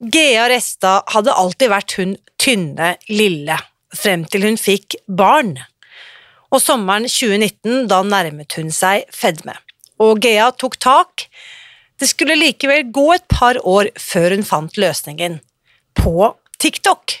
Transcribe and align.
Gea 0.00 0.46
Restad 0.48 1.04
hadde 1.12 1.32
alltid 1.36 1.68
vært 1.68 1.94
hun 1.98 2.14
tynne, 2.40 2.94
lille, 3.12 3.56
frem 3.92 4.22
til 4.32 4.46
hun 4.48 4.56
fikk 4.56 4.96
barn. 5.04 5.58
Og 6.48 6.62
sommeren 6.64 7.04
2019, 7.04 7.84
da 7.90 8.00
nærmet 8.00 8.56
hun 8.56 8.72
seg 8.72 9.04
fedme. 9.12 9.52
Og 10.00 10.22
Gea 10.24 10.48
tok 10.56 10.78
tak. 10.80 11.26
Det 12.00 12.08
skulle 12.08 12.38
likevel 12.38 12.88
gå 12.88 13.10
et 13.12 13.26
par 13.28 13.60
år 13.60 13.92
før 14.00 14.38
hun 14.38 14.46
fant 14.48 14.80
løsningen. 14.80 15.36
På 15.92 16.32
TikTok. 16.56 17.20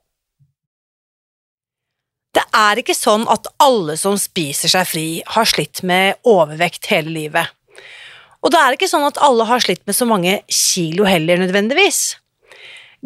Det 2.31 2.43
er 2.55 2.79
ikke 2.79 2.95
sånn 2.95 3.25
at 3.31 3.49
alle 3.59 3.97
som 3.99 4.15
spiser 4.19 4.71
seg 4.71 4.87
fri, 4.87 5.07
har 5.35 5.47
slitt 5.49 5.81
med 5.87 6.21
overvekt 6.27 6.87
hele 6.91 7.11
livet. 7.11 7.51
Og 8.41 8.53
det 8.53 8.61
er 8.61 8.77
ikke 8.77 8.89
sånn 8.89 9.05
at 9.05 9.19
alle 9.21 9.45
har 9.49 9.61
slitt 9.63 9.83
med 9.85 9.97
så 9.97 10.07
mange 10.07 10.39
kilo 10.47 11.05
heller, 11.05 11.41
nødvendigvis. 11.43 12.15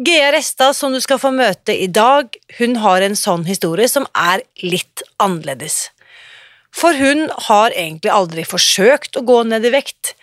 Gea 0.06 0.30
Restad, 0.32 0.76
som 0.76 0.94
du 0.94 1.00
skal 1.02 1.18
få 1.20 1.32
møte 1.34 1.74
i 1.74 1.88
dag, 1.88 2.30
hun 2.60 2.78
har 2.84 3.02
en 3.02 3.18
sånn 3.18 3.44
historie 3.48 3.88
som 3.90 4.06
er 4.14 4.44
litt 4.62 5.02
annerledes. 5.22 5.88
For 6.76 6.96
hun 6.96 7.26
har 7.48 7.74
egentlig 7.74 8.12
aldri 8.12 8.46
forsøkt 8.46 9.16
å 9.16 9.24
gå 9.26 9.42
ned 9.48 9.66
i 9.66 9.74
vekt, 9.74 10.14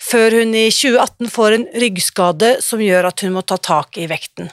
før 0.00 0.40
hun 0.40 0.56
i 0.58 0.68
2018 0.74 1.32
får 1.32 1.56
en 1.56 1.68
ryggskade 1.80 2.56
som 2.64 2.82
gjør 2.82 3.12
at 3.12 3.24
hun 3.24 3.36
må 3.36 3.46
ta 3.46 3.60
tak 3.60 4.00
i 4.00 4.08
vekten 4.10 4.50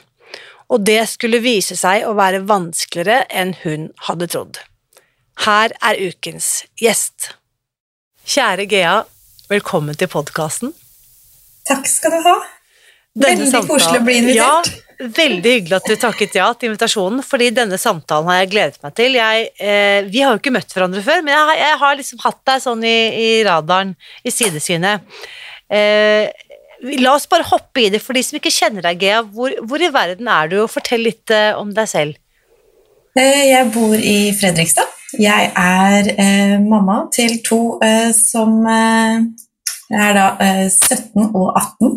og 0.68 0.84
det 0.84 1.00
skulle 1.08 1.40
vise 1.44 1.76
seg 1.78 2.06
å 2.06 2.14
være 2.18 2.44
vanskeligere 2.48 3.24
enn 3.30 3.54
hun 3.62 3.88
hadde 4.08 4.28
trodd. 4.30 4.60
Her 5.46 5.72
er 5.84 6.00
ukens 6.10 6.66
gjest. 6.80 7.32
Kjære 8.28 8.66
Gea, 8.68 8.96
velkommen 9.48 9.96
til 9.96 10.10
podkasten. 10.12 10.74
Takk 11.68 11.88
skal 11.88 12.18
du 12.18 12.26
ha. 12.26 12.36
Denne 13.18 13.44
veldig 13.44 13.48
samtalen, 13.52 13.70
koselig 13.70 14.00
å 14.00 14.06
bli 14.06 14.16
invitert. 14.20 14.68
Ja, 14.68 15.08
veldig 15.18 15.52
hyggelig 15.54 15.76
at 15.78 15.88
du 15.88 15.94
takket 16.00 16.36
ja 16.38 16.48
til 16.54 16.72
invitasjonen, 16.72 17.22
fordi 17.24 17.48
denne 17.54 17.78
samtalen 17.80 18.28
har 18.30 18.42
jeg 18.42 18.50
gledet 18.52 18.82
meg 18.84 18.96
til. 18.98 19.16
Jeg, 19.18 19.48
eh, 19.58 20.00
vi 20.10 20.22
har 20.24 20.34
jo 20.34 20.42
ikke 20.42 20.54
møtt 20.54 20.74
hverandre 20.74 21.02
før, 21.06 21.22
men 21.24 21.34
jeg, 21.34 21.58
jeg 21.62 21.80
har 21.82 21.98
liksom 22.02 22.22
hatt 22.26 22.40
deg 22.50 22.64
sånn 22.66 22.84
i, 22.86 22.98
i 23.22 23.28
radaren, 23.48 23.94
i 24.26 24.34
sidesynet. 24.34 25.18
Eh, 25.68 26.28
La 27.02 27.16
oss 27.16 27.26
bare 27.30 27.46
hoppe 27.48 27.86
i 27.86 27.90
det 27.90 27.98
for 28.04 28.14
de 28.14 28.22
som 28.22 28.38
ikke 28.38 28.54
kjenner 28.54 28.84
deg, 28.86 29.02
Gea. 29.02 29.22
Hvor, 29.34 29.54
hvor 29.66 29.82
i 29.82 29.90
verden 29.94 30.30
er 30.30 30.52
du, 30.52 30.60
og 30.62 30.70
fortell 30.70 31.02
litt 31.06 31.34
uh, 31.34 31.58
om 31.58 31.72
deg 31.74 31.90
selv. 31.90 32.18
Eh, 33.18 33.48
jeg 33.50 33.70
bor 33.74 33.98
i 33.98 34.30
Fredrikstad. 34.36 34.94
Jeg 35.16 35.52
er 35.56 36.10
eh, 36.20 36.56
mamma 36.60 37.06
til 37.14 37.38
to 37.44 37.78
eh, 37.80 38.10
som 38.12 38.60
eh, 38.68 39.22
er 39.96 40.10
da 40.12 40.26
17 40.68 41.00
eh, 41.00 41.30
og 41.32 41.56
18. 41.56 41.94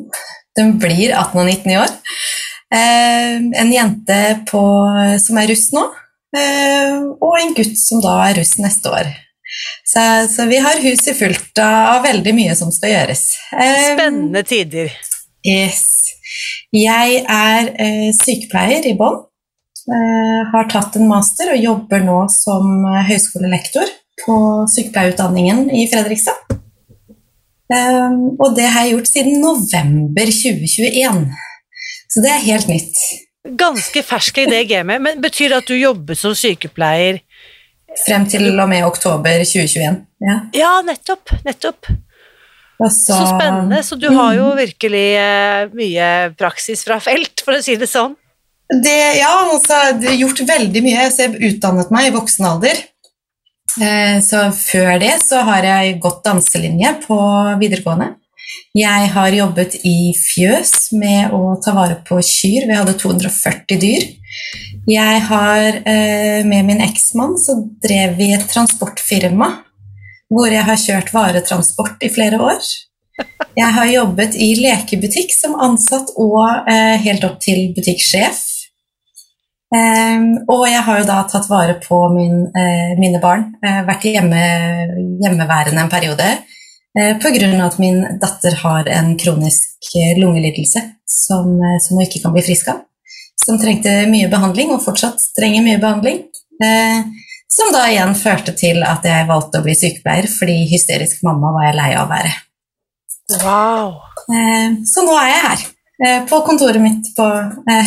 De 0.56 0.68
blir 0.80 1.12
18 1.12 1.42
og 1.42 1.50
19 1.50 1.74
i 1.74 1.80
år. 1.80 1.92
en 2.72 3.72
jente 3.74 4.18
på, 4.48 4.62
som 5.20 5.38
er 5.42 5.50
russ 5.52 5.66
nå, 5.76 5.82
og 7.20 7.34
en 7.36 7.52
gutt 7.56 7.76
som 7.80 8.00
da 8.04 8.14
er 8.30 8.38
russ 8.40 8.54
neste 8.64 8.92
år. 8.92 9.10
Så, 9.92 10.04
så, 10.32 10.46
vi 10.48 10.60
har 10.64 10.80
huset 10.80 11.18
fullt 11.20 11.60
av 11.60 12.06
veldig 12.06 12.32
mye 12.38 12.54
som 12.56 12.70
skal 12.72 12.94
gjøres. 12.94 13.26
Spennende 13.52 14.44
tider. 14.48 14.94
Yes. 15.44 15.82
Jeg 16.72 17.26
er 17.26 17.72
uh, 17.76 18.10
sykepleier 18.16 18.88
i 18.88 18.96
Bonn. 18.96 19.20
Uh, 19.82 20.40
har 20.54 20.70
tatt 20.72 20.96
en 20.96 21.10
master 21.10 21.52
og 21.52 21.60
jobber 21.60 22.06
nå 22.06 22.22
som 22.32 22.86
høyskolelektor 23.10 23.90
på 24.22 24.38
sykepleierutdanningen 24.72 25.66
i 25.76 25.88
Fredrikstad. 25.92 26.40
Og 27.72 28.50
det 28.56 28.68
har 28.68 28.84
jeg 28.84 28.98
gjort 28.98 29.10
siden 29.10 29.38
november 29.44 30.28
2021. 30.28 31.22
Så 32.12 32.24
det 32.24 32.32
er 32.32 32.48
helt 32.50 32.68
nytt. 32.72 33.04
Ganske 33.58 34.04
fersk 34.06 34.42
i 34.44 34.48
det 34.52 34.66
gamet. 34.70 35.02
Men 35.02 35.22
betyr 35.24 35.54
det 35.54 35.62
at 35.64 35.70
du 35.72 35.78
jobber 35.80 36.20
som 36.20 36.36
sykepleier 36.38 37.22
Frem 38.00 38.26
til 38.30 38.48
og 38.54 38.70
med 38.72 38.86
oktober 38.88 39.44
2021. 39.44 40.00
Ja, 40.24 40.38
ja 40.56 40.72
nettopp. 40.86 41.34
Nettopp. 41.46 41.90
Så, 42.82 42.90
så, 42.90 43.20
spennende. 43.28 43.84
Så 43.86 43.96
du 44.00 44.08
har 44.10 44.34
jo 44.34 44.48
virkelig 44.58 45.08
eh, 45.22 45.68
mye 45.78 46.08
praksis 46.38 46.82
fra 46.88 46.98
felt, 47.04 47.44
for 47.46 47.60
å 47.60 47.62
si 47.62 47.76
det 47.78 47.90
sånn. 47.92 48.16
Det, 48.72 48.96
ja, 49.20 49.34
altså, 49.52 49.76
jeg 50.00 50.08
har 50.08 50.18
gjort 50.24 50.42
veldig 50.48 50.82
mye. 50.88 51.10
Så 51.12 51.28
jeg 51.28 51.52
utdannet 51.52 51.92
meg 51.94 52.10
i 52.10 52.16
voksen 52.16 52.48
alder. 52.48 52.82
Eh, 53.82 54.18
så 54.26 54.48
før 54.56 54.96
det 55.04 55.14
så 55.24 55.44
har 55.48 55.68
jeg 55.68 56.00
gått 56.02 56.24
danselinje 56.26 56.96
på 57.06 57.20
videregående. 57.62 58.16
Jeg 58.76 59.12
har 59.14 59.36
jobbet 59.36 59.78
i 59.88 60.14
fjøs 60.16 60.94
med 60.96 61.36
å 61.36 61.54
ta 61.64 61.76
vare 61.76 62.00
på 62.08 62.18
kyr. 62.24 62.70
Vi 62.70 62.78
hadde 62.80 62.96
240 63.00 63.80
dyr. 63.84 64.08
Jeg 64.90 65.22
har 65.28 65.68
eh, 65.86 66.46
Med 66.46 66.66
min 66.66 66.82
eksmann 66.82 67.38
så 67.38 67.58
drev 67.84 68.16
vi 68.18 68.32
et 68.34 68.48
transportfirma 68.50 69.54
hvor 70.32 70.48
jeg 70.48 70.64
har 70.64 70.78
kjørt 70.80 71.10
varetransport 71.12 72.06
i 72.06 72.08
flere 72.08 72.38
år. 72.40 72.62
Jeg 73.60 73.68
har 73.76 73.90
jobbet 73.92 74.38
i 74.40 74.54
lekebutikk 74.56 75.34
som 75.36 75.58
ansatt 75.60 76.14
og 76.16 76.70
eh, 76.72 76.96
helt 77.04 77.26
opp 77.28 77.36
til 77.44 77.74
butikksjef. 77.76 78.40
Um, 79.76 80.30
og 80.52 80.64
jeg 80.70 80.86
har 80.88 81.02
jo 81.02 81.08
da 81.10 81.18
tatt 81.28 81.50
vare 81.52 81.76
på 81.84 81.98
min, 82.16 82.46
uh, 82.48 82.94
mine 83.00 83.20
barn. 83.24 83.44
Vært 83.60 84.08
hjemme, 84.08 84.40
hjemmeværende 85.20 85.84
en 85.84 85.92
periode. 85.92 86.30
Uh, 86.96 87.20
Pga. 87.20 87.52
at 87.68 87.78
min 87.84 88.00
datter 88.24 88.56
har 88.64 88.88
en 88.88 89.18
kronisk 89.20 89.92
lungelidelse 90.16 90.86
som, 91.04 91.60
som 91.84 92.00
hun 92.00 92.08
ikke 92.08 92.24
kan 92.24 92.36
bli 92.36 92.48
frisk 92.48 92.72
av 92.72 92.80
som 93.46 93.60
trengte 93.62 93.94
mye 94.12 94.30
behandling, 94.32 94.72
og 94.76 94.84
fortsatt 94.86 95.24
trenger 95.38 95.66
mye 95.66 95.82
behandling. 95.82 96.24
Eh, 96.62 97.04
som 97.52 97.72
da 97.74 97.84
igjen 97.90 98.14
førte 98.16 98.54
til 98.56 98.84
at 98.88 99.06
jeg 99.08 99.28
valgte 99.30 99.60
å 99.60 99.66
bli 99.66 99.76
sykepleier, 99.76 100.30
fordi 100.32 100.58
hysterisk 100.72 101.24
mamma 101.28 101.52
var 101.56 101.70
jeg 101.70 101.80
lei 101.80 101.90
av 101.96 102.06
å 102.06 102.12
være. 102.12 102.36
Wow. 103.42 103.96
Eh, 104.32 104.78
så 104.88 105.06
nå 105.08 105.18
er 105.20 105.32
jeg 105.32 105.42
her, 105.48 105.66
eh, 106.06 106.22
på 106.30 106.44
kontoret 106.48 106.84
mitt 106.84 107.12
på 107.18 107.28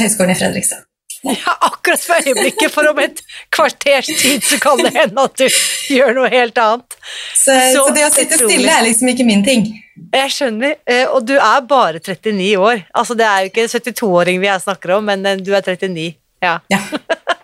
Høgskolen 0.02 0.34
i 0.34 0.40
Fredrikstad. 0.40 0.84
Ja, 1.24 1.54
akkurat 1.60 2.02
for 2.04 2.20
øyeblikket, 2.20 2.72
for 2.72 2.88
om 2.90 2.98
et 3.00 3.22
kvarters 3.54 4.10
tid 4.20 4.44
så 4.44 4.58
kan 4.60 4.80
det 4.82 4.92
hende 4.92 5.24
at 5.24 5.38
du 5.40 5.46
gjør 5.94 6.12
noe 6.18 6.28
helt 6.32 6.58
annet. 6.60 6.96
Så, 7.32 7.54
så, 7.54 7.78
så 7.78 7.86
det 7.96 8.04
å 8.04 8.12
sitte 8.12 8.40
stille 8.42 8.68
er 8.68 8.84
liksom 8.84 9.08
ikke 9.14 9.26
min 9.28 9.44
ting. 9.46 9.66
Jeg 10.14 10.34
skjønner. 10.34 10.76
Eh, 10.90 11.06
og 11.06 11.24
du 11.28 11.36
er 11.38 11.64
bare 11.68 12.02
39 12.02 12.50
år. 12.60 12.84
Altså, 12.92 13.16
det 13.18 13.26
er 13.28 13.44
jo 13.44 13.52
ikke 13.52 13.66
72-åring 13.72 14.42
vi 14.42 14.52
snakker 14.66 14.96
om, 14.98 15.08
men 15.10 15.24
eh, 15.26 15.40
du 15.40 15.54
er 15.54 15.64
39. 15.64 16.10
Ja. 16.44 16.58
ja. 16.72 16.80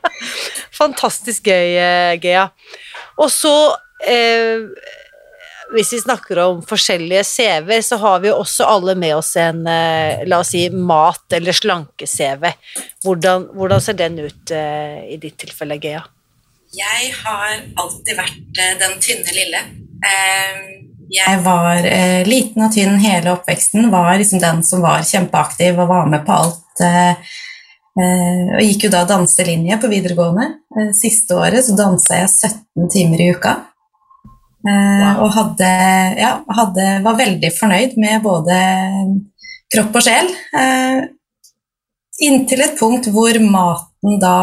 Fantastisk 0.81 1.49
gøy, 1.49 1.77
eh, 1.81 2.15
Gea. 2.23 2.49
Og 3.21 3.31
så 3.33 3.55
eh, 4.05 4.67
Hvis 5.71 5.93
vi 5.93 6.01
snakker 6.01 6.39
om 6.43 6.63
forskjellige 6.67 7.23
CV-er, 7.25 7.83
så 7.87 7.97
har 8.03 8.23
vi 8.23 8.31
jo 8.31 8.39
også 8.41 8.67
alle 8.67 8.97
med 8.99 9.15
oss 9.15 9.37
en 9.39 9.63
eh, 9.71 10.25
la 10.27 10.41
oss 10.43 10.51
si 10.57 10.65
mat- 10.71 11.37
eller 11.37 11.55
slanke-CV. 11.55 12.49
Hvordan, 13.05 13.47
hvordan, 13.55 13.83
ser 13.85 13.99
den 14.01 14.19
ut 14.19 14.51
eh, 14.51 14.99
i 15.15 15.19
ditt 15.23 15.39
tilfelle, 15.39 15.79
Gea? 15.79 16.03
Jeg 16.75 17.13
har 17.23 17.63
alltid 17.83 18.19
vært 18.19 18.59
eh, 18.59 18.75
den 18.83 18.99
tynne 19.05 19.37
lille. 19.37 19.63
Eh, 20.11 20.59
jeg 21.11 21.39
var 21.47 21.87
liten 22.27 22.67
og 22.67 22.75
tynn 22.75 22.99
hele 23.03 23.35
oppveksten, 23.35 23.91
var 23.91 24.13
liksom 24.19 24.43
den 24.43 24.63
som 24.67 24.83
var 24.83 25.07
kjempeaktiv 25.07 25.79
og 25.79 25.91
var 25.91 26.11
med 26.11 26.23
på 26.27 26.37
alt. 26.37 26.85
Og 28.01 28.63
gikk 28.63 28.87
jo 28.87 28.93
da 28.95 29.01
danselinje 29.11 29.81
på 29.83 29.91
videregående. 29.91 30.47
Siste 30.95 31.35
året 31.35 31.67
så 31.67 31.75
dansa 31.75 32.21
jeg 32.21 32.31
17 32.31 32.95
timer 32.95 33.25
i 33.25 33.29
uka. 33.35 33.57
Wow. 34.61 35.25
Og 35.25 35.31
hadde, 35.33 35.69
ja, 36.21 36.35
hadde, 36.59 36.87
var 37.07 37.17
veldig 37.17 37.51
fornøyd 37.57 37.95
med 38.03 38.21
både 38.25 38.57
kropp 39.73 39.97
og 39.97 40.05
sjel. 40.05 40.29
Inntil 42.21 42.65
et 42.67 42.77
punkt 42.77 43.09
hvor 43.15 43.39
maten 43.41 44.19
da 44.21 44.37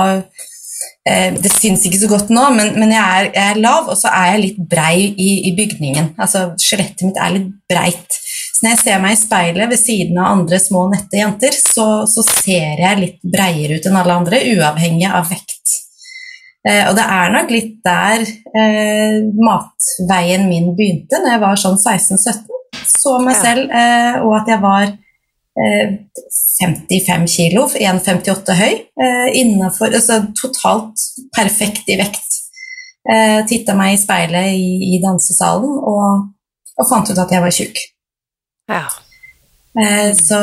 Eh, 1.07 1.33
det 1.39 1.51
syns 1.53 1.85
ikke 1.87 1.99
så 2.01 2.09
godt 2.11 2.31
nå, 2.33 2.43
men, 2.55 2.73
men 2.79 2.91
jeg, 2.91 3.03
er, 3.03 3.27
jeg, 3.29 3.51
er, 3.53 3.59
lav, 3.63 3.87
og 3.87 3.97
så 3.99 4.11
er 4.11 4.33
jeg 4.33 4.43
litt 4.43 4.59
brei 4.69 5.07
i, 5.07 5.29
i 5.47 5.53
bygningen. 5.55 6.13
Altså, 6.19 6.49
Skjelettet 6.59 7.05
mitt 7.07 7.19
er 7.21 7.35
litt 7.37 7.51
breit. 7.69 8.17
Så 8.57 8.65
når 8.65 8.73
jeg 8.73 8.81
ser 8.81 9.03
meg 9.03 9.15
i 9.15 9.19
speilet 9.21 9.71
ved 9.71 9.79
siden 9.79 10.19
av 10.19 10.33
andre 10.33 10.59
små, 10.61 10.87
nette 10.91 11.21
jenter, 11.21 11.55
så, 11.55 11.87
så 12.09 12.25
ser 12.27 12.81
jeg 12.83 13.01
litt 13.01 13.19
breiere 13.23 13.77
ut 13.77 13.87
enn 13.87 13.99
alle 14.01 14.17
andre, 14.19 14.41
uavhengig 14.57 15.07
av 15.07 15.29
vekt. 15.31 15.77
Eh, 16.67 16.83
og 16.89 16.95
det 16.97 17.07
er 17.07 17.33
nok 17.33 17.51
litt 17.53 17.75
der 17.85 18.23
eh, 18.27 19.17
matveien 19.39 20.47
min 20.49 20.73
begynte, 20.75 21.21
når 21.21 21.35
jeg 21.35 21.43
var 21.45 21.61
sånn 21.61 21.77
16-17. 21.79 22.55
Så 22.87 23.17
meg 23.23 23.37
selv, 23.39 23.71
eh, 23.71 24.17
og 24.23 24.33
at 24.41 24.51
jeg 24.51 24.63
var 24.63 24.95
55 25.57 27.09
eh, 27.09 27.25
kilo, 27.25 27.65
1,58 27.67 28.53
høy, 28.59 28.73
eh, 29.01 29.27
innenfor, 29.41 29.93
altså 29.93 30.21
totalt 30.37 31.01
perfekt 31.35 31.89
i 31.89 31.97
vekt. 31.99 32.41
Eh, 33.09 33.41
Titta 33.47 33.75
meg 33.77 33.95
i 33.95 34.01
speilet 34.01 34.53
i, 34.53 34.95
i 34.95 35.01
dansesalen 35.03 35.77
og, 35.79 36.27
og, 36.75 36.87
fant 36.89 37.09
ut 37.09 37.23
at 37.23 37.33
jeg 37.33 37.43
var 37.43 37.55
tjukk. 37.55 37.83
Ja. 38.67 38.85
Så 40.17 40.37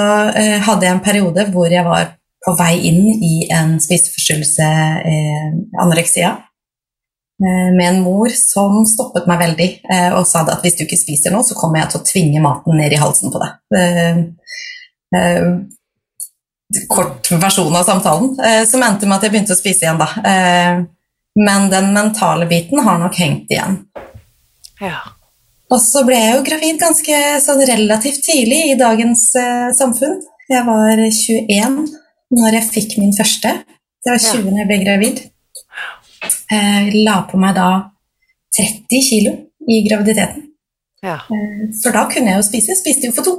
hadde 0.62 0.86
jeg 0.86 0.94
en 0.94 1.00
periode 1.02 1.42
hvor 1.50 1.66
jeg 1.66 1.82
var 1.82 2.12
på 2.44 2.54
vei 2.58 2.74
inn 2.90 3.06
i 3.24 3.34
en 3.52 3.78
spiseforstyrrelse, 3.80 4.66
anoreksia, 5.80 6.34
med 7.40 7.84
en 7.88 8.02
mor 8.04 8.30
som 8.36 8.84
stoppet 8.86 9.24
meg 9.26 9.40
veldig 9.40 9.68
og 10.14 10.26
sa 10.28 10.44
at 10.44 10.60
hvis 10.62 10.76
du 10.78 10.84
ikke 10.84 11.00
spiser 11.00 11.32
nå, 11.34 11.40
så 11.42 11.56
kommer 11.58 11.80
jeg 11.80 11.90
til 11.90 12.00
å 12.00 12.06
tvinge 12.06 12.42
maten 12.44 12.76
ned 12.78 12.94
i 12.94 13.00
halsen 13.00 13.32
på 13.32 13.40
deg 13.42 14.28
eh, 15.18 15.48
kort 16.88 17.30
versjon 17.30 17.76
av 17.76 17.84
samtalen, 17.84 18.38
eh, 18.40 18.64
som 18.68 18.82
endte 18.82 19.06
med 19.06 19.18
at 19.18 19.26
jeg 19.26 19.34
begynte 19.34 19.54
å 19.54 19.58
spise 19.58 19.86
igjen, 19.86 20.00
da. 20.00 20.08
Eh, 20.30 20.84
men 21.44 21.68
den 21.70 21.90
mentale 21.94 22.46
biten 22.50 22.82
har 22.86 22.98
nok 23.02 23.18
hengt 23.18 23.50
igjen. 23.50 23.80
Ja. 24.80 25.00
Og 25.72 25.80
så 25.82 26.04
ble 26.06 26.18
jeg 26.18 26.36
jo 26.36 26.46
gravid 26.46 26.80
ganske 26.82 27.20
sånn 27.42 27.62
relativt 27.66 28.22
tidlig 28.26 28.62
i 28.70 28.78
dagens 28.78 29.26
eh, 29.40 29.68
samfunn. 29.74 30.20
Jeg 30.50 30.66
var 30.66 31.00
21 31.00 31.84
når 32.34 32.58
jeg 32.58 32.70
fikk 32.72 32.98
min 33.00 33.14
første. 33.16 33.52
Det 34.04 34.12
var 34.12 34.20
20 34.20 34.50
ja. 34.50 34.58
jeg 34.60 34.68
ble 34.68 34.80
gravid. 34.82 35.22
Jeg 36.50 36.88
eh, 36.90 36.98
la 37.06 37.22
på 37.28 37.40
meg 37.40 37.56
da 37.56 37.68
30 38.54 39.08
kilo 39.08 39.32
i 39.70 39.80
graviditeten. 39.86 40.44
Ja. 41.04 41.18
Eh, 41.32 41.64
for 41.80 41.94
da 41.96 42.04
kunne 42.10 42.32
jeg 42.32 42.40
jo 42.40 42.46
spise. 42.46 42.76
Spiste 42.78 43.08
jo 43.08 43.16
for 43.16 43.26
to. 43.26 43.34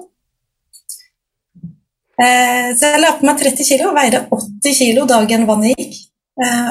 Eh, 2.16 2.72
så 2.74 2.96
jeg 2.96 3.04
la 3.04 3.14
på 3.20 3.28
meg 3.28 3.40
30 3.44 3.70
kilo, 3.70 3.92
og 3.92 3.98
veide 4.00 4.26
80 4.32 4.78
kilo 4.82 5.08
dagen 5.10 5.48
vannet 5.50 5.76
gikk. 5.76 6.04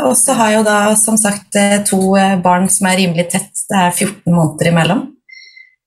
Og 0.04 0.12
så 0.20 0.34
har 0.36 0.50
jeg 0.50 0.58
jo 0.58 0.64
da 0.66 0.78
som 1.00 1.16
sagt 1.16 1.56
to 1.88 1.98
barn 2.44 2.66
som 2.68 2.84
er 2.90 2.98
rimelig 3.00 3.30
tett. 3.32 3.62
Det 3.70 3.78
er 3.80 3.94
14 3.94 4.26
måneder 4.28 4.68
imellom. 4.68 5.00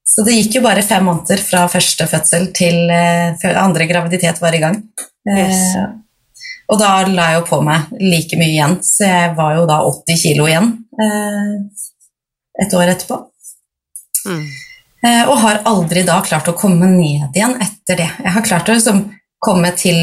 Så 0.01 0.25
det 0.25 0.33
gikk 0.33 0.57
jo 0.57 0.63
bare 0.65 0.81
fem 0.81 1.05
måneder 1.05 1.43
fra 1.45 1.67
første 1.69 2.07
fødsel 2.09 2.47
til 2.57 2.89
andre 2.89 3.85
graviditet 3.85 4.41
var 4.41 4.57
i 4.57 4.63
gang. 4.63 4.79
Yes. 5.29 5.61
Og 6.67 6.79
da 6.81 6.91
la 7.07 7.31
jeg 7.31 7.39
jo 7.39 7.47
på 7.47 7.61
meg 7.63 7.91
like 8.01 8.39
mye 8.39 8.51
igjen, 8.51 8.77
så 8.83 9.07
jeg 9.07 9.35
var 9.37 9.55
jo 9.55 9.67
da 9.69 9.79
80 9.87 10.23
kilo 10.23 10.47
igjen 10.49 10.73
et 12.57 12.73
år 12.75 12.91
etterpå. 12.91 13.21
Mm. 14.27 14.47
Og 15.29 15.35
har 15.45 15.61
aldri 15.69 16.03
da 16.03 16.17
klart 16.25 16.49
å 16.51 16.57
komme 16.57 16.89
ned 16.91 17.37
igjen 17.37 17.55
etter 17.63 18.01
det. 18.01 18.09
Jeg 18.23 18.33
har 18.35 18.43
klart 18.43 18.67
å 18.67 18.75
liksom 18.75 19.05
komme 19.43 19.71
til 19.77 19.99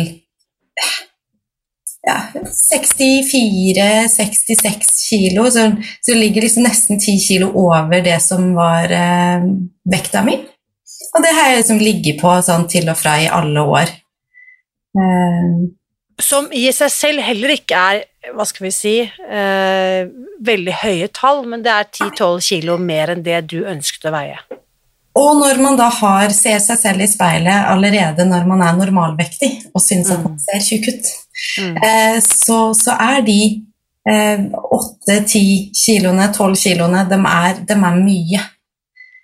ja, 2.06 2.20
64-66 2.34 5.08
kilo, 5.08 5.50
så, 5.50 5.72
så 6.00 6.12
det 6.12 6.18
ligger 6.18 6.42
liksom 6.42 6.62
nesten 6.66 7.00
10 7.00 7.18
kilo 7.26 7.46
over 7.58 8.02
det 8.04 8.22
som 8.22 8.54
var 8.56 8.92
eh, 8.92 9.42
vekta 9.90 10.22
mi. 10.26 10.34
Og 11.14 11.22
det 11.22 11.32
har 11.32 11.48
jeg 11.48 11.56
liksom 11.62 11.78
ligget 11.80 12.20
på 12.20 12.42
sånn 12.44 12.68
til 12.70 12.88
og 12.90 12.96
fra 12.98 13.22
i 13.22 13.28
alle 13.30 13.60
år. 13.78 13.88
Eh. 14.98 15.50
Som 16.22 16.50
i 16.54 16.66
seg 16.72 16.92
selv 16.94 17.24
heller 17.26 17.54
ikke 17.56 17.78
er, 17.78 18.04
hva 18.34 18.46
skal 18.46 18.68
vi 18.68 18.72
si, 18.74 18.94
eh, 19.02 20.04
veldig 20.44 20.76
høye 20.82 21.08
tall, 21.14 21.42
men 21.50 21.64
det 21.64 21.72
er 21.72 21.88
10-12 21.90 22.44
kilo 22.48 22.76
mer 22.78 23.14
enn 23.14 23.24
det 23.26 23.40
du 23.50 23.64
ønsket 23.66 24.06
å 24.08 24.14
veie. 24.14 24.38
Og 25.14 25.36
når 25.38 25.60
man 25.62 25.76
da 25.78 25.86
har, 25.94 26.32
ser 26.34 26.58
seg 26.62 26.80
selv 26.80 27.04
i 27.04 27.06
speilet 27.10 27.68
allerede 27.70 28.24
når 28.26 28.48
man 28.50 28.64
er 28.66 28.74
normalvektig 28.78 29.50
og 29.70 29.82
syns 29.82 30.10
at 30.10 30.24
man 30.24 30.34
mm. 30.34 30.40
ser 30.42 30.64
tjukk 30.66 30.88
ut, 30.90 31.12
mm. 31.62 31.76
eh, 31.86 32.16
så, 32.24 32.58
så, 32.74 32.96
er 32.98 33.22
de 33.26 33.38
åtte-ti 34.04 35.44
eh, 35.44 35.68
kiloene, 35.78 36.26
tolv 36.34 36.58
kiloene, 36.58 37.04
de 37.10 37.20
er, 37.30 37.62
de 37.62 37.76
er 37.78 38.00
mye. 38.00 38.42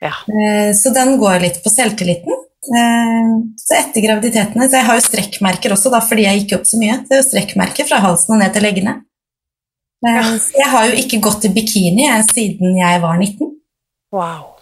Ja. 0.00 0.14
Eh, 0.30 0.70
så 0.78 0.94
den 0.94 1.18
går 1.20 1.42
litt 1.42 1.58
på 1.64 1.72
selvtilliten. 1.74 2.38
Eh, 2.60 3.30
så 3.56 3.76
etter 3.78 4.04
graviditetene 4.04 4.66
så 4.68 4.76
Jeg 4.76 4.84
har 4.84 4.98
jo 4.98 5.04
strekkmerker 5.06 5.72
også, 5.72 5.88
da, 5.94 6.02
fordi 6.04 6.26
jeg 6.26 6.42
gikk 6.42 6.58
opp 6.58 6.66
så 6.68 6.80
mye. 6.80 6.98
Det 7.06 7.16
er 7.16 7.22
jo 7.22 7.28
strekkmerker 7.30 7.88
fra 7.88 8.02
halsen 8.04 8.36
og 8.36 8.42
ned 8.42 8.52
til 8.54 8.66
leggene. 8.66 8.98
Eh, 10.04 10.16
ja. 10.16 10.26
Jeg 10.58 10.68
har 10.74 10.88
jo 10.90 10.98
ikke 11.04 11.22
gått 11.24 11.48
i 11.48 11.52
bikini 11.56 12.06
jeg, 12.06 12.28
siden 12.32 12.76
jeg 12.80 13.02
var 13.02 13.16
19. 13.16 13.54
Wow. 14.12 14.60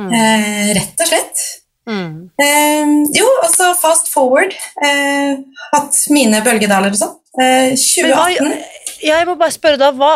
Mm. 0.00 0.10
Eh, 0.10 0.74
rett 0.78 1.04
og 1.04 1.10
slett. 1.10 1.44
Mm. 1.84 2.30
Eh, 2.40 2.92
jo, 3.18 3.26
altså 3.44 3.72
fast 3.78 4.08
forward. 4.12 4.54
Eh, 4.84 5.36
hatt 5.74 5.98
mine 6.14 6.40
bølgedaler 6.44 6.94
og 6.94 7.00
sånn. 7.00 7.18
2018 7.34 8.14
hva, 8.14 8.58
Jeg 9.02 9.26
må 9.26 9.34
bare 9.34 9.50
spørre 9.50 9.78
da, 9.80 9.88
hva, 9.90 10.12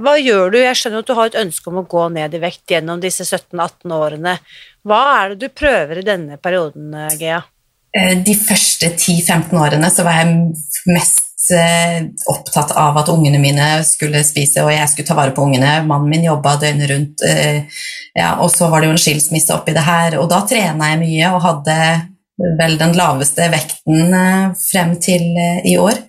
hva, 0.00 0.14
gjør 0.16 0.54
du? 0.54 0.58
Jeg 0.62 0.78
skjønner 0.80 1.04
at 1.04 1.10
du 1.10 1.16
har 1.18 1.28
et 1.28 1.42
ønske 1.42 1.68
om 1.70 1.82
å 1.82 1.88
gå 1.88 2.06
ned 2.14 2.36
i 2.36 2.40
vekt 2.40 2.72
gjennom 2.72 3.02
disse 3.02 3.26
17-18 3.26 3.92
årene. 3.92 4.38
Hva 4.84 5.02
er 5.18 5.32
det 5.32 5.46
du 5.46 5.54
prøver 5.56 6.00
i 6.00 6.06
denne 6.06 6.36
perioden, 6.42 6.92
Gea? 7.18 7.40
Eh, 7.94 8.16
de 8.26 8.34
første 8.36 8.90
10-15 8.92 9.54
årene 9.56 9.88
så 9.92 10.04
var 10.04 10.20
jeg 10.20 10.90
mest 10.90 11.24
Eh, 11.52 12.04
opptatt 12.26 12.70
av 12.70 12.96
at 12.96 13.08
ungene 13.12 13.36
mine 13.38 13.66
skulle 13.84 14.22
spise, 14.24 14.62
og 14.64 14.70
jeg 14.72 14.88
skulle 14.88 15.08
ta 15.10 15.16
vare 15.18 15.34
på 15.36 15.44
ungene. 15.44 15.82
Mannen 15.84 16.08
min 16.08 16.24
jobba 16.24 16.54
døgnet 16.56 16.88
rundt, 16.88 17.24
eh, 17.28 17.64
ja, 18.16 18.38
og 18.40 18.48
så 18.50 18.70
var 18.72 18.80
det 18.80 18.88
jo 18.88 18.94
en 18.94 19.02
skilsmisse 19.02 19.52
oppi 19.52 19.74
det 19.76 19.84
her. 19.84 20.16
Og 20.22 20.30
da 20.30 20.40
trena 20.48 20.94
jeg 20.94 21.02
mye 21.02 21.34
og 21.34 21.42
hadde 21.44 21.76
vel 22.58 22.78
den 22.80 22.96
laveste 22.96 23.50
vekten 23.52 24.14
eh, 24.14 24.54
frem 24.56 24.96
til 24.96 25.36
i 25.64 25.76
år. 25.76 26.00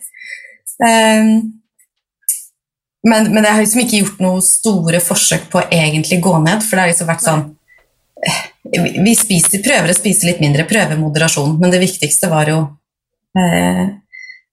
Men, 3.05 3.27
men 3.31 3.43
jeg 3.43 3.53
har 3.53 3.61
liksom 3.61 3.81
ikke 3.83 3.99
gjort 4.01 4.23
noen 4.23 4.41
store 4.43 4.99
forsøk 4.99 5.45
på 5.51 5.59
å 5.61 5.67
egentlig 5.71 6.19
gå 6.23 6.33
ned, 6.43 6.63
for 6.63 6.75
det 6.75 6.83
har 6.83 6.91
liksom 6.91 7.11
vært 7.11 7.23
sånn 7.23 7.45
Vi 8.65 9.13
spiser, 9.13 9.61
prøver 9.63 9.91
å 9.91 9.97
spise 9.97 10.25
litt 10.25 10.41
mindre, 10.41 10.65
prøver 10.69 10.97
moderasjon, 10.97 11.59
men 11.61 11.73
det 11.73 11.83
viktigste 11.83 12.31
var 12.31 12.49
jo 12.49 12.59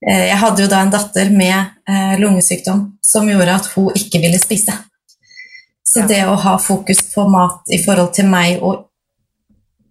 Eh, 0.03 0.25
jeg 0.27 0.39
hadde 0.39 0.65
jo 0.65 0.71
da 0.71 0.81
en 0.83 0.91
datter 0.91 1.29
med 1.31 1.55
eh, 1.87 2.15
lungesykdom 2.19 2.81
som 3.03 3.29
gjorde 3.29 3.55
at 3.55 3.69
hun 3.75 3.93
ikke 3.95 4.19
ville 4.23 4.39
spise. 4.41 4.75
Så 5.87 6.03
det 6.09 6.23
å 6.27 6.35
ha 6.39 6.57
fokus 6.59 7.03
på 7.13 7.25
mat 7.29 7.69
i 7.71 7.79
forhold 7.83 8.13
til 8.17 8.27
meg 8.31 8.63
og 8.63 8.89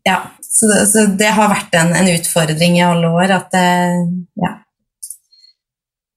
Ja, 0.03 0.17
så 0.43 0.67
det, 0.67 0.79
så 0.91 1.05
det 1.15 1.29
har 1.31 1.47
vært 1.47 1.77
en, 1.79 1.93
en, 1.95 2.09
utfordring 2.11 2.75
i 2.75 2.83
alle 2.83 3.09
år 3.09 3.37
at 3.39 3.53
det, 3.55 3.67
Ja. 4.43 4.57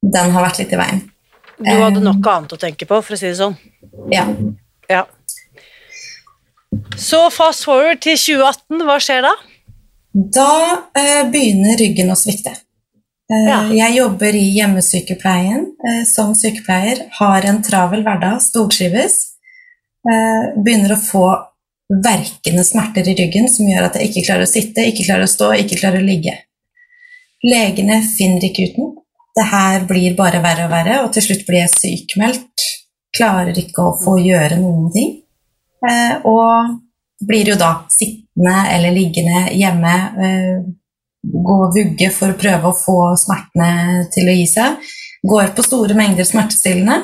Den 0.06 0.34
har 0.34 0.44
vært 0.46 0.60
litt 0.62 0.74
i 0.74 0.80
veien. 0.80 1.04
Du 1.58 1.70
hadde 1.70 2.02
nok 2.02 2.20
eh, 2.20 2.32
annet 2.34 2.56
å 2.58 2.60
tenke 2.62 2.88
på, 2.90 2.98
for 3.02 3.16
å 3.16 3.20
si 3.20 3.30
det 3.30 3.38
sånn? 3.40 3.56
Ja. 4.12 4.26
ja. 4.90 5.06
Så 6.98 7.26
fast 7.34 7.66
forward 7.68 8.02
til 8.04 8.18
2018, 8.18 8.86
hva 8.88 9.00
skjer 9.04 9.26
da? 9.26 9.34
Da 10.16 10.52
eh, 10.96 11.24
begynner 11.32 11.78
ryggen 11.80 12.14
å 12.14 12.18
svikte. 12.20 12.54
Eh, 13.32 13.48
ja. 13.50 13.60
Jeg 13.74 13.98
jobber 13.98 14.38
i 14.38 14.44
hjemmesykepleien 14.56 15.66
eh, 15.90 16.04
som 16.08 16.36
sykepleier, 16.38 17.08
har 17.20 17.48
en 17.50 17.62
travel 17.66 18.06
hverdag, 18.06 18.40
stortrives. 18.44 19.18
Eh, 20.06 20.54
begynner 20.62 20.96
å 20.96 21.02
få 21.02 21.26
verkende 21.90 22.64
smerter 22.66 23.08
i 23.10 23.16
ryggen 23.18 23.50
som 23.52 23.68
gjør 23.70 23.90
at 23.90 23.98
jeg 24.00 24.10
ikke 24.10 24.26
klarer 24.28 24.46
å 24.46 24.50
sitte, 24.50 24.86
ikke 24.90 25.08
klarer 25.08 25.28
å 25.28 25.32
stå, 25.32 25.52
ikke 25.62 25.80
klarer 25.82 26.02
å 26.02 26.08
ligge. 26.08 26.38
Legene 27.46 28.00
finner 28.16 28.46
ikke 28.48 28.70
ut 28.70 28.80
noe. 28.82 28.94
Det 29.36 29.44
her 29.52 29.84
blir 29.90 30.16
bare 30.18 30.40
verre 30.42 30.70
og 30.70 30.72
verre, 30.72 31.02
og 31.04 31.12
til 31.14 31.26
slutt 31.26 31.44
blir 31.48 31.66
jeg 31.66 31.74
sykmeldt 31.74 32.70
klarer 33.16 33.58
ikke 33.60 33.84
å 33.84 33.96
få 34.00 34.18
gjøre 34.22 34.60
noen 34.60 34.90
ting. 34.94 35.14
Eh, 35.86 36.26
og 36.26 36.80
blir 37.26 37.52
jo 37.52 37.58
da 37.60 37.72
sittende 37.92 38.56
eller 38.74 38.96
liggende 38.96 39.46
hjemme, 39.56 39.96
eh, 40.26 40.58
gå 41.26 41.58
og 41.66 41.76
vugge 41.76 42.12
for 42.14 42.34
å 42.34 42.40
prøve 42.40 42.70
å 42.70 42.78
få 42.78 43.00
smertene 43.20 44.06
til 44.14 44.30
å 44.30 44.38
gi 44.38 44.46
seg. 44.50 44.92
Går 45.26 45.54
på 45.56 45.66
store 45.66 45.98
mengder 45.98 46.28
smertestillende. 46.28 47.00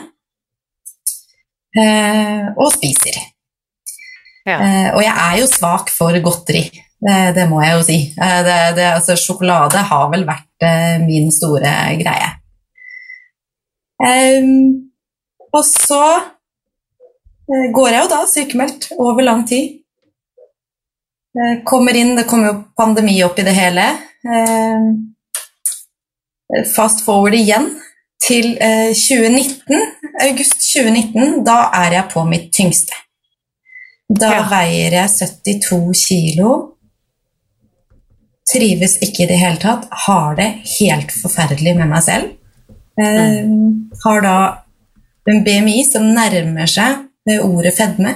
Eh, 1.77 2.51
og 2.57 2.71
spiser. 2.73 3.17
Ja. 4.45 4.57
Eh, 4.57 4.89
og 4.95 5.01
jeg 5.05 5.15
er 5.15 5.39
jo 5.39 5.47
svak 5.49 5.89
for 5.93 6.17
godteri. 6.21 6.65
Det, 7.01 7.17
det 7.33 7.47
må 7.49 7.63
jeg 7.63 7.77
jo 7.77 7.85
si. 7.87 7.99
Det, 8.13 8.59
det, 8.77 8.91
altså, 8.93 9.15
sjokolade 9.17 9.81
har 9.89 10.11
vel 10.11 10.27
vært 10.27 10.67
min 11.07 11.31
store 11.33 11.71
greie. 11.97 12.27
Ehm, 14.01 14.91
og 15.53 15.63
så 15.65 16.03
går 17.75 17.89
jeg 17.91 18.03
jo 18.03 18.09
da 18.11 18.19
sykemeldt 18.29 18.89
over 18.97 19.25
lang 19.25 19.45
tid. 19.47 19.77
Eh, 21.35 21.61
kommer 21.67 21.95
inn, 21.95 22.15
det 22.15 22.27
kommer 22.27 22.51
jo 22.51 22.63
pandemi 22.77 23.17
opp 23.23 23.39
i 23.39 23.45
det 23.47 23.53
hele. 23.55 23.85
Ehm, 24.27 24.89
fast 26.75 27.05
forward 27.05 27.35
igjen 27.37 27.69
til 28.21 28.57
eh, 28.61 28.91
2019, 28.93 29.79
august 30.27 30.59
2019. 30.73 31.39
Da 31.47 31.69
er 31.83 31.97
jeg 31.99 32.09
på 32.13 32.25
mitt 32.27 32.51
tyngste. 32.55 32.93
Da 34.11 34.31
Ja. 34.33 34.43
veier 34.51 34.91
jeg 34.91 35.09
72 35.09 35.93
kilo. 36.07 36.51
Trives 38.51 38.97
ikke 38.99 39.23
i 39.23 39.27
det 39.29 39.37
hele 39.39 39.57
tatt. 39.61 39.87
Har 40.05 40.35
det 40.35 40.49
helt 40.79 41.11
forferdelig 41.15 41.75
med 41.77 41.87
meg 41.87 42.03
selv. 42.03 42.37
Mm. 43.01 43.89
har 44.03 44.21
da 44.21 44.33
en 45.31 45.43
BMI 45.43 45.77
som 45.87 46.03
nærmer 46.13 46.67
seg 46.69 47.07
ordet 47.43 47.75
fedme. 47.77 48.15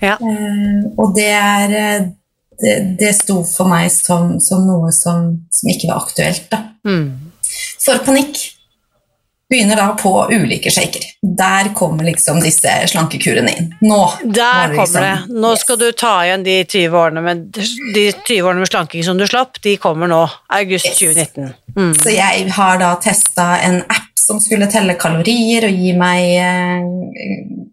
Ja. 0.00 0.16
Eh, 0.20 0.80
og 0.98 1.14
det 1.16 1.28
er 1.30 1.74
eh, 1.78 2.06
det, 2.60 2.74
det 3.00 3.12
sto 3.18 3.42
for 3.44 3.66
meg 3.70 3.90
som, 3.92 4.36
som 4.40 4.66
noe 4.66 4.90
som, 4.94 5.30
som 5.50 5.70
ikke 5.70 5.90
var 5.92 6.02
aktuelt. 6.06 6.48
Da. 6.50 6.62
Mm. 6.86 7.32
For 7.84 7.98
panikk 8.06 8.38
begynner 9.50 9.76
da 9.76 9.88
på 9.98 10.10
ulike 10.32 10.70
shaker. 10.72 11.02
Der 11.22 11.68
kommer 11.76 12.06
liksom 12.08 12.40
disse 12.42 12.70
slankekurene 12.90 13.52
inn. 13.58 13.66
Nå 13.84 13.98
Der 14.24 14.70
det 14.72 14.78
kommer 14.78 15.00
det. 15.04 15.10
liksom- 15.20 15.40
Nå 15.44 15.50
Yes. 15.52 15.60
skal 15.60 15.76
du 15.78 15.92
ta 15.92 16.14
igjen 16.24 16.44
de 16.46 16.56
20 16.64 16.96
årene 16.98 17.22
med, 17.22 17.44
de 17.94 18.06
20 18.24 18.40
årene 18.48 18.58
med 18.64 18.68
slanking 18.72 19.04
som 19.04 19.18
du 19.20 19.26
slapp. 19.26 19.60
De 19.62 19.76
kommer 19.76 20.08
nå. 20.10 20.22
August 20.48 20.86
Yes. 20.86 20.98
2019. 20.98 21.52
Mm. 21.76 21.92
Så 21.94 22.10
jeg 22.16 22.50
har 22.56 22.78
da 22.78 22.94
testa 22.96 23.58
en 23.60 23.82
app 23.82 24.10
som 24.18 24.40
skulle 24.40 24.66
telle 24.72 24.94
kalorier 24.96 25.66
og 25.68 25.76
gi 25.76 25.92
meg 25.92 26.24
eh, 26.40 27.68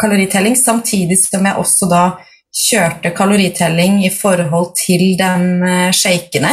kaloritelling, 0.00 0.56
samtidig 0.56 1.18
som 1.22 1.46
jeg 1.46 1.60
også 1.60 1.88
da 1.90 2.04
kjørte 2.50 3.12
kaloritelling 3.14 4.00
i 4.06 4.10
forhold 4.10 4.72
til 4.78 5.16
de 5.20 5.30
eh, 5.70 5.90
shakene. 5.94 6.52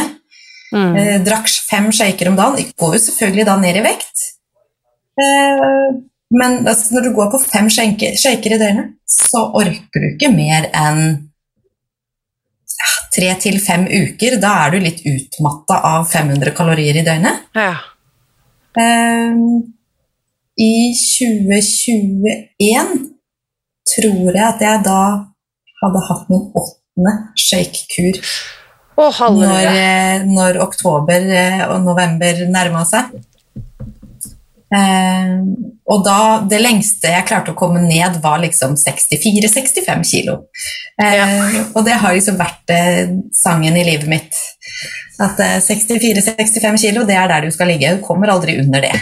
Mm. 0.72 0.96
Eh, 0.96 1.16
drakk 1.24 1.48
fem 1.70 1.88
shaker 1.94 2.30
om 2.30 2.36
dagen. 2.38 2.58
Jeg 2.60 2.74
går 2.78 2.96
jo 2.96 3.04
selvfølgelig 3.06 3.46
da 3.48 3.56
ned 3.60 3.80
i 3.80 3.86
vekt. 3.86 4.26
Eh, 5.18 5.88
men 6.38 6.58
altså, 6.68 6.94
når 6.94 7.08
du 7.08 7.14
går 7.16 7.30
på 7.32 7.40
fem 7.46 7.70
shaker, 7.72 8.18
shaker 8.20 8.54
i 8.54 8.60
døgnet, 8.60 8.94
så 9.08 9.46
orker 9.56 10.02
du 10.02 10.10
ikke 10.12 10.30
mer 10.34 10.68
enn 10.76 11.04
ja, 12.78 12.90
tre 13.14 13.32
til 13.42 13.56
fem 13.64 13.88
uker. 13.88 14.36
Da 14.42 14.52
er 14.66 14.74
du 14.74 14.84
litt 14.84 15.00
utmatta 15.08 15.80
av 15.96 16.08
500 16.12 16.52
kalorier 16.56 17.00
i 17.00 17.06
døgnet. 17.06 17.48
Ja. 17.56 17.74
Eh, 18.78 19.32
I 20.68 20.72
2021 21.00 23.17
tror 23.94 24.30
jeg 24.34 24.44
at 24.44 24.62
jeg 24.64 24.84
da 24.86 25.00
hadde 25.82 26.04
hatt 26.10 26.30
min 26.32 26.46
åttende 26.58 27.16
shakekur 27.38 28.22
Oh, 28.98 29.14
når, 29.30 29.66
eh, 29.78 30.24
når 30.26 30.56
oktober 30.64 31.22
eh, 31.30 31.60
og 31.70 31.84
november 31.86 32.40
nærma 32.50 32.80
seg. 32.82 33.12
Eh, 34.74 35.36
og 35.86 36.00
da, 36.02 36.16
det 36.50 36.58
lengste 36.60 37.12
jeg 37.12 37.26
klarte 37.28 37.54
å 37.54 37.56
komme 37.60 37.78
ned, 37.84 38.18
var 38.24 38.40
liksom 38.42 38.74
64-65 38.74 40.02
kilo. 40.10 40.34
Eh, 41.00 41.60
Og 41.78 41.86
det 41.86 41.94
har 42.02 42.16
liksom 42.16 42.40
vært 42.40 42.74
eh, 42.74 43.14
sangen 43.38 43.78
i 43.78 43.86
livet 43.86 44.10
mitt. 44.10 44.42
At 45.22 45.38
eh, 45.46 45.60
64-65 45.62 46.82
kilo, 46.82 47.06
det 47.06 47.16
er 47.22 47.30
der 47.30 47.46
du 47.46 47.54
skal 47.54 47.70
ligge. 47.70 47.94
Du 48.00 48.02
kommer 48.04 48.34
aldri 48.34 48.58
under 48.58 48.82
det. 48.82 48.96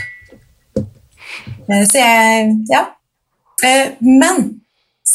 Eh, 0.77 1.83
så 1.89 2.05
jeg 2.05 2.53
Ja. 2.69 2.85
Eh, 3.65 3.97
men 4.05 4.61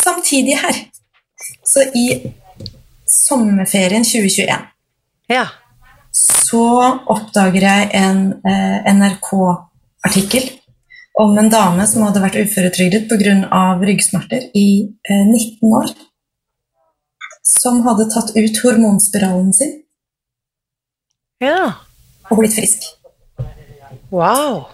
samtidig 0.03 0.57
her, 0.61 0.77
så 1.65 1.85
i 1.95 2.07
sommerferien 3.11 4.03
2021 4.03 4.67
Ja. 5.31 5.45
så 6.11 6.65
oppdager 7.07 7.61
jeg 7.61 7.89
en 7.97 8.21
eh, 8.45 8.93
NRK-artikkel 8.93 10.49
om 11.21 11.37
en 11.37 11.49
dame 11.51 11.85
som 11.87 12.05
hadde 12.07 12.23
vært 12.23 12.39
uføretrygdet 12.39 13.09
pga. 13.09 13.63
ryggsmerter 13.81 14.49
i 14.55 14.67
eh, 15.09 15.25
19 15.27 15.75
år. 15.75 15.93
Som 17.43 17.81
hadde 17.87 18.09
tatt 18.11 18.35
ut 18.35 18.61
hormonspiralen 18.63 19.53
sin 19.53 19.73
ja. 21.41 21.73
og 22.29 22.37
blitt 22.39 22.55
frisk. 22.55 22.85
Wow. 24.11 24.67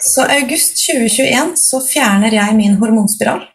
Så 0.00 0.24
august 0.24 0.78
2021 0.86 1.54
så 1.60 1.80
fjerner 1.84 2.34
jeg 2.34 2.56
min 2.56 2.76
hormonspiral. 2.80 3.46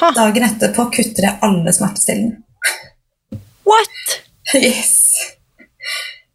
Ha. 0.00 0.10
Dagen 0.16 0.46
etterpå 0.46 0.88
kutter 0.94 1.28
jeg 1.28 1.38
alle 1.44 1.72
smertestillende. 1.74 2.40
What? 3.68 4.16
Yes. 4.56 4.98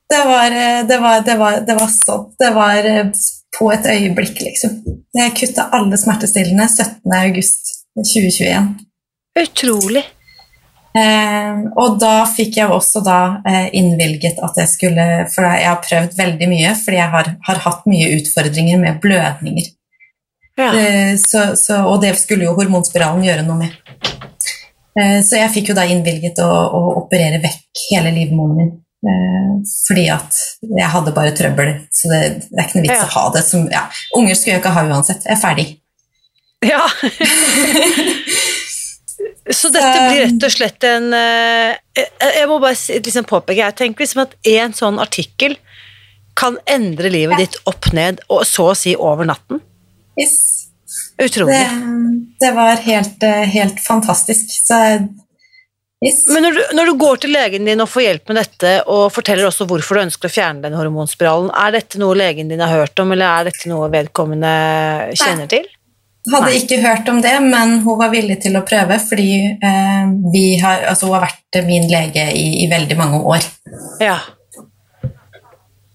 Det 0.10 0.24
var, 0.26 0.52
eh, 0.52 0.88
det 0.88 0.98
var, 0.98 1.22
det 1.22 1.36
var, 1.36 1.60
det 1.68 1.76
var 1.76 1.90
sånn. 1.92 2.30
Det 2.40 2.52
var 2.56 2.86
eh, 2.88 3.10
på 3.58 3.72
et 3.74 3.88
øyeblikk, 3.92 4.42
liksom. 4.42 4.78
Jeg 5.18 5.34
kutta 5.36 5.70
alle 5.76 5.98
smertestillende 6.00 6.68
17. 6.70 7.18
august 7.18 7.74
2021. 7.98 8.70
Utrolig. 9.42 10.06
Eh, 10.98 11.58
og 11.78 11.98
da 12.02 12.14
fikk 12.30 12.58
jeg 12.58 12.74
også 12.74 13.04
da 13.06 13.20
eh, 13.46 13.68
innvilget 13.78 14.40
at 14.42 14.56
jeg 14.58 14.70
skulle 14.72 15.04
For 15.30 15.46
jeg 15.46 15.68
har 15.68 15.82
prøvd 15.84 16.16
veldig 16.18 16.48
mye, 16.50 16.72
fordi 16.80 16.98
jeg 16.98 17.14
har, 17.14 17.34
har 17.50 17.60
hatt 17.68 17.84
mye 17.90 18.14
utfordringer 18.16 18.80
med 18.82 19.02
blødninger. 19.04 19.68
Ja. 20.58 20.72
Eh, 20.74 21.14
så, 21.22 21.52
så, 21.60 21.84
og 21.86 22.02
det 22.02 22.16
skulle 22.18 22.48
jo 22.48 22.56
hormonspiralen 22.58 23.24
gjøre 23.28 23.44
noe 23.46 23.60
med. 23.60 23.72
Eh, 24.98 25.20
så 25.22 25.38
jeg 25.38 25.52
fikk 25.54 25.70
jo 25.72 25.76
da 25.78 25.84
innvilget 25.86 26.40
å, 26.42 26.48
å 26.50 26.82
operere 27.04 27.38
vekk 27.44 27.84
hele 27.92 28.14
livmoren 28.16 28.56
min. 28.58 28.72
Eh, 29.08 29.52
fordi 29.86 30.08
at 30.10 30.40
jeg 30.66 30.90
hadde 30.96 31.14
bare 31.14 31.36
trøbbel, 31.38 31.70
så 31.94 32.10
det, 32.10 32.22
det 32.50 32.58
er 32.58 32.66
ikke 32.66 32.80
noe 32.80 32.88
vits 32.88 32.98
Ja. 32.98 33.06
å 33.06 33.14
ha 33.20 33.26
det 33.36 33.44
som 33.46 33.68
ja, 33.70 33.84
Unger 34.18 34.34
skulle 34.40 34.56
jeg 34.56 34.64
ikke 34.64 34.74
ha 34.80 34.86
uansett. 34.90 35.28
Jeg 35.30 35.38
er 35.38 35.44
ferdig. 35.44 35.68
ja. 36.66 36.82
Så 39.48 39.70
dette 39.72 40.00
blir 40.10 40.26
rett 40.26 40.44
og 40.44 40.52
slett 40.52 40.84
en 40.84 41.06
Jeg 41.16 42.48
må 42.50 42.58
bare 42.60 42.76
liksom 43.06 43.24
påpeke 43.30 43.62
Jeg 43.62 43.76
tenker 43.80 44.04
liksom 44.04 44.26
at 44.26 44.34
en 44.52 44.74
sånn 44.76 45.00
artikkel 45.00 45.56
kan 46.38 46.58
endre 46.70 47.10
livet 47.10 47.40
ditt 47.42 47.56
opp 47.66 47.88
ned, 47.98 48.20
og 48.30 48.44
så 48.46 48.68
å 48.70 48.76
si 48.78 48.92
over 48.94 49.26
natten. 49.26 49.58
Yes. 50.18 50.38
Utrolig. 51.22 51.54
Det, 51.54 51.70
det 52.46 52.52
var 52.56 52.76
helt, 52.76 53.24
eh, 53.24 53.46
helt 53.54 53.80
fantastisk. 53.80 54.50
Så 54.68 54.74
yes. 56.06 56.28
Men 56.30 56.44
når 56.44 56.52
du, 56.52 56.62
når 56.78 56.86
du 56.86 56.94
går 56.94 57.24
til 57.24 57.34
legen 57.34 57.66
din 57.66 57.82
og 57.82 57.90
får 57.90 58.06
hjelp 58.06 58.32
med 58.32 58.40
dette, 58.42 58.74
og 58.86 59.10
forteller 59.14 59.50
også 59.50 59.68
hvorfor 59.70 59.98
du 59.98 60.06
ønsker 60.06 60.30
å 60.30 60.36
fjerne 60.36 60.66
den 60.66 60.78
hormonspiralen, 60.78 61.50
er 61.54 61.74
dette 61.80 62.02
noe 62.02 62.18
legen 62.18 62.54
din 62.54 62.62
har 62.64 62.74
hørt 62.74 63.02
om, 63.02 63.14
eller 63.16 63.28
er 63.32 63.50
dette 63.52 63.72
noe 63.72 63.90
vedkommende 63.94 64.54
kjenner 65.18 65.50
til? 65.52 65.68
Hadde 66.28 66.50
Nei. 66.50 66.58
ikke 66.60 66.82
hørt 66.84 67.08
om 67.08 67.22
det, 67.24 67.38
men 67.40 67.78
hun 67.86 68.00
var 68.02 68.12
villig 68.12 68.42
til 68.44 68.58
å 68.60 68.66
prøve, 68.68 68.98
fordi 69.00 69.30
eh, 69.48 70.10
vi 70.34 70.48
har, 70.60 70.84
altså, 70.92 71.08
hun 71.08 71.16
har 71.18 71.30
vært 71.30 71.62
min 71.68 71.88
lege 71.88 72.26
i, 72.36 72.66
i 72.66 72.72
veldig 72.72 72.98
mange 73.00 73.22
år. 73.32 73.48
Ja. 74.04 74.18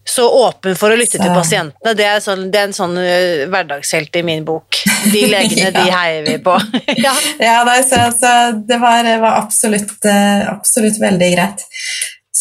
Så 0.05 0.25
åpen 0.27 0.75
for 0.77 0.91
å 0.91 0.97
lytte 0.99 1.21
til 1.21 1.31
pasientene, 1.31 1.93
det 1.95 2.07
er, 2.09 2.19
sånn, 2.23 2.49
det 2.51 2.59
er 2.59 2.69
en 2.69 2.75
sånn 2.75 2.97
ø, 2.99 3.13
hverdagshelt 3.53 4.17
i 4.19 4.25
min 4.27 4.43
bok. 4.47 4.81
De 5.13 5.23
legene, 5.35 5.71
de 5.77 5.85
heier 5.95 6.27
vi 6.27 6.39
på. 6.43 6.57
ja. 7.07 7.15
Ja, 7.39 7.61
nei, 7.69 7.79
så, 7.87 8.09
så 8.17 8.33
det 8.67 8.81
var, 8.83 9.07
var 9.23 9.39
absolutt, 9.45 9.95
eh, 10.11 10.43
absolutt 10.51 10.99
veldig 11.03 11.31
greit. 11.37 11.63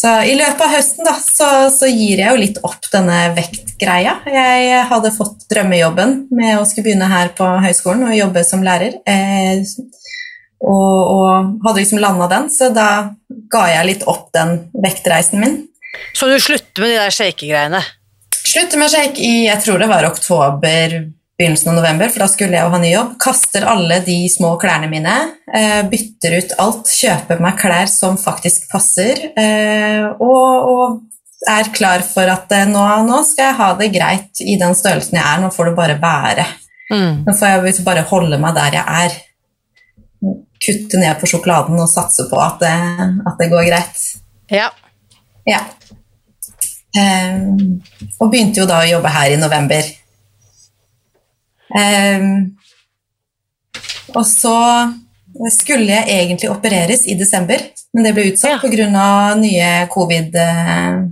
Så 0.01 0.09
i 0.25 0.33
løpet 0.39 0.63
av 0.65 0.71
høsten 0.73 1.05
da, 1.05 1.13
så, 1.21 1.47
så 1.69 1.85
gir 1.91 2.23
jeg 2.23 2.31
jo 2.31 2.41
litt 2.41 2.57
opp 2.65 2.87
denne 2.93 3.19
vektgreia. 3.37 4.17
Jeg 4.25 4.85
hadde 4.89 5.13
fått 5.13 5.45
drømmejobben 5.51 6.15
med 6.33 6.57
å 6.57 6.65
skulle 6.65 6.87
begynne 6.89 7.09
her 7.11 7.33
på 7.37 7.45
høyskolen 7.61 8.07
og 8.07 8.17
jobbe 8.17 8.41
som 8.47 8.65
lærer. 8.65 8.97
Eh, 9.05 9.61
og, 10.61 10.97
og 11.11 11.65
hadde 11.65 11.81
liksom 11.83 12.01
landa 12.01 12.29
den, 12.31 12.49
så 12.53 12.69
da 12.73 12.87
ga 13.51 13.65
jeg 13.69 13.87
litt 13.91 14.07
opp 14.09 14.29
den 14.33 14.63
vektreisen 14.81 15.41
min. 15.41 15.59
Så 16.13 16.27
du 16.29 16.37
slutter 16.39 16.83
med 16.83 16.93
de 16.93 16.99
der 16.99 17.15
shakegreiene? 17.15 17.81
Slutter 18.41 18.79
med 18.79 18.91
shake 18.91 19.21
i 19.21 19.45
jeg 19.45 19.63
tror 19.63 19.81
det 19.81 19.89
var 19.91 20.07
oktober, 20.07 20.95
begynnelsen 21.41 21.71
av 21.71 21.77
november, 21.79 22.09
for 22.11 22.23
da 22.23 22.27
skulle 22.29 22.57
jeg 22.57 22.65
jo 22.65 22.73
ha 22.73 22.79
ny 22.81 22.91
jobb. 22.91 23.13
Kaster 23.21 23.65
alle 23.69 24.01
de 24.05 24.17
små 24.29 24.53
klærne 24.61 24.89
mine, 24.91 25.15
eh, 25.53 25.81
bytter 25.89 26.37
ut 26.37 26.57
alt, 26.61 26.91
kjøper 26.91 27.41
meg 27.41 27.57
klær 27.61 27.89
som 27.89 28.19
faktisk 28.21 28.67
passer, 28.71 29.31
eh, 29.39 30.05
og, 30.21 30.69
og 30.73 30.99
er 31.49 31.71
klar 31.73 32.05
for 32.05 32.29
at 32.29 32.51
eh, 32.53 32.67
nå, 32.69 32.83
nå, 33.07 33.23
skal 33.25 33.49
jeg 33.49 33.59
ha 33.61 33.71
det 33.79 33.89
greit 33.95 34.43
i 34.45 34.57
den 34.61 34.77
størrelsen 34.77 35.17
jeg 35.17 35.25
er, 35.25 35.41
nå 35.41 35.49
får 35.53 35.71
det 35.71 35.75
bare 35.79 35.97
være. 36.01 36.47
Mm. 36.91 37.23
Nå 37.25 37.35
får 37.39 37.55
jeg 37.55 37.85
bare 37.87 38.05
holde 38.11 38.39
meg 38.41 38.57
der 38.57 38.77
jeg 38.77 39.03
er. 39.05 39.19
Kutte 40.61 40.99
ned 41.01 41.17
på 41.17 41.29
sjokoladen 41.29 41.79
og 41.81 41.89
satse 41.89 42.27
på 42.29 42.37
at 42.37 42.61
det, 42.61 42.75
at 43.25 43.39
det 43.39 43.49
går 43.49 43.69
greit. 43.71 44.01
Ja. 44.51 44.67
ja. 45.47 45.63
Um, 46.91 47.77
og 48.19 48.31
begynte 48.33 48.59
jo 48.59 48.67
da 48.67 48.81
å 48.83 48.89
jobbe 48.89 49.11
her 49.13 49.31
i 49.31 49.39
november. 49.39 49.85
Um, 51.71 52.57
og 54.11 54.25
så 54.27 54.57
skulle 55.55 55.93
jeg 55.93 56.09
egentlig 56.11 56.49
opereres 56.51 57.05
i 57.07 57.15
desember, 57.15 57.63
men 57.95 58.07
det 58.07 58.11
ble 58.17 58.27
utsatt 58.33 58.57
ja. 58.57 58.59
pga. 58.59 59.13
nye 59.39 59.69
covid. 59.93 60.35
Uh, 60.35 61.07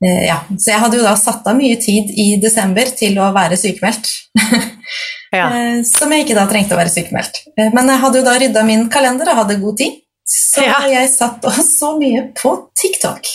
ja. 0.00 0.38
Så 0.54 0.70
jeg 0.70 0.80
hadde 0.84 1.00
jo 1.00 1.04
da 1.04 1.16
satt 1.18 1.50
av 1.50 1.58
mye 1.58 1.76
tid 1.82 2.14
i 2.14 2.30
desember 2.40 2.94
til 2.96 3.18
å 3.18 3.32
være 3.34 3.58
sykemeldt. 3.58 4.12
ja. 5.38 5.50
uh, 5.50 5.82
som 5.88 6.14
jeg 6.14 6.28
ikke 6.28 6.38
da 6.38 6.46
trengte 6.50 6.78
å 6.78 6.80
være 6.80 6.94
sykemeldt. 6.94 7.42
Men 7.58 7.90
jeg 7.90 8.04
hadde 8.06 8.22
jo 8.22 8.28
da 8.30 8.38
rydda 8.38 8.66
min 8.70 8.86
kalender 8.92 9.34
og 9.34 9.42
hadde 9.42 9.60
god 9.66 9.82
tid, 9.82 10.00
så 10.30 10.62
ja. 10.62 10.80
jeg 10.86 11.10
satt 11.10 11.42
og 11.42 11.62
så 11.66 11.96
mye 11.98 12.28
på 12.38 12.54
TikTok. 12.78 13.34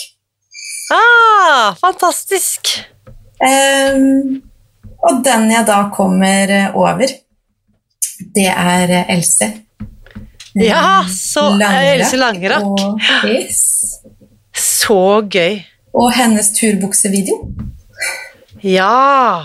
Ah, 0.92 1.74
fantastisk! 1.80 2.68
Um, 3.42 4.42
og 5.06 5.22
den 5.26 5.50
jeg 5.50 5.66
da 5.68 5.78
kommer 5.94 6.52
eh, 6.52 6.76
over, 6.78 7.10
det 8.34 8.46
er 8.48 8.92
eh, 8.94 9.10
Else. 9.16 9.48
Ja, 10.56 11.04
så 11.10 11.50
Langerak, 11.50 11.88
Else 11.98 12.16
Langerak. 12.16 12.64
Og, 12.64 13.00
yes. 13.28 13.60
Så 14.56 15.20
gøy. 15.28 15.58
Og 15.96 16.12
hennes 16.16 16.48
turbuksevideo. 16.56 17.36
Ja. 18.64 19.44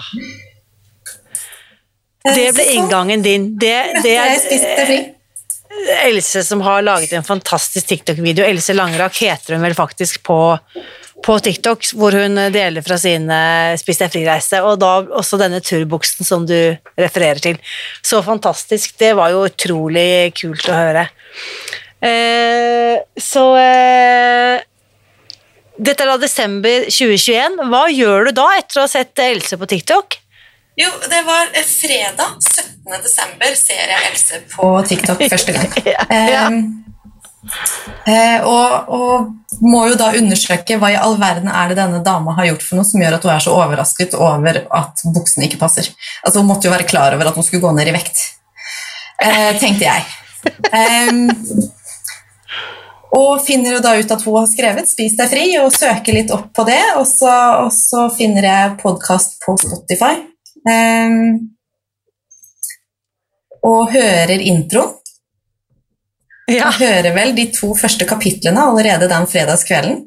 Eh, 2.24 2.36
det 2.38 2.48
ble 2.55 2.67
inngangen 2.77 3.25
din. 3.25 3.51
Det, 3.60 3.75
det 4.05 4.15
er 4.15 4.95
Else 6.05 6.45
som 6.48 6.62
har 6.63 6.83
laget 6.86 7.12
en 7.17 7.27
fantastisk 7.27 7.91
TikTok-video. 7.91 8.45
Else 8.45 8.74
Langerak 8.77 9.19
heter 9.25 9.57
hun 9.57 9.65
vel 9.65 9.75
faktisk 9.75 10.24
på 10.24 10.39
på 11.25 11.37
TikTok 11.43 11.91
hvor 11.97 12.15
hun 12.17 12.39
deler 12.53 12.83
fra 12.85 12.97
sine 13.01 13.37
Spis 13.79 14.01
deg 14.01 14.11
fri-reise, 14.13 14.61
og 14.65 14.79
da 14.81 14.93
også 15.21 15.39
denne 15.41 15.61
turbuksen 15.63 16.27
som 16.27 16.47
du 16.49 16.57
refererer 16.99 17.41
til. 17.43 17.61
Så 18.05 18.21
fantastisk. 18.25 18.95
Det 18.99 19.13
var 19.17 19.33
jo 19.33 19.45
utrolig 19.47 20.33
kult 20.37 20.67
å 20.69 20.77
høre. 20.77 21.05
Eh, 22.01 22.97
så 23.21 23.43
eh, 23.61 24.63
Dette 25.77 26.03
er 26.03 26.09
da 26.09 26.17
desember 26.21 26.87
2021. 26.89 27.61
Hva 27.69 27.85
gjør 27.93 28.29
du 28.29 28.35
da 28.41 28.47
etter 28.57 28.81
å 28.81 28.85
ha 28.85 28.91
sett 28.91 29.21
Else 29.21 29.57
på 29.57 29.69
TikTok? 29.69 30.17
Jo, 30.79 30.89
det 31.11 31.21
var 31.27 31.49
fredag 31.67 32.37
17. 32.39 33.01
desember 33.03 33.57
ser 33.59 33.91
jeg 33.91 34.11
Else 34.11 34.41
på 34.53 34.69
TikTok 34.89 35.25
første 35.33 35.57
gang. 35.57 35.75
ja, 35.95 36.05
ja. 36.09 36.45
Um, 36.49 36.90
Eh, 38.05 38.43
og, 38.45 38.89
og, 38.93 39.29
må 39.62 39.81
jo 39.89 39.98
da 39.98 40.12
undersøke 40.17 40.77
hva 40.79 40.91
i 40.93 40.98
all 40.98 41.17
verden 41.21 41.50
er 41.50 41.69
det 41.69 41.77
denne 41.79 42.00
dama 42.05 42.36
har 42.38 42.48
gjort 42.48 42.63
for 42.65 42.79
noe 42.79 42.88
som 42.88 43.01
gjør 43.01 43.17
at 43.17 43.25
hun 43.25 43.33
er 43.33 43.43
så 43.43 43.55
overrasket 43.57 44.15
over 44.17 44.62
at 44.77 45.03
buksene 45.13 45.45
ikke 45.48 45.60
passer. 45.62 45.89
Altså 46.25 46.41
Hun 46.41 46.50
måtte 46.50 46.69
jo 46.69 46.74
være 46.74 46.88
klar 46.89 47.13
over 47.17 47.29
at 47.29 47.38
hun 47.38 47.45
skulle 47.45 47.65
gå 47.65 47.74
ned 47.77 47.89
i 47.91 47.95
vekt, 47.95 48.21
eh, 49.21 49.51
tenkte 49.62 49.89
jeg. 49.89 50.07
Eh, 50.71 51.12
og 53.18 53.44
finner 53.46 53.75
jo 53.75 53.83
da 53.83 53.92
ut 54.00 54.13
at 54.15 54.24
hun 54.25 54.37
har 54.39 54.48
skrevet 54.50 54.87
'Spis 54.89 55.18
deg 55.20 55.29
fri', 55.29 55.50
og 55.59 55.74
søker 55.75 56.15
litt 56.15 56.31
opp 56.31 56.48
på 56.55 56.65
det. 56.70 56.81
Og 56.96 57.05
så, 57.09 57.33
og 57.65 57.74
så 57.75 58.07
finner 58.15 58.48
jeg 58.48 58.77
podkast 58.81 59.37
på 59.44 59.57
Spotify. 59.59 60.15
Og 63.68 63.92
hører 63.92 64.39
introen. 64.39 65.00
Ja. 66.51 66.70
Jeg 66.72 66.79
hører 66.81 67.16
vel 67.16 67.35
de 67.37 67.48
to 67.55 67.72
første 67.77 68.07
kapitlene 68.09 68.64
allerede 68.72 69.07
den 69.11 69.27
fredagskvelden. 69.29 70.01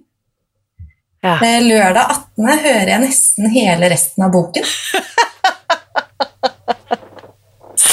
Ja. 1.25 1.39
Eh, 1.41 1.61
lørdag 1.65 2.11
18. 2.37 2.49
hører 2.67 2.91
jeg 2.93 3.01
nesten 3.07 3.49
hele 3.55 3.89
resten 3.89 4.27
av 4.27 4.33
boken. 4.35 4.67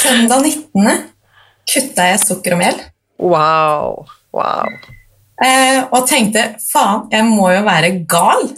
Søndag 0.02 0.44
19. 0.44 1.06
kutta 1.72 2.10
jeg 2.10 2.20
sukker 2.26 2.58
og 2.58 2.60
mel. 2.60 2.82
Wow. 3.22 4.02
wow. 4.36 4.68
Eh, 5.42 5.80
og 5.88 6.04
tenkte 6.10 6.50
faen, 6.66 7.08
jeg 7.14 7.24
må 7.30 7.54
jo 7.54 7.64
være 7.66 7.94
gal. 8.10 8.50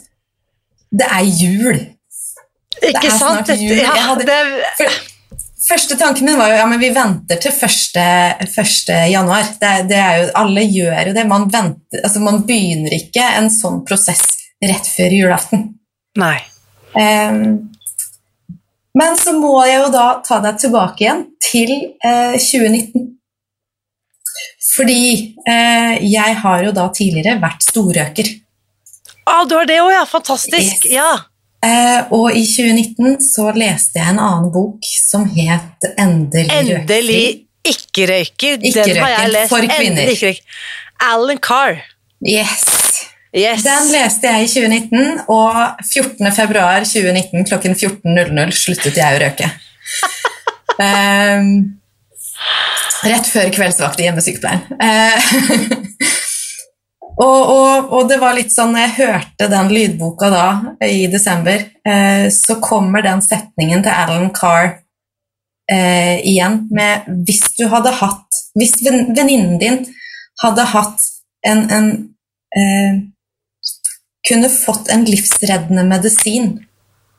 Det 0.93 1.05
er 1.05 1.25
jul. 1.27 1.77
Ikke 2.81 2.99
det 2.99 3.11
er 3.11 3.17
sant? 3.19 3.53
Jul. 3.59 3.77
Ja, 3.77 3.93
hadde, 4.09 4.25
det... 4.27 4.89
Første 5.63 5.95
tanken 5.95 6.27
min 6.27 6.37
var 6.37 6.51
jo 6.51 6.57
ja, 6.59 6.65
men 6.67 6.81
vi 6.81 6.89
venter 6.91 7.39
til 7.39 7.53
1. 7.53 7.99
1. 8.43 8.89
januar. 9.13 9.47
Det, 9.61 9.71
det 9.87 10.01
jo, 10.01 10.25
alle 10.41 10.65
gjør 10.67 11.09
jo 11.09 11.13
det. 11.15 11.23
Man, 11.29 11.47
venter, 11.51 12.01
altså 12.03 12.23
man 12.23 12.41
begynner 12.47 12.95
ikke 12.97 13.23
en 13.39 13.47
sånn 13.53 13.79
prosess 13.87 14.25
rett 14.63 14.89
før 14.91 15.15
julaften. 15.15 15.69
Nei. 16.19 16.35
Um, 16.93 17.71
men 18.93 19.17
så 19.17 19.33
må 19.37 19.55
jeg 19.65 19.79
jo 19.79 19.89
da 19.93 20.07
ta 20.25 20.37
deg 20.43 20.59
tilbake 20.61 21.05
igjen 21.05 21.25
til 21.41 21.73
uh, 22.03 22.35
2019. 22.35 23.09
Fordi 24.73 25.03
uh, 25.47 25.93
jeg 26.03 26.39
har 26.43 26.63
jo 26.67 26.73
da 26.75 26.89
tidligere 26.93 27.39
vært 27.41 27.65
storrøker. 27.65 28.35
Ah, 29.29 29.45
du 29.47 29.55
har 29.55 29.69
det 29.69 29.79
òg, 29.79 29.93
ja! 29.95 30.03
Fantastisk. 30.09 30.89
Yes. 30.89 30.91
Ja. 30.91 31.11
Eh, 31.63 31.99
og 32.11 32.35
i 32.35 32.43
2019 32.43 33.21
så 33.23 33.47
leste 33.55 34.01
jeg 34.01 34.11
en 34.11 34.19
annen 34.19 34.51
bok 34.51 34.83
som 34.99 35.23
het 35.31 35.87
Endelig. 35.95 36.49
Endelig. 36.51 37.25
Ikke 38.59 38.83
Den 38.83 38.99
har 38.99 39.13
jeg 39.13 39.31
lest. 39.31 39.49
For 39.53 39.67
kvinner. 39.71 40.39
Alan 41.03 41.39
Carr. 41.39 41.79
Yes. 42.23 42.65
yes. 43.35 43.63
Den 43.63 43.91
leste 43.91 44.27
jeg 44.27 44.43
i 44.43 44.47
2019, 44.47 45.21
og 45.27 45.55
14.2.2019 45.91 47.47
klokken 47.47 47.75
14.00 47.75 48.53
sluttet 48.59 48.99
jeg 48.99 49.15
å 49.15 49.23
røyke. 49.23 49.49
um, 50.79 51.49
rett 53.11 53.31
før 53.31 53.51
kveldsvakt 53.55 54.03
i 54.03 54.09
hjemmesykepleien. 54.09 54.67
Uh, 54.79 56.11
Og, 57.17 57.49
og, 57.49 57.91
og, 57.93 58.07
det 58.09 58.17
var 58.21 58.33
litt 58.33 58.53
sånn 58.53 58.71
Når 58.73 58.85
jeg 58.87 58.95
hørte 58.97 59.49
den 59.51 59.69
lydboka 59.73 60.29
da, 60.33 60.45
i 60.87 61.05
desember, 61.11 61.61
eh, 61.85 62.25
så 62.33 62.57
kommer 62.63 63.05
den 63.05 63.21
setningen 63.21 63.83
til 63.85 63.93
Alan 63.93 64.31
Carr 64.33 64.71
eh, 65.69 66.17
igjen 66.25 66.63
med 66.73 67.05
Hvis 67.27 67.45
du 67.59 67.67
hadde 67.73 67.93
hatt 67.99 68.41
Hvis 68.57 68.79
venninnen 68.83 69.59
din 69.61 69.83
hadde 70.41 70.65
hatt 70.73 71.05
en, 71.45 71.65
en 71.69 71.89
eh, 72.57 73.01
Kunne 74.25 74.49
fått 74.49 74.89
en 74.93 75.03
livsreddende 75.05 75.83
medisin, 75.83 76.53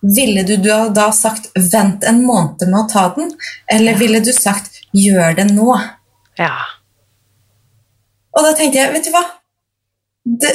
ville 0.01 0.41
du 0.49 0.55
da 0.97 1.11
sagt 1.13 1.51
'vent 1.53 2.05
en 2.09 2.23
måned 2.25 2.65
med 2.65 2.79
å 2.79 2.89
ta 2.89 3.03
den', 3.13 3.35
eller 3.69 3.99
ville 4.01 4.23
du 4.25 4.33
sagt 4.33 4.81
'gjør 4.97 5.37
det 5.37 5.47
nå'? 5.53 5.77
Ja. 6.41 6.55
Og 8.33 8.49
da 8.49 8.55
tenkte 8.57 8.81
jeg, 8.81 8.93
vet 8.97 9.05
du 9.05 9.13
hva 9.13 9.21
det, 10.25 10.53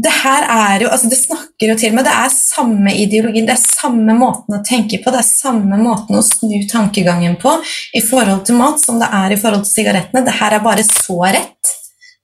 det, 0.00 0.12
her 0.22 0.46
er 0.48 0.84
jo, 0.84 0.90
altså 0.90 1.10
det 1.12 1.18
snakker 1.20 1.72
jo 1.72 1.76
til 1.78 1.94
meg, 1.96 2.06
det 2.08 2.14
er 2.16 2.32
samme 2.32 2.94
ideologien, 2.96 3.48
det 3.48 3.56
er 3.56 3.62
samme 3.62 4.16
måten 4.16 4.56
å 4.56 4.62
tenke 4.66 5.00
på, 5.02 5.12
det 5.12 5.20
er 5.20 5.28
samme 5.28 5.80
måten 5.80 6.18
å 6.18 6.24
snu 6.24 6.56
tankegangen 6.70 7.36
på 7.40 7.52
i 7.96 8.02
forhold 8.04 8.46
til 8.48 8.60
mat 8.60 8.80
som 8.82 9.00
det 9.02 9.10
er 9.20 9.36
i 9.36 9.40
forhold 9.40 9.66
til 9.66 9.74
sigarettene. 9.80 10.24
Det 10.26 10.38
her 10.40 10.56
er 10.56 10.64
bare 10.64 10.86
så 10.86 11.18
rett. 11.26 11.74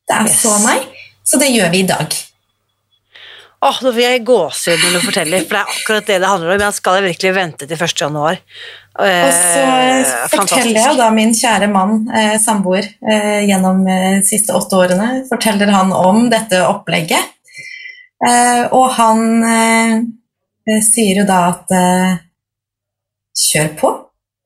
Det 0.07 0.17
er 0.17 0.31
yes. 0.31 0.41
så 0.43 0.57
meg. 0.65 0.89
Så 1.27 1.43
det 1.43 1.51
gjør 1.53 1.73
vi 1.75 1.83
i 1.83 1.89
dag. 1.91 2.17
Åh, 3.65 3.79
Nå 3.83 3.93
får 3.93 4.03
jeg 4.03 4.25
gåsehud 4.29 4.83
når 4.83 4.97
du 4.99 5.05
forteller, 5.07 5.45
for 5.47 5.57
det 5.57 5.61
er 5.63 5.71
akkurat 5.77 6.11
det 6.11 6.19
det 6.21 6.29
handler 6.29 6.53
om. 6.53 6.65
Jeg 6.67 6.77
skal 6.77 6.99
jeg 6.99 7.07
virkelig 7.07 7.33
vente 7.37 7.69
til 7.69 7.85
1. 7.87 7.95
januar? 8.03 8.41
Og 8.97 9.07
så 9.37 9.63
eh, 9.63 10.11
forteller 10.33 10.81
jeg 10.81 10.99
da 10.99 11.07
min 11.13 11.33
kjære 11.37 11.69
mann, 11.73 12.03
eh, 12.17 12.37
samboer, 12.41 12.89
eh, 13.05 13.41
gjennom 13.49 13.81
eh, 13.89 14.19
de 14.21 14.29
siste 14.29 14.55
åtte 14.57 14.77
årene, 14.77 15.09
forteller 15.31 15.73
han 15.73 15.93
om 15.97 16.29
dette 16.33 16.61
opplegget. 16.69 17.33
Eh, 18.25 18.63
og 18.73 18.87
han 18.97 19.25
eh, 19.45 19.97
eh, 20.69 20.83
sier 20.85 21.23
jo 21.23 21.27
da 21.29 21.41
at 21.53 21.77
kjør 23.37 23.73
på. 23.77 23.89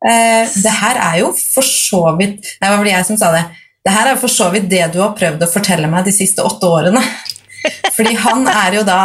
det 0.02 0.72
her 0.80 0.96
er 0.98 1.18
jo 1.20 1.28
for 1.36 1.62
så 1.62 2.14
vidt 2.16 2.38
Nei, 2.40 2.64
det 2.64 2.70
var 2.72 2.78
vel 2.80 2.88
jeg 2.90 3.06
som 3.06 3.18
sa 3.20 3.28
det. 3.34 3.42
Det 3.84 3.92
her 3.92 4.08
er 4.10 4.16
for 4.18 4.32
så 4.32 4.48
vidt 4.50 4.66
det 4.72 4.86
du 4.94 4.98
har 5.02 5.12
prøvd 5.14 5.44
å 5.44 5.48
fortelle 5.52 5.90
meg 5.92 6.08
de 6.08 6.14
siste 6.16 6.42
åtte 6.42 6.66
årene. 6.66 7.02
Fordi 7.96 8.14
han 8.24 8.46
er 8.48 8.76
jo 8.78 8.82
da 8.86 9.00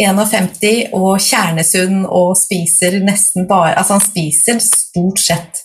51 0.00 0.94
og 0.96 1.20
kjernesunn 1.20 2.04
og 2.06 2.32
spiser 2.38 3.00
nesten 3.04 3.46
bare 3.50 3.74
Altså, 3.76 3.98
han 3.98 4.04
spiser 4.04 4.60
stort 4.64 5.20
sett 5.20 5.62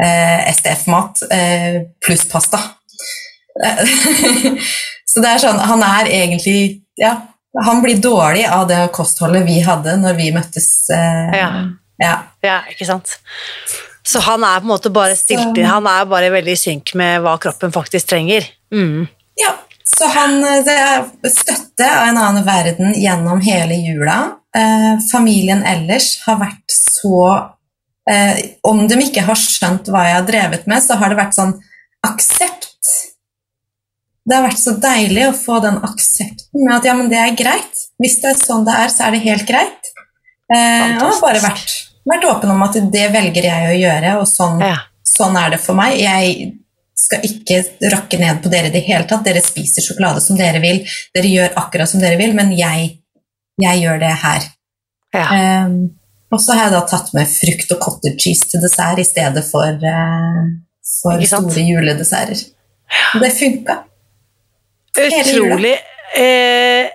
eh, 0.00 0.46
STF-mat 0.52 1.24
eh, 1.32 1.80
pluss 2.04 2.26
pasta. 2.30 2.60
Så 5.10 5.20
det 5.20 5.30
er 5.32 5.40
sånn 5.42 5.58
Han 5.58 5.82
er 5.82 6.06
egentlig 6.06 6.60
Ja, 7.00 7.16
han 7.64 7.80
blir 7.82 7.98
dårlig 7.98 8.44
av 8.46 8.68
det 8.70 8.78
kostholdet 8.94 9.42
vi 9.48 9.58
hadde 9.64 9.96
når 9.98 10.14
vi 10.20 10.28
møttes. 10.34 10.68
Eh, 10.94 11.32
Ja. 11.40 11.48
ja. 11.98 12.16
Ja, 12.46 12.60
ikke 12.70 12.86
sant? 12.86 13.16
Så 14.06 14.22
han 14.24 14.44
er 14.46 14.60
på 14.62 14.68
en 14.68 14.70
måte 14.70 14.92
bare 14.94 15.16
stilt 15.18 15.58
han 15.66 15.88
er 15.90 16.06
bare 16.08 16.30
veldig 16.32 16.54
i 16.54 16.60
synk 16.60 16.94
med 16.98 17.20
hva 17.24 17.34
kroppen 17.42 17.74
faktisk 17.74 18.12
trenger. 18.12 18.46
Mm. 18.72 19.08
Ja, 19.40 19.56
så 19.96 20.06
han 20.14 20.38
eh, 20.44 20.60
det 20.66 20.76
er 20.76 21.32
støtte 21.34 21.86
av 21.88 22.08
en 22.10 22.20
annen 22.20 22.44
verden 22.46 22.94
gjennom 22.96 23.40
hele 23.44 23.74
jula. 23.80 24.18
Eh, 24.56 24.98
familien 25.12 25.62
ellers 25.66 26.16
har 26.26 26.40
vært 26.40 26.72
så 26.74 27.20
eh, 28.10 28.40
Om 28.66 28.80
de 28.90 28.96
ikke 29.04 29.22
har 29.28 29.38
skjønt 29.38 29.86
hva 29.92 30.02
jeg 30.08 30.16
har 30.16 30.26
drevet 30.26 30.66
med, 30.70 30.82
så 30.82 30.96
har 30.98 31.12
det 31.12 31.18
vært 31.20 31.36
sånn 31.38 31.54
aksept. 32.06 32.66
Det 34.26 34.36
har 34.36 34.44
vært 34.46 34.60
så 34.60 34.74
deilig 34.78 35.28
å 35.28 35.36
få 35.36 35.60
den 35.64 35.78
aksepten 35.86 36.64
med 36.64 36.74
at 36.76 36.84
ja, 36.86 36.94
men 36.98 37.08
det 37.10 37.18
er 37.18 37.36
greit. 37.38 37.86
Hvis 38.00 38.18
det 38.22 38.34
er 38.34 38.40
sånn 38.42 38.66
det 38.66 38.74
er, 38.76 38.90
så 38.92 39.06
er 39.06 39.14
det 39.16 39.22
helt 39.24 39.46
greit. 39.48 39.90
Eh, 40.52 40.96
og 40.98 41.06
har 41.06 41.20
bare 41.22 41.42
vært, 41.44 41.72
vært 42.10 42.26
åpen 42.28 42.52
om 42.52 42.62
at 42.66 42.78
det 42.92 43.06
velger 43.14 43.46
jeg 43.48 43.70
å 43.70 43.78
gjøre, 43.80 44.12
og 44.20 44.26
sånn 44.28 44.60
Ja. 44.62 44.76
sånn 45.06 45.36
er 45.40 45.54
det 45.54 45.60
for 45.62 45.78
meg. 45.78 45.96
Jeg 45.98 46.52
skal 47.10 47.26
ikke 47.26 47.90
rakke 47.90 48.20
ned 48.20 48.38
på 48.42 48.52
dere 48.52 48.70
i 48.70 48.74
det 48.74 48.84
hele 48.86 49.06
tatt. 49.10 49.24
Dere 49.26 49.42
spiser 49.42 49.82
sjokolade 49.82 50.22
som 50.22 50.38
dere 50.38 50.62
vil, 50.62 50.84
dere 51.14 51.32
gjør 51.32 51.56
akkurat 51.58 51.90
som 51.90 52.02
dere 52.02 52.18
vil, 52.20 52.36
men 52.38 52.52
jeg, 52.54 52.92
jeg 53.60 53.82
gjør 53.82 53.98
det 54.02 54.12
her. 54.22 54.46
Ja. 55.16 55.26
Um, 55.66 55.78
og 56.30 56.38
så 56.38 56.54
har 56.54 56.68
jeg 56.68 56.76
da 56.76 56.84
tatt 56.86 57.10
med 57.16 57.26
frukt 57.26 57.72
og 57.74 57.80
cottage 57.82 58.22
cheese 58.22 58.46
til 58.52 58.62
dessert 58.62 59.02
i 59.02 59.06
stedet 59.06 59.42
for, 59.48 59.66
uh, 59.82 60.42
for 61.02 61.26
store 61.26 61.66
juledesserter. 61.66 62.44
Og 63.16 63.24
Det 63.24 63.32
funka. 63.34 63.80
Utrolig. 65.00 65.74
Eh, 66.10 66.90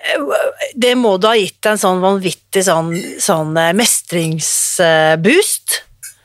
det 0.75 0.95
må 0.99 1.13
du 1.17 1.27
ha 1.29 1.37
gitt 1.39 1.61
deg 1.63 1.71
en 1.71 1.79
sånn 1.79 2.01
vanvittig 2.03 2.65
sånn, 2.67 2.89
sånn 3.23 3.55
eh, 3.59 3.71
mestringsboost. 3.79 5.77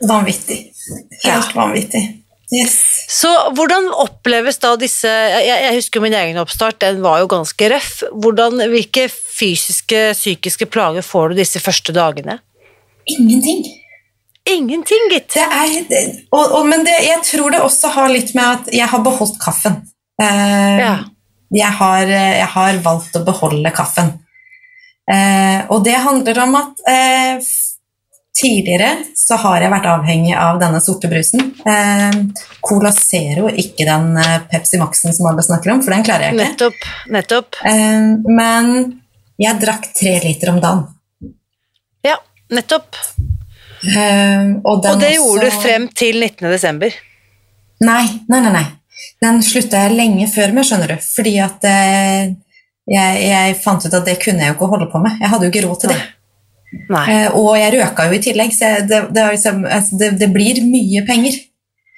Vanvittig. 0.09 0.59
Helt 1.23 1.55
vanvittig. 1.55 2.20
Yes. 2.51 2.73
Så 3.07 3.29
hvordan 3.55 3.85
oppleves 3.95 4.57
da 4.59 4.73
disse 4.75 5.07
Jeg, 5.07 5.45
jeg 5.47 5.75
husker 5.77 6.01
min 6.03 6.15
egen 6.19 6.35
oppstart, 6.41 6.81
den 6.83 6.99
var 7.03 7.21
jo 7.21 7.29
ganske 7.31 7.69
røff. 7.71 8.01
Hvordan, 8.11 8.59
hvilke 8.73 9.05
fysiske, 9.07 10.01
psykiske 10.17 10.67
plager 10.67 11.05
får 11.05 11.31
du 11.31 11.39
disse 11.39 11.61
første 11.63 11.95
dagene? 11.95 12.39
Ingenting. 13.07 13.63
Ingenting, 14.51 15.07
gitt. 15.13 15.31
Det 15.37 15.45
er, 15.47 15.77
det, 15.87 16.01
og, 16.33 16.51
og, 16.59 16.67
men 16.67 16.83
det, 16.83 16.97
jeg 17.05 17.21
tror 17.29 17.53
det 17.55 17.61
også 17.63 17.91
har 17.95 18.11
litt 18.11 18.33
med 18.35 18.43
at 18.57 18.71
jeg 18.73 18.89
har 18.89 19.03
beholdt 19.05 19.39
kaffen. 19.41 19.79
Uh, 20.21 20.75
Ja. 20.81 20.93
jeg, 21.55 21.71
har, 21.79 22.03
jeg 22.11 22.47
har 22.57 22.79
valgt 22.83 23.15
å 23.15 23.23
beholde 23.27 23.71
kaffen. 23.75 24.11
Uh, 25.11 25.63
og 25.71 25.85
det 25.87 25.95
handler 26.03 26.43
om 26.43 26.55
at 26.59 26.83
f- 27.39 27.70
tidligere 28.37 28.91
så 29.17 29.35
har 29.43 29.61
jeg 29.63 29.71
vært 29.73 29.89
avhengig 29.91 30.33
av 30.39 30.59
denne 30.61 30.79
sorte 30.83 31.09
brusen. 31.11 31.51
Eh, 31.67 32.17
Cola 32.63 32.91
Zero, 32.95 33.49
ikke 33.49 33.85
den 33.87 34.15
eh, 34.21 34.37
Pepsi 34.51 34.79
Maxen 34.81 35.15
som 35.15 35.29
alle 35.31 35.43
snakker 35.45 35.73
om, 35.73 35.83
for 35.83 35.95
den 35.95 36.05
klarer 36.07 36.29
jeg 36.29 36.37
ikke. 36.37 36.49
Nettopp. 36.49 36.89
Nettopp. 37.17 37.61
Eh, 37.67 38.07
men 38.31 38.73
jeg 39.41 39.61
drakk 39.61 39.89
tre 39.97 40.17
liter 40.23 40.53
om 40.53 40.61
dagen. 40.63 40.85
Ja, 42.07 42.17
nettopp. 42.53 42.99
Eh, 43.81 44.51
og, 44.63 44.85
Og 44.85 45.01
det 45.01 45.15
gjorde 45.15 45.49
du 45.49 45.57
frem 45.61 45.89
til 45.97 46.21
19. 46.21 46.47
desember. 46.53 46.93
Nei, 47.81 48.05
nei, 48.29 48.39
nei. 48.45 48.53
nei. 48.59 48.67
Den 49.21 49.41
slutta 49.45 49.85
jeg 49.85 49.97
lenge 49.97 50.27
før 50.29 50.53
med, 50.53 50.65
skjønner 50.67 50.93
du. 50.93 51.03
Fordi 51.15 51.35
at 51.41 51.65
eh, 51.67 52.31
jeg, 52.91 53.21
jeg 53.25 53.59
fant 53.63 53.85
ut 53.85 53.93
at 53.93 54.07
det 54.07 54.17
kunne 54.21 54.45
jeg 54.45 54.53
jo 54.53 54.57
ikke 54.59 54.71
holde 54.75 54.89
på 54.93 55.01
med. 55.03 55.17
Jeg 55.21 55.33
hadde 55.33 55.47
jo 55.47 55.53
ikke 55.53 55.63
råd 55.67 55.79
til 55.83 55.93
det. 55.93 56.01
Nei. 56.01 56.09
Nei. 56.71 57.03
Eh, 57.11 57.33
og 57.35 57.51
jeg 57.59 57.73
røka 57.75 58.05
jo 58.07 58.15
i 58.15 58.21
tillegg, 58.23 58.53
så 58.55 58.69
jeg, 58.69 58.85
det, 58.87 59.01
det, 59.15 59.25
liksom, 59.35 59.65
altså, 59.67 59.97
det, 59.99 60.11
det, 60.21 60.29
blir 60.31 60.61
mye 60.63 61.03
penger. 61.07 61.35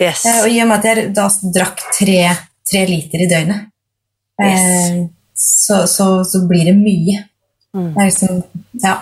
Yes. 0.02 0.26
Eh, 0.26 0.40
og 0.42 0.50
i 0.50 0.60
og 0.64 0.70
med 0.70 0.80
at 0.80 0.90
jeg 0.90 1.14
da 1.14 1.28
drakk 1.60 1.84
tre, 2.00 2.20
tre 2.70 2.82
liter 2.90 3.26
i 3.26 3.30
døgnet, 3.30 3.70
eh, 4.42 4.50
yes. 4.50 4.66
så, 5.38 5.84
så, 5.90 6.08
så, 6.28 6.44
blir 6.50 6.66
det 6.72 6.76
mye. 6.80 7.24
Mm. 7.74 7.92
Det 7.94 8.02
er 8.02 8.12
liksom 8.12 8.44
Ja. 8.84 9.00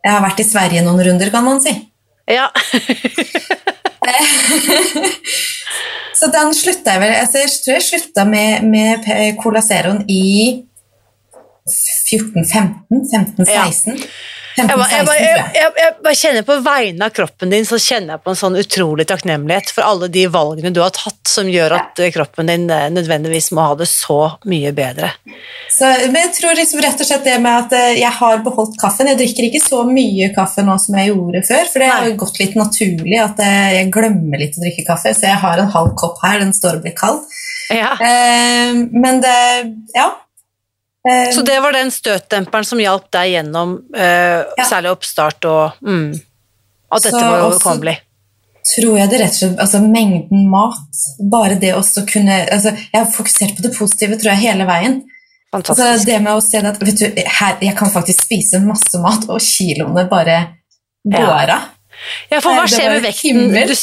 Jeg 0.00 0.14
har 0.14 0.22
vært 0.24 0.40
i 0.40 0.44
Sverige 0.48 0.80
noen 0.80 1.02
runder, 1.04 1.28
kan 1.28 1.44
man 1.44 1.58
si. 1.60 1.74
Ja. 2.30 2.46
så 6.18 6.30
den 6.32 6.54
slutta 6.56 6.94
jeg 6.94 7.02
vel 7.02 7.12
altså 7.18 7.42
Jeg 7.42 7.50
tror 7.64 7.74
jeg 7.74 7.84
slutta 7.84 8.24
med, 8.24 8.64
med 8.64 9.04
Colaceroen 9.42 10.00
i 10.08 10.64
14-15? 11.68 12.86
15-16? 13.12 13.44
Ja. 13.50 14.06
15, 14.68 14.96
jeg, 14.96 15.06
bare, 15.08 15.22
jeg, 15.24 15.44
jeg, 15.56 15.72
jeg, 15.82 15.94
bare 16.04 16.18
kjenner 16.20 16.46
På 16.46 16.56
vegne 16.64 17.06
av 17.06 17.14
kroppen 17.16 17.52
din 17.54 17.66
så 17.68 17.78
kjenner 17.80 18.16
jeg 18.16 18.24
på 18.24 18.32
en 18.32 18.40
sånn 18.40 18.58
utrolig 18.60 19.06
takknemlighet 19.10 19.72
for 19.74 19.86
alle 19.86 20.10
de 20.12 20.26
valgene 20.32 20.72
du 20.74 20.82
har 20.82 20.92
tatt 20.94 21.30
som 21.30 21.48
gjør 21.50 21.76
at 21.78 22.02
eh, 22.02 22.12
kroppen 22.14 22.50
din 22.50 22.66
eh, 22.72 22.88
nødvendigvis 22.92 23.50
må 23.56 23.64
ha 23.68 23.76
det 23.78 23.88
så 23.90 24.18
mye 24.50 24.72
bedre. 24.76 25.12
Så, 25.70 25.88
men 26.10 26.18
jeg 26.24 26.32
tror 26.38 26.58
liksom 26.58 26.82
rett 26.84 27.02
og 27.02 27.10
slett 27.10 27.26
det 27.28 27.36
med 27.42 27.66
at 27.66 27.76
eh, 27.78 27.98
jeg 28.00 28.12
har 28.20 28.42
beholdt 28.46 28.78
kaffen. 28.80 29.10
Jeg 29.12 29.20
drikker 29.20 29.48
ikke 29.48 29.62
så 29.64 29.84
mye 29.88 30.30
kaffe 30.36 30.64
nå 30.66 30.78
som 30.82 30.98
jeg 30.98 31.12
gjorde 31.12 31.44
før, 31.48 31.68
for 31.72 31.84
det 31.84 31.92
har 31.92 32.08
jo 32.08 32.18
gått 32.24 32.42
litt 32.42 32.58
naturlig 32.58 33.20
at 33.22 33.44
jeg 33.44 33.92
glemmer 33.94 34.42
litt 34.42 34.58
å 34.58 34.64
drikke 34.64 34.86
kaffe. 34.88 35.14
Så 35.16 35.28
jeg 35.28 35.42
har 35.44 35.62
en 35.62 35.72
halv 35.74 35.94
kopp 36.00 36.18
her, 36.24 36.40
den 36.42 36.54
står 36.56 36.80
og 36.80 36.86
blir 36.86 36.96
kald. 36.98 37.22
Ja. 37.70 37.92
Eh, 38.00 38.74
men 38.92 39.20
det 39.20 39.38
Ja. 39.94 40.10
Eh, 41.08 41.30
Så 41.32 41.42
det 41.42 41.56
var 41.64 41.72
den 41.72 41.88
støtdemperen 41.90 42.64
som 42.68 42.80
hjalp 42.82 43.06
deg 43.14 43.30
gjennom 43.32 43.78
eh, 43.96 44.42
Ja. 44.58 44.64
særlig 44.68 44.90
oppstart 44.92 45.44
og 45.48 45.78
mm, 45.80 46.10
At 46.92 47.02
dette 47.06 47.16
Så 47.16 47.22
var 47.24 47.44
overkommelig. 47.46 47.94
tror 48.74 48.98
jeg 48.98 49.08
det 49.10 49.20
rett 49.22 49.32
og 49.32 49.38
slett 49.40 49.62
Altså 49.64 49.80
mengden 49.80 50.44
mat, 50.52 51.00
bare 51.32 51.56
det 51.62 51.72
også 51.74 52.04
kunne 52.10 52.42
altså, 52.52 52.74
Jeg 52.76 52.98
har 53.00 53.08
fokusert 53.14 53.56
på 53.56 53.62
det 53.64 53.72
positive, 53.78 54.18
tror 54.20 54.34
jeg, 54.34 54.42
hele 54.44 54.66
veien. 54.68 55.00
Altså, 55.52 55.72
Fantastisk. 55.74 56.06
det 56.06 56.20
med 56.22 56.32
å 56.36 56.42
se 56.44 56.58
at 56.58 56.78
vet 56.84 57.00
du, 57.00 57.22
her, 57.40 57.56
Jeg 57.64 57.76
kan 57.80 57.90
faktisk 57.90 58.22
spise 58.28 58.60
masse 58.62 59.00
mat, 59.02 59.24
og 59.28 59.40
kiloene 59.40 60.04
bare 60.10 60.36
går 61.08 61.50
av. 61.56 61.64
Ja, 62.30 62.38
for 62.40 62.52
hva 62.54 62.68
skjer 62.68 62.92
med 62.92 63.02
vekten? 63.08 63.48
himmel. 63.48 63.72
Du, 63.72 63.74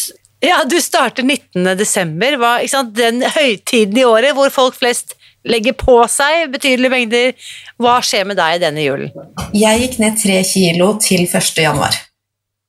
ja, 0.47 0.61
du 0.69 0.77
starter 0.81 1.23
19. 1.25 1.65
desember, 1.77 2.37
hva, 2.37 2.53
den 2.93 3.21
høytiden 3.25 3.97
i 3.97 4.05
året 4.05 4.33
hvor 4.37 4.49
folk 4.53 4.77
flest 4.77 5.16
legger 5.47 5.77
på 5.77 5.99
seg 6.11 6.51
betydelige 6.53 6.93
mengder. 6.93 7.47
Hva 7.81 7.97
skjer 8.05 8.27
med 8.29 8.39
deg 8.39 8.61
denne 8.63 8.83
julen? 8.83 9.13
Jeg 9.55 9.83
gikk 9.83 9.97
ned 10.03 10.19
tre 10.21 10.41
kilo 10.47 10.93
til 11.03 11.25
1. 11.27 11.63
januar. 11.63 11.97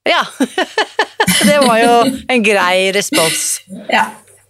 Ja, 0.08 0.22
det 1.48 1.58
var 1.66 1.82
jo 1.82 1.92
en 2.28 2.46
grei 2.46 2.88
respons. 2.96 3.60
Ja. 3.92 4.08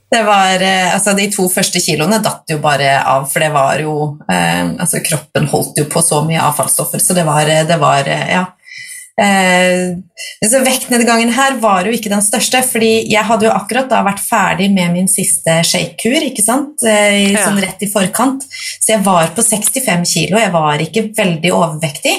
Det 0.09 0.23
var, 0.25 0.63
eh, 0.65 0.95
altså 0.95 1.13
De 1.13 1.27
to 1.29 1.45
første 1.53 1.83
kiloene 1.85 2.17
datt 2.25 2.49
jo 2.49 2.57
bare 2.65 2.95
av, 3.05 3.27
for 3.29 3.45
det 3.45 3.51
var 3.53 3.83
jo 3.83 3.97
eh, 4.25 4.71
altså 4.81 5.03
Kroppen 5.05 5.49
holdt 5.53 5.83
jo 5.83 5.85
på 5.93 6.01
så 6.01 6.23
mye 6.25 6.41
avfallsstoffer, 6.47 7.03
så 7.03 7.13
det 7.13 7.27
var, 7.29 7.45
eh, 7.45 7.67
det 7.69 7.77
var 7.83 8.09
eh, 8.09 8.31
Ja. 8.33 8.47
Eh, 9.19 9.97
så 10.47 10.61
Vektnedgangen 10.63 11.33
her 11.35 11.57
var 11.59 11.85
jo 11.89 11.91
ikke 11.97 12.11
den 12.13 12.23
største, 12.23 12.61
fordi 12.63 12.91
jeg 13.11 13.25
hadde 13.27 13.49
jo 13.49 13.55
akkurat 13.55 13.89
da 13.91 14.05
vært 14.07 14.23
ferdig 14.23 14.69
med 14.75 14.93
min 14.95 15.09
siste 15.11 15.59
shakekur, 15.67 16.23
ikke 16.31 16.45
sant, 16.45 16.85
eh, 16.87 17.33
Ja. 17.33 17.45
sånn 17.47 17.61
rett 17.61 17.83
i 17.83 17.91
forkant. 17.91 18.43
Så 18.81 18.95
jeg 18.95 19.03
var 19.05 19.29
på 19.35 19.43
65 19.43 20.05
kilo, 20.07 20.39
jeg 20.39 20.53
var 20.53 20.79
ikke 20.79 21.09
veldig 21.17 21.51
overvektig. 21.53 22.17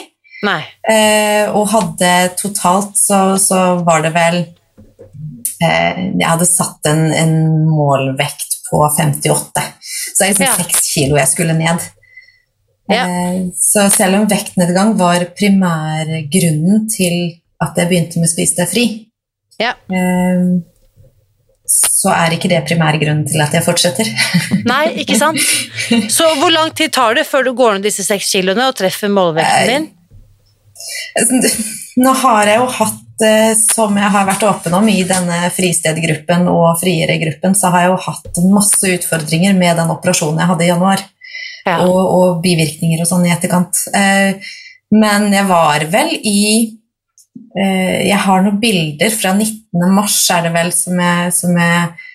Eh, 0.89 1.49
og 1.51 1.67
hadde 1.69 2.31
totalt 2.39 2.95
så, 2.95 3.35
så 3.39 3.83
var 3.83 4.01
det 4.01 4.13
vel 4.13 4.37
eh, 5.61 5.95
Jeg 6.17 6.27
hadde 6.29 6.45
satt 6.47 6.85
en, 6.87 7.11
en 7.11 7.33
målvekt 7.67 8.55
på 8.69 8.79
58. 8.97 9.63
Så 10.15 10.19
det 10.19 10.27
er 10.27 10.33
liksom 10.33 10.45
Ja. 10.45 10.55
seks 10.63 10.93
kilo 10.93 11.17
jeg 11.17 11.27
skulle 11.27 11.53
ned. 11.57 11.79
Ja. 12.89 13.03
Eh, 13.05 13.41
så 13.53 13.85
selv 13.93 14.19
om 14.21 14.27
vektnedgang 14.31 14.95
var 14.97 15.27
primærgrunnen 15.37 16.87
til 16.89 17.19
at 17.61 17.77
jeg 17.77 17.89
begynte 17.91 18.21
med 18.23 18.31
Spis 18.31 18.55
deg 18.57 18.69
fri, 18.71 18.85
Ja. 19.59 19.73
eh, 19.93 20.59
så 21.69 22.09
er 22.15 22.33
ikke 22.33 22.49
det 22.49 22.63
primærgrunnen 22.65 23.27
til 23.29 23.41
at 23.43 23.53
jeg 23.53 23.61
fortsetter. 23.65 24.07
Nei, 24.71 24.85
ikke 25.03 25.19
sant? 25.19 25.37
Så 26.09 26.25
hvor 26.39 26.49
lang 26.49 26.71
tid 26.73 26.89
tar 26.95 27.13
det 27.19 27.27
før 27.29 27.45
du 27.45 27.53
går 27.53 27.75
ned 27.77 27.85
disse 27.85 28.05
seks 28.07 28.31
kiloene 28.33 28.71
og 28.71 28.77
treffer 28.79 29.11
målvekten 29.13 29.69
din? 29.69 29.89
Nå 31.99 32.13
har 32.23 32.47
jeg 32.47 32.59
jo 32.61 32.67
hatt, 32.79 33.23
eh, 33.27 33.51
som 33.59 33.97
jeg 33.99 34.11
har 34.15 34.25
vært 34.29 34.45
åpen 34.47 34.75
om 34.79 34.87
i 34.89 35.01
denne 35.07 35.39
fristedgruppen 35.53 36.47
og 36.51 36.79
friere-gruppen, 36.81 37.55
så 37.57 37.69
har 37.73 37.85
jeg 37.85 37.91
jo 37.93 38.01
hatt 38.07 38.41
masse 38.49 38.93
utfordringer 38.95 39.57
med 39.59 39.75
den 39.77 39.91
operasjonen 39.93 40.39
jeg 40.39 40.51
hadde 40.53 40.65
i 40.65 40.71
januar, 40.71 41.03
Ja. 41.65 41.79
og, 41.85 41.99
og 41.99 42.41
bivirkninger 42.43 43.01
og 43.03 43.07
sånn 43.09 43.25
i 43.27 43.33
etterkant. 43.35 43.83
Eh, 43.95 44.39
Men 44.91 45.27
jeg 45.33 45.45
var 45.45 45.83
vel 45.91 46.15
i 46.25 46.41
eh, 47.53 48.07
Jeg 48.07 48.17
har 48.23 48.41
noen 48.41 48.57
bilder 48.61 49.11
fra 49.13 49.35
19. 49.35 49.83
mars, 49.93 50.17
er 50.33 50.47
det 50.47 50.53
vel, 50.55 50.71
som 50.73 50.97
jeg, 50.97 51.33
som 51.35 51.57
jeg 51.61 52.05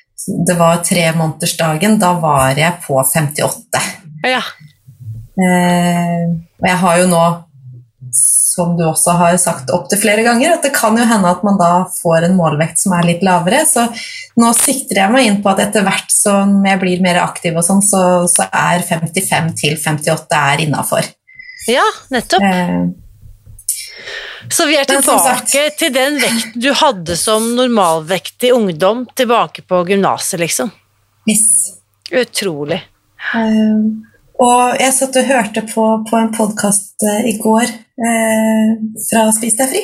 Det 0.49 0.57
var 0.59 0.83
tremånedersdagen. 0.83 1.99
Da 2.01 2.15
var 2.19 2.57
jeg 2.59 2.81
på 2.87 2.97
58. 2.99 3.83
Ja. 4.27 4.41
Eh, 5.35 6.25
og 6.61 6.69
jeg 6.69 6.79
har 6.81 6.99
jo 7.03 7.09
nå, 7.11 7.23
som 8.55 8.77
du 8.79 8.85
også 8.87 9.17
har 9.19 9.37
sagt 9.43 9.73
opptil 9.75 9.99
flere 10.03 10.23
ganger, 10.27 10.55
at 10.55 10.65
det 10.67 10.73
kan 10.77 10.97
jo 10.99 11.05
hende 11.09 11.31
at 11.31 11.43
man 11.47 11.59
da 11.59 11.71
får 11.91 12.29
en 12.29 12.37
målvekt 12.39 12.79
som 12.81 12.95
er 12.97 13.09
litt 13.09 13.25
lavere. 13.27 13.65
Så 13.67 13.87
nå 14.41 14.53
sikter 14.59 15.03
jeg 15.03 15.15
meg 15.15 15.29
inn 15.29 15.41
på 15.43 15.51
at 15.53 15.63
etter 15.67 15.85
hvert 15.87 16.13
som 16.15 16.61
jeg 16.67 16.81
blir 16.83 17.03
mer 17.05 17.21
aktiv, 17.25 17.57
og 17.59 17.67
sånn, 17.67 17.83
så, 17.85 18.03
så 18.31 18.47
er 18.51 18.85
55 18.87 19.51
til 19.61 19.79
58 19.81 20.43
er 20.55 20.65
innafor. 20.69 21.11
ja, 21.71 21.85
nettopp. 22.15 22.43
Eh, 22.47 22.85
Så 24.53 24.67
vi 24.69 24.77
er 24.77 24.85
tilbake 24.85 25.69
til 25.81 25.93
den 25.95 26.19
vekten 26.21 26.61
du 26.61 26.71
hadde 26.77 27.17
som 27.17 27.47
normalvektig 27.57 28.53
ungdom, 28.53 29.07
tilbake 29.17 29.65
på 29.65 29.85
gymnaset, 29.89 30.39
liksom. 30.43 30.73
yes. 31.31 31.47
Utrolig. 32.13 32.83
Eh, 33.35 34.14
og 34.43 34.77
jeg 34.81 34.93
satt 34.97 35.17
og 35.21 35.29
hørte 35.29 35.63
på, 35.69 35.85
på 36.09 36.17
en 36.19 36.33
podkast 36.35 37.05
i 37.29 37.37
går 37.39 37.65
eh, 37.65 38.71
fra 39.09 39.27
Spis 39.37 39.57
deg 39.59 39.71
fri. 39.71 39.83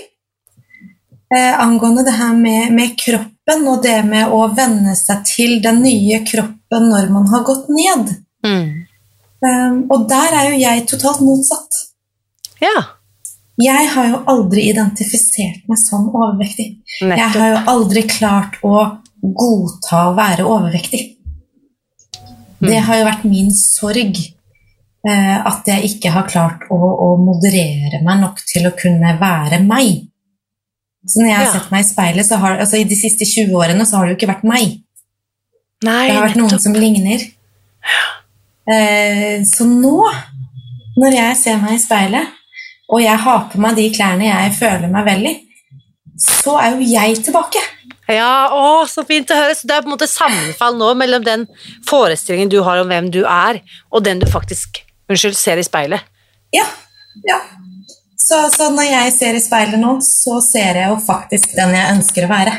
Eh, 1.31 1.53
angående 1.63 2.03
det 2.07 2.17
her 2.19 2.33
med, 2.35 2.73
med 2.75 2.97
kroppen 2.99 3.67
og 3.71 3.83
det 3.85 4.01
med 4.09 4.33
å 4.35 4.41
venne 4.57 4.97
seg 4.99 5.23
til 5.29 5.61
den 5.63 5.79
nye 5.85 6.23
kroppen 6.27 6.89
når 6.91 7.11
man 7.15 7.29
har 7.31 7.45
gått 7.47 7.69
ned. 7.71 8.11
Mm. 8.47 8.73
Eh, 9.47 9.77
og 9.95 10.09
der 10.11 10.35
er 10.41 10.49
jo 10.51 10.59
jeg 10.65 10.87
totalt 10.91 11.23
motsatt. 11.25 11.85
Ja, 12.61 12.81
Jeg 13.61 13.89
har 13.93 14.07
jo 14.09 14.19
aldri 14.33 14.63
identifisert 14.71 15.67
meg 15.69 15.77
som 15.79 16.07
overvektig. 16.17 16.67
Jeg 17.05 17.31
har 17.35 17.49
jo 17.51 17.59
aldri 17.69 18.03
klart 18.09 18.55
å 18.65 18.75
godta 19.21 20.07
å 20.09 20.15
være 20.17 20.47
overvektig. 20.49 21.03
Det 22.61 22.77
Mm. 22.79 22.85
har 22.87 22.97
jo 22.97 23.05
vært 23.05 23.25
min 23.25 23.51
sorg. 23.53 24.17
Eh, 25.09 25.37
at 25.49 25.65
jeg 25.65 25.87
ikke 25.95 26.11
har 26.13 26.27
klart 26.29 26.67
å, 26.69 26.77
å 26.77 27.07
moderere 27.17 28.03
meg 28.05 28.21
nok 28.21 28.43
til 28.45 28.67
å 28.69 28.75
kunne 28.77 29.15
være 29.21 29.63
meg. 29.65 30.03
Så 31.09 31.23
når 31.23 31.29
jeg 31.31 31.37
har 31.39 31.47
Ja. 31.47 31.53
sett 31.55 31.71
meg 31.73 31.81
i 31.85 31.89
speilet, 31.89 32.27
så 32.29 32.37
har, 32.43 32.59
altså 32.61 32.77
i 32.77 32.85
de 32.85 32.95
siste 32.99 33.25
20 33.25 33.55
årene 33.57 33.87
så 33.89 33.97
har 33.97 34.07
det 34.07 34.13
jo 34.13 34.19
ikke 34.21 34.35
vært 34.35 34.45
meg. 34.45 34.75
Nei, 35.83 36.09
Det 36.09 36.17
har 36.19 36.27
vært 36.29 36.37
noen 36.37 36.51
nettopp. 36.51 36.61
som 36.61 36.75
ligner. 36.77 37.25
Eh, 38.71 39.41
så 39.49 39.65
nå, 39.65 39.97
når 41.01 41.17
jeg 41.17 41.37
ser 41.41 41.57
meg 41.63 41.79
i 41.79 41.83
speilet, 41.83 42.29
og 42.91 43.01
jeg 43.03 43.17
har 43.25 43.47
på 43.51 43.59
meg 43.63 43.77
de 43.79 43.87
klærne 43.95 44.29
jeg 44.29 44.53
føler 44.59 44.91
meg 44.93 45.07
vel 45.09 45.27
i, 45.31 45.35
så 46.21 46.59
er 46.61 46.75
jo 46.77 46.85
jeg 46.93 47.23
tilbake. 47.25 47.63
Ja, 48.11 48.51
å, 48.53 48.85
så 48.91 49.05
fint 49.07 49.31
å 49.31 49.39
høre. 49.39 49.55
Så 49.55 49.67
det 49.71 49.77
er 49.77 49.83
på 49.85 49.89
en 49.89 49.95
måte 49.95 50.09
sammenfall 50.11 50.77
nå 50.77 50.93
mellom 50.99 51.25
den 51.25 51.47
forestillingen 51.89 52.51
du 52.51 52.59
har 52.67 52.83
om 52.83 52.89
hvem 52.91 53.09
du 53.15 53.23
er, 53.25 53.63
og 53.95 54.05
den 54.05 54.19
du 54.21 54.27
faktisk 54.29 54.83
unnskyld, 55.11 55.37
ser 55.39 55.61
i 55.61 55.67
speilet. 55.67 56.07
Ja, 56.55 56.67
ja. 57.27 57.41
Så, 58.21 58.39
så 58.55 58.71
når 58.71 58.87
jeg 58.87 59.13
ser 59.17 59.37
i 59.37 59.43
speilet 59.43 59.81
nå, 59.83 59.97
så 60.07 60.39
ser 60.45 60.79
jeg 60.79 60.91
jo 60.93 60.99
faktisk 61.03 61.55
den 61.59 61.75
jeg 61.75 61.97
ønsker 61.97 62.27
å 62.27 62.31
være. 62.31 62.57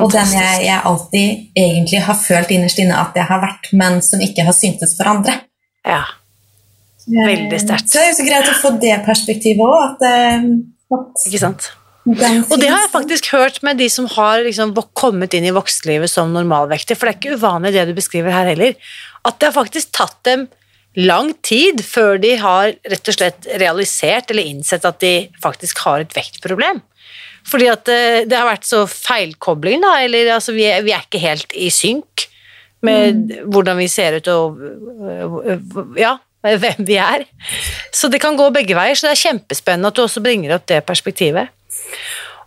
Og 0.00 0.08
den 0.14 0.30
jeg, 0.32 0.60
jeg 0.64 0.80
alltid 0.88 1.60
egentlig 1.60 2.04
har 2.06 2.16
følt 2.16 2.52
innerst 2.56 2.80
inne 2.80 2.96
at 2.96 3.16
jeg 3.18 3.28
har 3.28 3.42
vært, 3.42 3.68
men 3.76 4.00
som 4.02 4.22
ikke 4.24 4.46
har 4.46 4.56
syntes 4.56 4.96
for 4.96 5.10
andre. 5.12 5.42
Ja, 5.84 6.06
Veldig 7.04 7.60
sterkt. 7.60 7.90
Så 7.90 7.98
det 7.98 8.02
er 8.02 8.10
jo 8.10 8.18
så 8.18 8.26
greit 8.26 8.48
å 8.48 8.58
få 8.58 8.74
det 8.80 8.94
perspektivet 9.04 9.64
òg, 9.64 9.80
at, 9.90 10.04
eh, 10.08 10.46
ikke 11.28 11.40
sant? 11.42 11.70
Og 12.04 12.58
det 12.60 12.68
har 12.68 12.82
jeg 12.82 12.92
faktisk 12.92 13.30
hørt 13.32 13.62
med 13.64 13.78
de 13.80 13.88
som 13.88 14.06
har 14.12 14.42
liksom 14.44 14.74
kommet 14.92 15.32
inn 15.36 15.46
i 15.48 15.54
voksenlivet 15.56 16.10
som 16.10 16.32
normalvektige, 16.32 16.98
for 16.98 17.08
det 17.08 17.14
er 17.14 17.20
ikke 17.20 17.38
uvanlig 17.40 17.72
det 17.72 17.86
du 17.88 17.94
beskriver 17.96 18.32
her 18.32 18.50
heller, 18.52 18.74
at 19.24 19.38
det 19.40 19.48
har 19.48 19.56
faktisk 19.56 19.92
tatt 19.96 20.18
dem 20.28 20.48
lang 21.00 21.32
tid 21.42 21.82
før 21.84 22.18
de 22.22 22.34
har 22.38 22.74
rett 22.90 23.10
og 23.10 23.16
slett 23.16 23.48
realisert 23.60 24.30
eller 24.30 24.46
innsett 24.46 24.84
at 24.86 25.00
de 25.02 25.14
faktisk 25.42 25.82
har 25.86 26.04
et 26.04 26.14
vektproblem. 26.14 26.82
Fordi 27.48 27.66
at 27.68 27.90
eh, 27.92 28.20
det 28.28 28.38
har 28.38 28.48
vært 28.48 28.68
så 28.68 28.84
feilkobling, 28.88 29.82
da, 29.84 29.98
eller 30.04 30.36
altså 30.36 30.54
vi 30.56 30.68
er, 30.70 30.84
vi 30.86 30.94
er 30.96 31.04
ikke 31.04 31.22
helt 31.22 31.52
i 31.56 31.68
synk 31.72 32.28
med 32.84 33.34
hvordan 33.48 33.78
vi 33.80 33.88
ser 33.88 34.18
ut 34.20 34.28
og 34.28 34.60
øh, 34.60 35.60
ja, 35.96 36.16
hvem 36.44 36.84
vi 36.88 36.98
er. 37.00 37.24
Så 37.92 38.10
det 38.12 38.20
kan 38.22 38.36
gå 38.36 38.50
begge 38.54 38.76
veier, 38.76 38.96
så 38.96 39.08
det 39.08 39.14
er 39.14 39.24
kjempespennende 39.28 39.92
at 39.92 39.96
du 39.96 40.04
også 40.04 40.24
bringer 40.24 40.56
opp 40.56 40.66
det 40.68 40.82
perspektivet. 40.86 41.52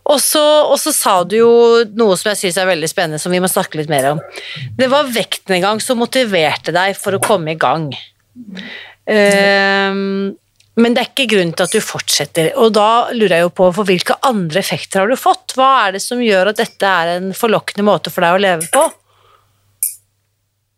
Og 0.08 0.22
så, 0.24 0.44
og 0.70 0.78
så 0.80 0.94
sa 0.96 1.18
du 1.28 1.36
jo 1.42 1.54
noe 2.00 2.16
som 2.16 2.32
jeg 2.32 2.40
syns 2.40 2.60
er 2.62 2.70
veldig 2.70 2.88
spennende, 2.90 3.20
som 3.20 3.34
vi 3.34 3.42
må 3.44 3.50
snakke 3.52 3.80
litt 3.80 3.92
mer 3.92 4.14
om. 4.14 4.22
Det 4.78 4.88
var 4.92 5.10
vektnedgang 5.12 5.82
som 5.84 6.00
motiverte 6.00 6.72
deg 6.76 6.96
for 7.00 7.18
å 7.18 7.24
komme 7.24 7.54
i 7.54 7.60
gang. 7.60 7.90
Ehm, 9.08 10.36
men 10.78 10.93
det 10.93 11.02
er 11.02 11.10
ikke 11.10 11.30
grunn 11.32 11.52
til 11.58 11.65
at 11.65 11.73
du 11.73 11.82
fortsetter. 11.82 12.52
Og 12.62 12.69
da 12.76 13.10
lurer 13.15 13.39
jeg 13.39 13.47
jo 13.47 13.54
på, 13.58 13.71
for 13.73 13.89
hvilke 13.89 14.17
andre 14.28 14.62
effekter 14.62 15.02
har 15.02 15.10
du 15.10 15.17
fått? 15.17 15.56
Hva 15.58 15.71
er 15.88 15.97
det 15.97 16.04
som 16.04 16.21
gjør 16.21 16.52
at 16.52 16.62
dette 16.62 16.93
er 17.02 17.15
en 17.15 17.32
forlokkende 17.38 17.86
måte 17.88 18.13
for 18.13 18.26
deg 18.26 18.38
å 18.38 18.43
leve 18.43 18.69
på? 18.73 18.84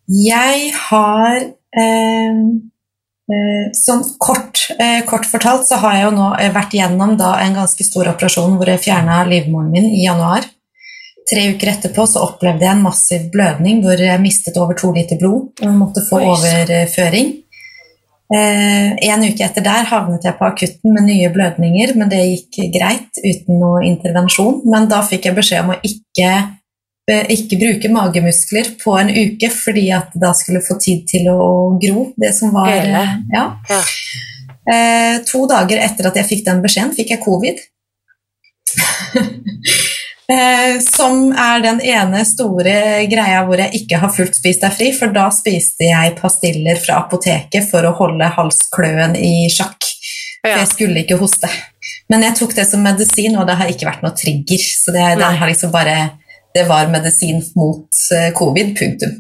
Jeg 0.09 0.71
har 0.87 1.35
eh, 1.37 2.37
eh, 3.29 3.65
Sånn 3.77 4.05
kort, 4.17 4.63
eh, 4.79 5.03
kort 5.05 5.27
fortalt 5.29 5.67
så 5.67 5.77
har 5.83 5.97
jeg 5.97 6.07
jo 6.07 6.15
nå 6.15 6.29
eh, 6.39 6.53
vært 6.55 6.73
gjennom 6.79 7.13
da 7.19 7.35
en 7.43 7.59
ganske 7.59 7.85
stor 7.85 8.09
operasjon 8.15 8.55
hvor 8.57 8.71
jeg 8.71 8.85
fjerna 8.87 9.19
livmoren 9.27 9.69
min 9.75 9.91
i 9.91 10.07
januar. 10.07 10.47
Tre 11.29 11.43
uker 11.53 11.75
etterpå 11.75 12.07
så 12.09 12.23
opplevde 12.25 12.65
jeg 12.65 12.73
en 12.73 12.87
massiv 12.87 13.27
blødning 13.33 13.83
hvor 13.83 13.99
jeg 14.01 14.23
mistet 14.23 14.57
over 14.57 14.79
to 14.79 14.89
liter 14.95 15.19
blod 15.19 15.61
og 15.61 15.75
måtte 15.77 16.07
få 16.07 16.23
overføring. 16.31 17.35
Eh, 18.29 19.09
en 19.09 19.23
uke 19.25 19.41
etter 19.41 19.63
der 19.65 19.87
havnet 19.89 20.25
jeg 20.27 20.37
på 20.37 20.45
akutten 20.45 20.93
med 20.93 21.07
nye 21.07 21.31
blødninger, 21.33 21.95
men 21.97 22.11
det 22.11 22.19
gikk 22.27 22.59
greit 22.75 23.17
uten 23.23 23.57
noe 23.57 23.81
intervensjon. 23.87 24.61
Men 24.69 24.85
da 24.91 25.01
fikk 25.05 25.25
jeg 25.29 25.37
beskjed 25.39 25.63
om 25.63 25.73
å 25.73 25.79
ikke, 25.81 26.29
eh, 27.09 27.25
ikke 27.33 27.57
bruke 27.63 27.89
magemuskler 27.95 28.75
på 28.83 28.93
en 29.01 29.09
uke, 29.09 29.49
fordi 29.49 29.87
at 29.97 30.13
da 30.13 30.33
skulle 30.37 30.61
få 30.61 30.77
tid 30.77 31.07
til 31.09 31.31
å 31.33 31.79
gro, 31.81 32.13
det 32.17 32.35
som 32.37 32.53
var. 32.53 32.69
Ja. 33.33 33.45
Eh, 34.69 35.19
to 35.25 35.47
dager 35.49 35.81
etter 35.81 36.11
at 36.11 36.15
jeg 36.21 36.29
fikk 36.29 36.45
den 36.45 36.61
beskjeden, 36.61 36.93
fikk 36.93 37.15
jeg 37.15 37.25
covid. 37.25 37.57
eh, 40.31 40.79
som 40.83 41.31
er 41.31 41.63
den 41.65 41.81
ene 41.81 42.23
store 42.27 43.05
greia 43.11 43.43
hvor 43.47 43.61
jeg 43.61 43.81
ikke 43.81 43.99
har 44.01 44.13
fullt 44.13 44.37
spist 44.37 44.63
deg 44.65 44.75
fri, 44.75 44.91
for 44.95 45.13
da 45.15 45.29
spiste 45.33 45.89
jeg 45.89 46.15
pastiller 46.19 46.79
fra 46.81 47.01
apoteket 47.03 47.69
for 47.71 47.85
å 47.85 47.95
holde 47.99 48.31
halskløen 48.37 49.17
i 49.19 49.49
sjakk. 49.53 49.89
For 50.39 50.55
jeg 50.55 50.71
skulle 50.71 51.03
ikke 51.03 51.19
hoste. 51.19 51.49
Men 52.09 52.23
jeg 52.25 52.37
tok 52.39 52.55
det 52.57 52.65
som 52.69 52.81
medisin, 52.83 53.35
og 53.37 53.47
det 53.49 53.57
har 53.59 53.69
ikke 53.69 53.89
vært 53.89 54.05
noe 54.05 54.15
trigger. 54.17 54.61
Så 54.63 54.93
det, 54.95 55.03
det, 55.19 55.31
har 55.41 55.51
liksom 55.51 55.73
bare, 55.73 55.97
det 56.55 56.63
var 56.69 56.89
medisin 56.91 57.43
mot 57.59 57.99
eh, 58.15 58.31
covid, 58.37 58.71
punktum. 58.79 59.17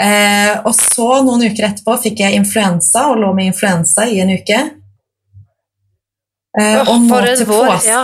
Eh, 0.00 0.54
og 0.66 0.72
så, 0.74 1.08
noen 1.26 1.44
uker 1.50 1.68
etterpå, 1.68 1.98
fikk 2.06 2.24
jeg 2.24 2.38
influensa 2.38 3.08
og 3.12 3.20
lå 3.22 3.34
med 3.36 3.52
influensa 3.52 4.06
i 4.10 4.22
en 4.24 4.32
uke. 4.34 4.62
Eh, 6.54 6.80
og, 6.86 6.96
nå 7.04 7.20
til 7.34 7.46
påske, 7.50 7.90
ja. 7.90 8.02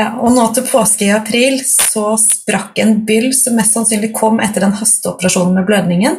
Og 0.00 0.32
nå 0.32 0.44
til 0.56 0.64
påske 0.64 1.04
i 1.04 1.12
april 1.12 1.58
så 1.68 2.14
sprakk 2.20 2.78
en 2.80 2.94
byll 3.04 3.28
som 3.36 3.58
mest 3.58 3.76
sannsynlig 3.76 4.12
kom 4.16 4.40
etter 4.40 4.64
den 4.64 4.72
hasteoperasjonen 4.78 5.58
med 5.58 5.66
blødningen, 5.68 6.16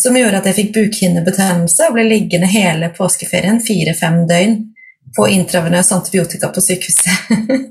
som 0.00 0.16
gjorde 0.16 0.40
at 0.40 0.48
jeg 0.48 0.58
fikk 0.60 0.70
bukhinnebetennelse 0.78 1.90
og 1.90 1.98
ble 1.98 2.06
liggende 2.08 2.48
hele 2.48 2.88
påskeferien, 2.96 3.60
fire-fem 3.60 4.22
døgn, 4.30 4.56
på 5.16 5.26
intravenøs 5.28 5.92
antibiotika 5.92 6.48
på 6.48 6.64
sykehuset. 6.64 7.68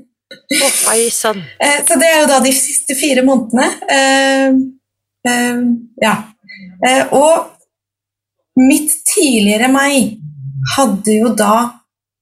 Sann. 1.10 1.42
Eh, 1.64 1.80
Så 1.88 1.98
det 1.98 2.06
er 2.06 2.20
jo 2.22 2.28
da 2.30 2.38
de 2.44 2.52
siste 2.54 2.94
fire 2.94 3.24
månedene. 3.26 3.66
Eh, 3.90 4.54
eh, 5.32 5.64
ja. 6.04 6.14
Eh, 6.86 7.12
og 7.12 7.50
mitt 8.62 8.94
tidligere 9.10 9.68
meg 9.72 10.18
hadde 10.76 11.18
jo 11.18 11.34
da 11.34 11.56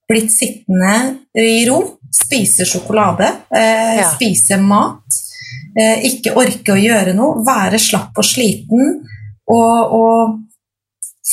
blitt 0.09 0.33
sittende 0.33 0.95
i 1.37 1.63
ro, 1.69 1.83
spise 2.11 2.65
sjokolade, 2.67 3.27
eh, 3.55 3.97
Ja. 4.01 4.09
spise 4.15 4.57
mat, 4.59 5.03
eh, 5.79 6.01
ikke 6.09 6.35
orke 6.35 6.73
å 6.75 6.79
gjøre 6.81 7.13
noe, 7.15 7.43
være 7.45 7.79
slapp 7.79 8.17
og 8.17 8.25
sliten 8.27 9.01
og, 9.47 9.93
og 9.93 10.39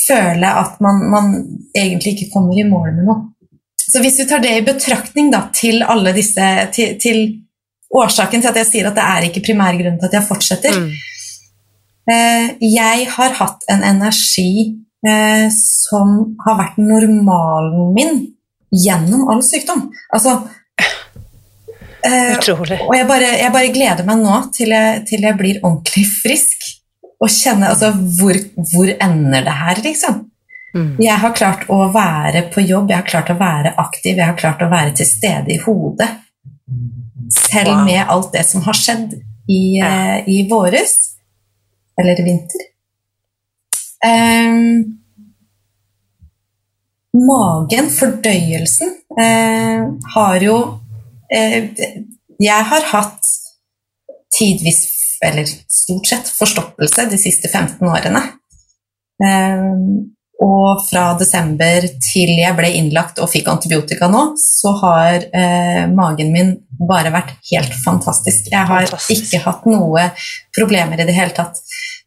føle 0.06 0.46
at 0.46 0.80
man, 0.80 1.02
man 1.10 1.34
egentlig 1.76 2.14
ikke 2.16 2.32
kommer 2.32 2.58
i 2.58 2.64
mål 2.68 2.92
med 2.96 3.04
noe. 3.08 3.24
Så 3.88 4.00
hvis 4.04 4.18
vi 4.20 4.26
tar 4.28 4.40
det 4.44 4.50
i 4.56 4.64
betraktning 4.66 5.30
da, 5.32 5.46
til 5.52 5.82
alle 5.82 6.12
disse 6.12 6.44
til, 6.76 6.98
til 7.00 7.20
årsaken 7.94 8.42
til 8.42 8.50
at 8.50 8.58
jeg 8.60 8.66
sier 8.68 8.88
at 8.90 8.94
det 8.98 9.04
er 9.04 9.26
ikke 9.30 9.46
primærgrunnen 9.46 9.98
til 9.98 10.10
at 10.10 10.18
jeg 10.18 10.28
fortsetter 10.28 10.74
Mm. 10.76 10.90
eh, 12.12 12.50
Jeg 12.60 13.06
har 13.08 13.30
hatt 13.40 13.64
en 13.68 13.82
energi 13.82 14.76
eh, 15.06 15.48
som 15.54 16.36
har 16.44 16.58
vært 16.58 16.78
normalen 16.78 17.94
min 17.94 18.26
gjennom 18.74 19.28
all 19.32 19.40
sykdom. 19.42 19.88
Altså 20.12 20.36
eh, 22.04 22.38
Uh, 22.38 22.88
Og 22.88 22.94
jeg 22.96 23.06
bare, 23.08 23.28
jeg 23.42 23.52
bare 23.52 23.72
gleder 23.74 24.04
meg 24.06 24.18
nå 24.22 24.36
til 24.54 24.68
jeg, 24.74 25.04
til 25.08 25.24
jeg 25.26 25.36
blir 25.38 25.60
ordentlig 25.62 26.06
frisk. 26.22 26.66
Og 27.18 27.28
kjenner 27.34 27.72
altså 27.72 27.90
hvor, 27.92 28.36
hvor 28.72 28.90
ender 29.02 29.42
det 29.42 29.54
her, 29.58 29.80
liksom. 29.82 30.20
Mm. 30.74 30.92
Jeg 31.02 31.16
har 31.18 31.32
klart 31.34 31.64
å 31.72 31.78
være 31.90 32.44
på 32.52 32.62
jobb, 32.62 32.90
jeg 32.92 33.00
har 33.00 33.08
klart 33.08 33.32
å 33.32 33.38
være 33.40 33.72
aktiv, 33.82 34.14
jeg 34.16 34.26
har 34.28 34.36
klart 34.38 34.62
å 34.62 34.68
være 34.70 34.92
til 34.94 35.08
stede 35.08 35.50
i 35.54 35.58
hodet. 35.64 36.08
Selv 37.34 37.72
Wow. 37.72 37.84
med 37.84 38.04
alt 38.08 38.32
det 38.32 38.44
som 38.46 38.62
har 38.62 38.76
skjedd 38.78 39.16
i, 39.48 39.78
Ja. 39.80 39.88
uh, 40.20 40.28
i 40.28 40.46
våres. 40.48 40.94
Eller 41.98 42.22
vinter. 42.22 42.68
Um, 44.06 45.00
magen, 47.12 47.88
fordøyelsen, 47.90 48.92
uh, 49.18 49.88
har 50.14 50.40
jo 50.44 50.58
Jeg 51.28 52.64
har 52.70 52.84
hatt 52.92 53.32
tidvis, 54.38 54.84
eller 55.24 55.48
stort 55.68 56.06
sett, 56.06 56.30
forstoppelse 56.38 57.08
de 57.10 57.18
siste 57.20 57.50
15 57.50 57.82
årene. 57.88 58.22
Ehm, 59.24 60.14
og 60.38 60.84
fra 60.86 61.16
desember 61.18 61.82
til 61.98 62.30
jeg 62.38 62.54
ble 62.54 62.68
innlagt 62.78 63.18
og 63.18 63.30
fikk 63.32 63.48
antibiotika 63.50 64.06
nå, 64.10 64.36
så 64.38 64.70
har 64.84 65.24
eh, 65.34 65.88
magen 65.90 66.30
min 66.30 66.52
bare 66.78 67.10
vært 67.10 67.32
helt 67.50 67.74
fantastisk. 67.82 68.52
Jeg 68.52 68.70
har 68.70 68.86
Fantastisk. 68.86 69.26
ikke 69.26 69.42
hatt 69.48 69.66
noe 69.66 70.04
problemer 70.54 71.02
i 71.02 71.08
det 71.08 71.16
hele 71.16 71.34
tatt. 71.34 71.58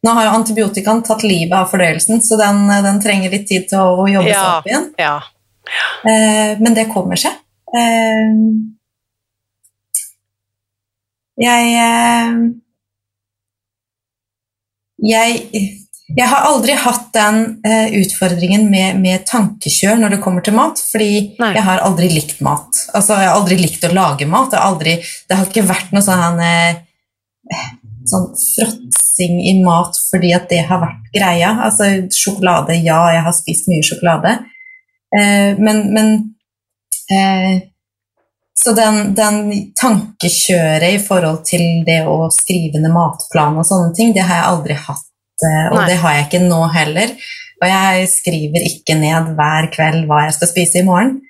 Nå 0.02 0.16
har 0.16 0.30
jo 0.30 0.38
antibiotikaen 0.38 1.04
tatt 1.06 1.26
livet 1.28 1.58
av 1.58 1.68
fordøyelsen, 1.74 2.24
så 2.24 2.40
den, 2.40 2.64
den 2.88 3.02
trenger 3.04 3.36
litt 3.36 3.50
tid 3.52 3.68
til 3.70 3.84
å, 3.84 4.06
å 4.06 4.08
jobbe 4.10 4.32
seg 4.32 4.48
opp 4.48 4.70
igjen. 4.72 4.88
Ja. 5.02 5.16
Eh, 6.08 6.54
men 6.64 6.78
det 6.78 6.88
kommer 6.94 7.20
seg. 7.20 7.36
Eh, 7.76 8.32
jeg 11.40 11.72
eh, 11.80 12.42
jeg, 15.02 15.48
jeg 16.12 16.28
har 16.30 16.46
aldri 16.46 16.76
hatt 16.78 17.10
den 17.16 17.40
uh, 17.66 17.88
utfordringen 18.02 18.68
med, 18.72 19.00
med 19.02 19.26
tankekjør 19.30 20.00
når 20.02 20.16
det 20.16 20.22
kommer 20.24 20.46
til 20.46 20.56
mat, 20.58 20.82
fordi 20.92 21.12
Nei. 21.42 21.54
jeg 21.58 21.66
har 21.66 21.84
aldri 21.86 22.12
likt 22.12 22.42
mat. 22.46 22.84
Altså, 22.94 23.18
jeg 23.18 23.32
har 23.32 23.40
aldri 23.40 23.58
likt 23.62 23.86
å 23.88 23.94
lage 23.96 24.28
mat. 24.30 24.54
Aldri, 24.60 25.00
det 25.02 25.40
har 25.40 25.50
ikke 25.50 25.66
vært 25.70 25.94
noe 25.96 26.06
sånn, 26.06 26.42
uh, 26.42 27.66
sånn 28.12 28.30
fråtsing 28.36 29.42
i 29.50 29.58
mat 29.64 29.98
fordi 30.12 30.34
at 30.38 30.50
det 30.52 30.64
har 30.70 30.84
vært 30.84 31.10
greia. 31.16 31.56
Altså, 31.66 31.90
sjokolade, 32.14 32.78
ja, 32.86 33.02
jeg 33.16 33.26
har 33.26 33.38
spist 33.38 33.72
mye 33.72 33.86
sjokolade. 33.88 34.38
uh, 35.18 35.58
men 35.58 35.88
men 35.96 36.14
Så 38.62 38.76
den, 38.78 39.14
den 39.18 39.38
tankekjøret 39.80 40.94
i 40.96 41.00
forhold 41.02 41.40
til 41.48 41.64
det 41.88 42.02
å 42.06 42.28
skrive 42.34 42.82
ned 42.82 42.94
matplan 42.94 43.58
og 43.58 43.66
sånne 43.66 43.94
ting, 43.98 44.12
det 44.14 44.22
har 44.28 44.42
jeg 44.42 44.50
aldri 44.52 44.76
hatt. 44.78 45.08
eh, 45.44 45.68
Og 45.72 45.80
Nei. 45.80 45.86
det 45.90 45.96
har 46.04 46.14
jeg 46.14 46.28
ikke 46.28 46.44
nå 46.48 46.60
heller. 46.76 47.16
Og 47.62 47.68
jeg 47.70 48.08
skriver 48.12 48.66
ikke 48.68 48.96
ned 49.00 49.32
hver 49.38 49.68
kveld 49.74 50.06
hva 50.10 50.24
jeg 50.28 50.36
skal 50.38 50.48
spise 50.52 50.80
i 50.82 50.86
morgen. 50.86 51.22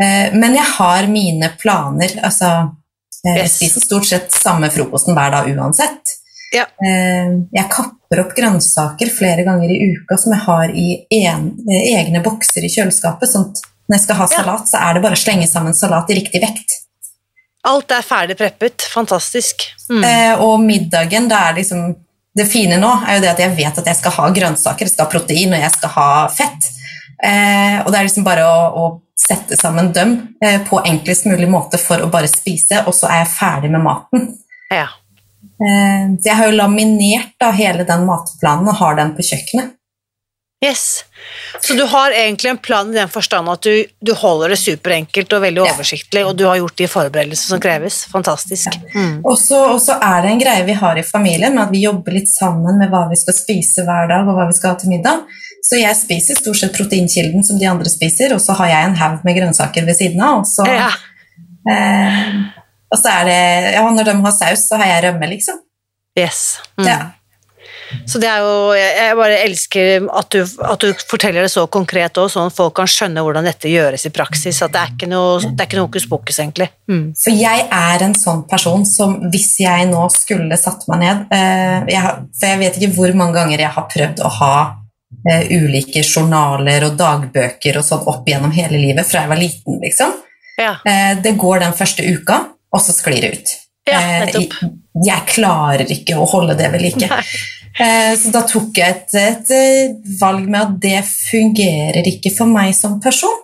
Eh, 0.00 0.30
Men 0.32 0.54
jeg 0.56 0.64
har 0.78 1.06
mine 1.12 1.50
planer. 1.60 2.16
Altså, 2.24 2.72
eh, 3.26 3.34
jeg 3.36 3.44
Yes. 3.44 3.56
spiser 3.58 3.80
stort 3.84 4.06
sett 4.06 4.32
samme 4.32 4.70
frokosten 4.72 5.14
hver 5.14 5.30
dag 5.36 5.46
uansett. 5.56 6.16
Ja. 6.52 6.64
Jeg 6.82 7.68
kapper 7.70 8.24
opp 8.24 8.32
grønnsaker 8.34 9.08
flere 9.14 9.44
ganger 9.44 9.70
i 9.70 9.92
uka 9.94 10.16
som 10.18 10.32
jeg 10.32 10.40
har 10.42 10.68
i 10.74 11.06
en, 11.28 11.52
egne 11.70 12.20
bokser 12.24 12.64
i 12.64 12.68
kjøleskapet. 12.72 13.28
Sånn 13.30 13.50
at 13.52 13.60
når 13.90 13.98
jeg 13.98 14.04
skal 14.04 14.20
ha 14.20 14.28
salat, 14.30 14.68
så 14.70 14.78
er 14.78 14.94
det 14.94 15.02
bare 15.02 15.18
å 15.18 15.20
slenge 15.20 15.48
sammen 15.50 15.74
salat 15.74 16.12
i 16.12 16.20
riktig 16.20 16.40
vekt. 16.44 16.76
Alt 17.66 17.90
er 17.92 18.06
ferdig 18.06 18.36
preppet. 18.38 18.86
Fantastisk. 18.94 19.66
Mm. 19.90 20.04
Eh, 20.06 20.42
og 20.46 20.62
middagen, 20.62 21.26
da 21.28 21.48
er 21.48 21.58
liksom 21.60 21.90
Det 22.30 22.44
fine 22.46 22.76
nå 22.78 22.88
er 23.08 23.16
jo 23.16 23.22
det 23.24 23.30
at 23.32 23.40
jeg 23.42 23.50
vet 23.56 23.78
at 23.80 23.88
jeg 23.90 23.98
skal 23.98 24.12
ha 24.14 24.28
grønnsaker, 24.30 24.86
jeg 24.86 24.92
skal 24.92 25.08
ha 25.08 25.10
protein 25.10 25.50
og 25.50 25.64
jeg 25.64 25.72
skal 25.74 25.90
ha 25.96 26.10
fett. 26.30 26.68
Eh, 27.26 27.80
og 27.82 27.90
det 27.90 27.98
er 27.98 28.06
liksom 28.06 28.22
bare 28.24 28.44
å, 28.46 28.60
å 28.70 28.84
sette 29.18 29.58
sammen 29.58 29.90
dem 29.92 30.12
eh, 30.38 30.60
på 30.62 30.78
enklest 30.86 31.26
mulig 31.26 31.48
måte 31.50 31.80
for 31.82 31.98
å 31.98 32.06
bare 32.12 32.30
spise, 32.30 32.84
og 32.86 32.94
så 32.94 33.10
er 33.10 33.24
jeg 33.24 33.32
ferdig 33.34 33.72
med 33.74 33.82
maten. 33.82 34.30
Ja. 34.70 34.86
Eh, 35.58 36.06
så 36.20 36.30
jeg 36.30 36.38
har 36.38 36.52
jo 36.52 36.56
laminert 36.60 37.34
da, 37.42 37.50
hele 37.50 37.84
den 37.88 38.06
matplanen 38.06 38.70
og 38.70 38.78
har 38.78 38.96
den 39.02 39.10
på 39.18 39.26
kjøkkenet. 39.26 39.74
Yes. 40.64 41.02
Så 41.60 41.74
du 41.76 41.82
har 41.84 42.10
egentlig 42.14 42.50
en 42.50 42.58
plan 42.58 42.90
i 42.90 42.96
den 42.96 43.08
forstand 43.10 43.48
at 43.48 43.62
du, 43.66 43.84
du 44.00 44.12
holder 44.14 44.48
det 44.54 44.58
superenkelt 44.58 45.32
og 45.36 45.42
veldig 45.42 45.64
Ja. 45.66 45.72
oversiktlig, 45.74 46.22
og 46.26 46.36
du 46.38 46.44
har 46.46 46.56
gjort 46.60 46.76
de 46.76 46.86
forberedelsene 46.88 47.54
som 47.56 47.60
kreves. 47.60 48.04
Fantastisk. 48.12 48.68
Mm. 48.94 49.20
Og 49.24 49.36
så 49.38 49.58
og 49.74 49.80
så 49.82 49.98
er 50.00 50.22
det 50.22 50.30
en 50.30 50.40
greie 50.40 50.64
vi 50.64 50.72
har 50.78 50.96
i 50.98 51.02
familien 51.02 51.54
med 51.54 51.64
at 51.64 51.70
vi 51.74 51.82
jobber 51.84 52.12
litt 52.12 52.28
sammen 52.30 52.78
med 52.78 52.90
hva 52.90 53.08
vi 53.10 53.16
skal 53.16 53.34
spise 53.34 53.84
hver 53.84 54.08
dag 54.08 54.26
og 54.28 54.34
hva 54.38 54.46
vi 54.48 54.56
skal 54.56 54.70
ha 54.74 54.80
til 54.80 54.90
middag. 54.94 55.24
Så 55.62 55.76
jeg 55.76 55.94
spiser 55.98 56.38
stort 56.40 56.56
sett 56.56 56.72
proteinkilden 56.76 57.44
som 57.44 57.58
de 57.60 57.66
andre 57.68 57.90
spiser, 57.92 58.32
og 58.32 58.40
så 58.40 58.54
har 58.56 58.66
jeg 58.72 58.84
en 58.88 58.96
haug 58.96 59.24
med 59.24 59.36
grønnsaker 59.36 59.84
ved 59.84 59.94
siden 59.98 60.20
av. 60.24 60.38
Og 60.40 60.46
så, 60.48 60.64
Ja. 60.66 60.88
eh, 61.68 62.32
og 62.90 62.98
så 62.98 63.08
er 63.20 63.24
det 63.28 63.74
Ja, 63.74 63.82
når 63.90 64.04
de 64.04 64.14
har 64.22 64.32
saus, 64.32 64.68
så 64.68 64.76
har 64.80 64.86
jeg 64.86 65.04
rømme, 65.04 65.28
liksom. 65.28 65.58
Yes. 66.18 66.58
Mm. 66.78 66.86
Ja. 66.86 66.98
Så 68.06 68.20
det 68.22 68.28
er 68.30 68.44
jo 68.44 68.72
Jeg 68.76 69.16
bare 69.18 69.38
elsker 69.44 70.06
at 70.16 70.30
du, 70.34 70.40
at 70.44 70.84
du 70.84 71.04
forteller 71.08 71.46
det 71.46 71.52
så 71.52 71.66
konkret 71.70 72.18
òg, 72.20 72.30
sånn 72.32 72.50
at 72.50 72.56
folk 72.56 72.76
kan 72.78 72.90
skjønne 72.90 73.24
hvordan 73.24 73.46
dette 73.48 73.70
gjøres 73.70 74.06
i 74.06 74.12
praksis. 74.14 74.62
At 74.64 74.74
det 74.74 74.82
er 74.82 74.94
ikke 74.94 75.10
noe, 75.10 75.38
det 75.42 75.64
er 75.64 75.68
ikke 75.68 75.80
noe 75.80 75.88
hokus 75.88 76.08
pokus, 76.10 76.40
egentlig. 76.42 76.70
Mm. 76.90 77.04
For 77.18 77.34
jeg 77.34 77.66
er 77.66 78.04
en 78.06 78.16
sånn 78.18 78.44
person 78.50 78.84
som 78.88 79.16
hvis 79.30 79.52
jeg 79.62 79.88
nå 79.90 80.06
skulle 80.14 80.58
satt 80.60 80.86
meg 80.90 81.02
ned 81.04 81.34
eh, 81.34 81.90
jeg 81.90 82.14
For 82.36 82.48
jeg 82.48 82.60
vet 82.60 82.78
ikke 82.78 82.94
hvor 82.96 83.16
mange 83.18 83.38
ganger 83.38 83.64
jeg 83.64 83.74
har 83.76 83.88
prøvd 83.90 84.22
å 84.26 84.32
ha 84.40 84.54
eh, 85.28 85.50
ulike 85.50 86.02
journaler 86.04 86.86
og 86.88 86.98
dagbøker 87.00 87.80
og 87.80 87.86
sånn 87.86 88.06
opp 88.10 88.28
gjennom 88.28 88.54
hele 88.54 88.80
livet 88.80 89.08
fra 89.08 89.24
jeg 89.24 89.32
var 89.32 89.40
liten, 89.40 89.80
liksom. 89.82 90.14
Ja. 90.60 90.76
Eh, 90.84 91.16
det 91.22 91.36
går 91.40 91.64
den 91.64 91.76
første 91.76 92.04
uka, 92.06 92.42
og 92.70 92.82
så 92.84 92.94
sklir 92.94 93.24
det 93.24 93.32
ut. 93.38 93.56
Ja, 93.88 94.00
Eh, 94.00 94.20
nettopp. 94.26 94.56
jeg, 94.60 94.70
jeg 95.06 95.26
klarer 95.34 95.86
ikke 95.90 96.16
å 96.20 96.26
holde 96.28 96.54
det 96.58 96.68
ved 96.72 96.82
like. 96.84 97.08
Nei. 97.08 97.22
Eh, 97.80 98.12
så 98.18 98.32
da 98.34 98.42
tok 98.50 98.76
jeg 98.76 98.90
et, 98.96 99.14
et 99.14 99.50
eh, 99.54 99.92
valg 100.20 100.48
med 100.50 100.60
at 100.60 100.74
det 100.82 100.98
fungerer 101.06 102.06
ikke 102.10 102.32
for 102.36 102.50
meg 102.50 102.74
som 102.76 102.98
person. 103.00 103.38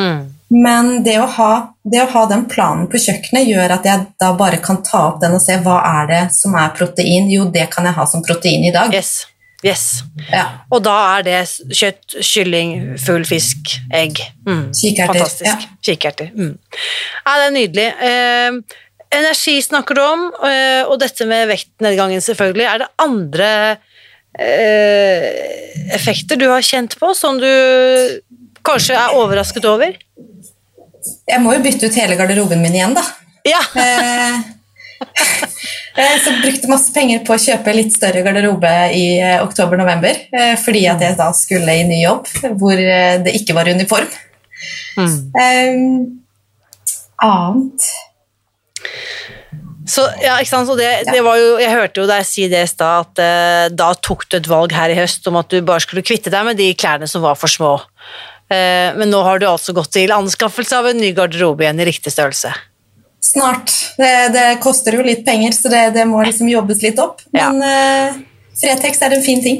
Mm. 0.00 0.24
Men 0.56 0.90
det 1.04 1.16
å, 1.20 1.26
ha, 1.36 1.52
det 1.84 2.02
å 2.04 2.10
ha 2.12 2.24
den 2.30 2.44
planen 2.50 2.86
på 2.90 2.98
kjøkkenet 3.02 3.48
gjør 3.48 3.72
at 3.78 3.86
jeg 3.88 4.04
da 4.22 4.32
bare 4.38 4.58
kan 4.62 4.78
ta 4.86 5.06
opp 5.12 5.20
den 5.22 5.34
og 5.38 5.42
se 5.42 5.56
hva 5.64 5.78
er 6.02 6.10
det 6.10 6.20
som 6.36 6.54
er 6.58 6.74
protein. 6.76 7.30
Jo, 7.32 7.46
det 7.50 7.68
kan 7.72 7.84
jeg 7.88 7.96
ha 7.96 8.04
som 8.06 8.22
protein 8.26 8.64
i 8.68 8.72
dag. 8.74 8.92
Yes. 8.94 9.24
Yes. 9.64 10.02
Ja, 10.30 10.44
Og 10.70 10.82
da 10.84 10.94
er 11.16 11.22
det 11.26 11.38
kjøtt, 11.74 12.18
kylling, 12.22 12.74
fugl, 13.02 13.24
fisk, 13.26 13.72
egg. 13.90 14.20
Mm. 14.46 14.66
Kikerter, 14.76 15.16
Fantastisk. 15.16 15.64
Kikerter. 15.82 16.28
Mm. 16.36 16.52
Ja, 17.24 17.36
det 17.40 17.46
er 17.48 17.54
nydelig. 17.56 17.86
Eh, 18.06 18.82
energi 19.14 19.62
snakker 19.62 19.94
du 19.94 20.02
om, 20.02 20.24
eh, 20.48 20.82
og 20.86 20.98
dette 21.02 21.26
med 21.28 21.48
vektnedgangen 21.50 22.22
selvfølgelig. 22.24 22.66
Er 22.66 22.82
det 22.82 22.88
andre 23.02 23.50
eh, 24.38 25.28
effekter 25.96 26.40
du 26.40 26.48
har 26.50 26.64
kjent 26.64 26.98
på, 27.00 27.12
som 27.16 27.40
du 27.40 27.48
kanskje 28.66 28.98
er 28.98 29.16
overrasket 29.16 29.68
over? 29.68 29.96
Jeg 31.26 31.42
må 31.42 31.54
jo 31.54 31.62
bytte 31.62 31.88
ut 31.88 31.98
hele 31.98 32.18
garderoben 32.18 32.62
min 32.62 32.76
igjen, 32.78 32.98
da. 32.98 33.06
Ja. 33.46 33.62
Eh, 35.96 36.14
så 36.20 36.30
brukte 36.40 36.68
masse 36.68 36.92
penger 36.92 37.22
på 37.24 37.32
å 37.32 37.40
kjøpe 37.40 37.72
litt 37.72 37.92
større 37.92 38.20
garderobe 38.24 38.70
i 38.96 39.20
oktober-november, 39.40 40.18
fordi 40.60 40.82
at 40.92 41.00
jeg 41.04 41.16
da 41.16 41.30
skulle 41.36 41.72
i 41.72 41.86
ny 41.88 42.02
jobb 42.02 42.28
hvor 42.60 42.76
det 42.76 43.32
ikke 43.38 43.56
var 43.56 43.68
uniform. 43.72 44.08
Mm. 44.96 45.14
Um, 45.36 45.80
annet 47.24 47.88
Så, 49.86 50.02
ja, 50.18 50.34
ikke 50.42 50.50
sant? 50.50 50.66
Så 50.66 50.74
det, 50.78 50.88
det 51.06 51.22
var 51.22 51.38
jo, 51.38 51.50
jeg 51.62 51.70
hørte 51.70 52.02
jo 52.02 52.08
deg 52.10 52.26
si 52.26 52.48
det 52.50 52.64
i 52.66 52.70
stad, 52.70 53.06
at 53.06 53.22
eh, 53.22 53.66
da 53.70 53.92
tok 53.94 54.26
du 54.26 54.40
et 54.40 54.48
valg 54.50 54.74
her 54.74 54.90
i 54.90 54.98
høst 54.98 55.26
om 55.30 55.38
at 55.38 55.52
du 55.52 55.60
bare 55.62 55.84
skulle 55.84 56.02
kvitte 56.06 56.32
deg 56.32 56.48
med 56.48 56.58
de 56.58 56.72
klærne 56.74 57.06
som 57.10 57.22
var 57.22 57.38
for 57.38 57.50
små. 57.50 57.76
Eh, 58.50 58.90
men 58.98 59.12
nå 59.12 59.22
har 59.26 59.38
du 59.38 59.46
altså 59.46 59.74
gått 59.76 59.92
til 59.94 60.14
anskaffelse 60.14 60.80
av 60.80 60.90
en 60.90 60.98
ny 60.98 61.12
garderobe 61.14 61.66
igjen 61.66 61.82
i 61.82 61.86
riktig 61.86 62.14
størrelse. 62.14 62.50
Snart. 63.22 63.70
Det, 63.98 64.10
det 64.34 64.46
koster 64.62 64.98
jo 64.98 65.06
litt 65.06 65.24
penger, 65.26 65.54
så 65.54 65.70
det, 65.70 65.84
det 65.94 66.06
må 66.10 66.22
liksom 66.26 66.50
jobbes 66.50 66.82
litt 66.82 66.98
opp. 67.02 67.22
Ja. 67.30 67.52
Men 67.54 67.62
eh, 67.66 68.18
Fretex 68.56 69.02
er 69.04 69.12
en 69.16 69.22
fin 69.24 69.42
ting. 69.44 69.58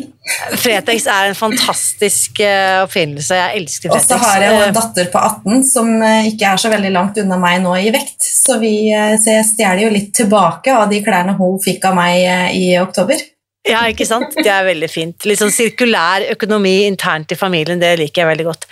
Fretex 0.56 1.04
er 1.12 1.28
en 1.30 1.36
fantastisk 1.36 2.40
eh, 2.40 2.80
oppfinnelse. 2.82 3.36
Jeg 3.36 3.60
elsker 3.60 3.92
Og 3.92 3.98
Fretex. 3.98 4.08
så 4.08 4.18
har 4.22 4.42
jeg 4.42 4.54
Eh, 4.56 4.66
en 4.68 4.74
datter 4.74 5.10
på 5.12 5.20
18 5.20 5.62
som 5.68 5.90
eh, 6.02 6.30
ikke 6.32 6.48
er 6.54 6.62
så 6.64 6.72
veldig 6.72 6.92
langt 6.94 7.20
unna 7.20 7.36
meg 7.40 7.60
nå 7.62 7.76
i 7.76 7.92
vekt. 7.94 8.16
Så, 8.24 8.58
vi, 8.62 8.74
så 9.20 9.36
jeg 9.36 9.46
stjeler 9.52 9.84
jo 9.84 9.92
litt 9.92 10.12
tilbake 10.16 10.72
av 10.72 10.88
de 10.90 11.02
klærne 11.04 11.36
hun 11.38 11.58
fikk 11.62 11.84
av 11.90 11.96
meg 11.98 12.54
i 12.56 12.68
oktober. 12.80 13.20
Ja, 13.66 13.80
ikke 13.90 14.06
sant? 14.06 14.34
Det 14.38 14.46
er 14.46 14.62
veldig 14.68 14.88
fint. 14.90 15.24
Litt 15.26 15.40
sånn 15.40 15.50
sirkulær 15.50 16.22
økonomi 16.36 16.84
internt 16.86 17.32
i 17.34 17.38
familien, 17.38 17.80
det 17.82 17.96
liker 17.98 18.22
jeg 18.22 18.30
veldig 18.30 18.46
godt. 18.46 18.66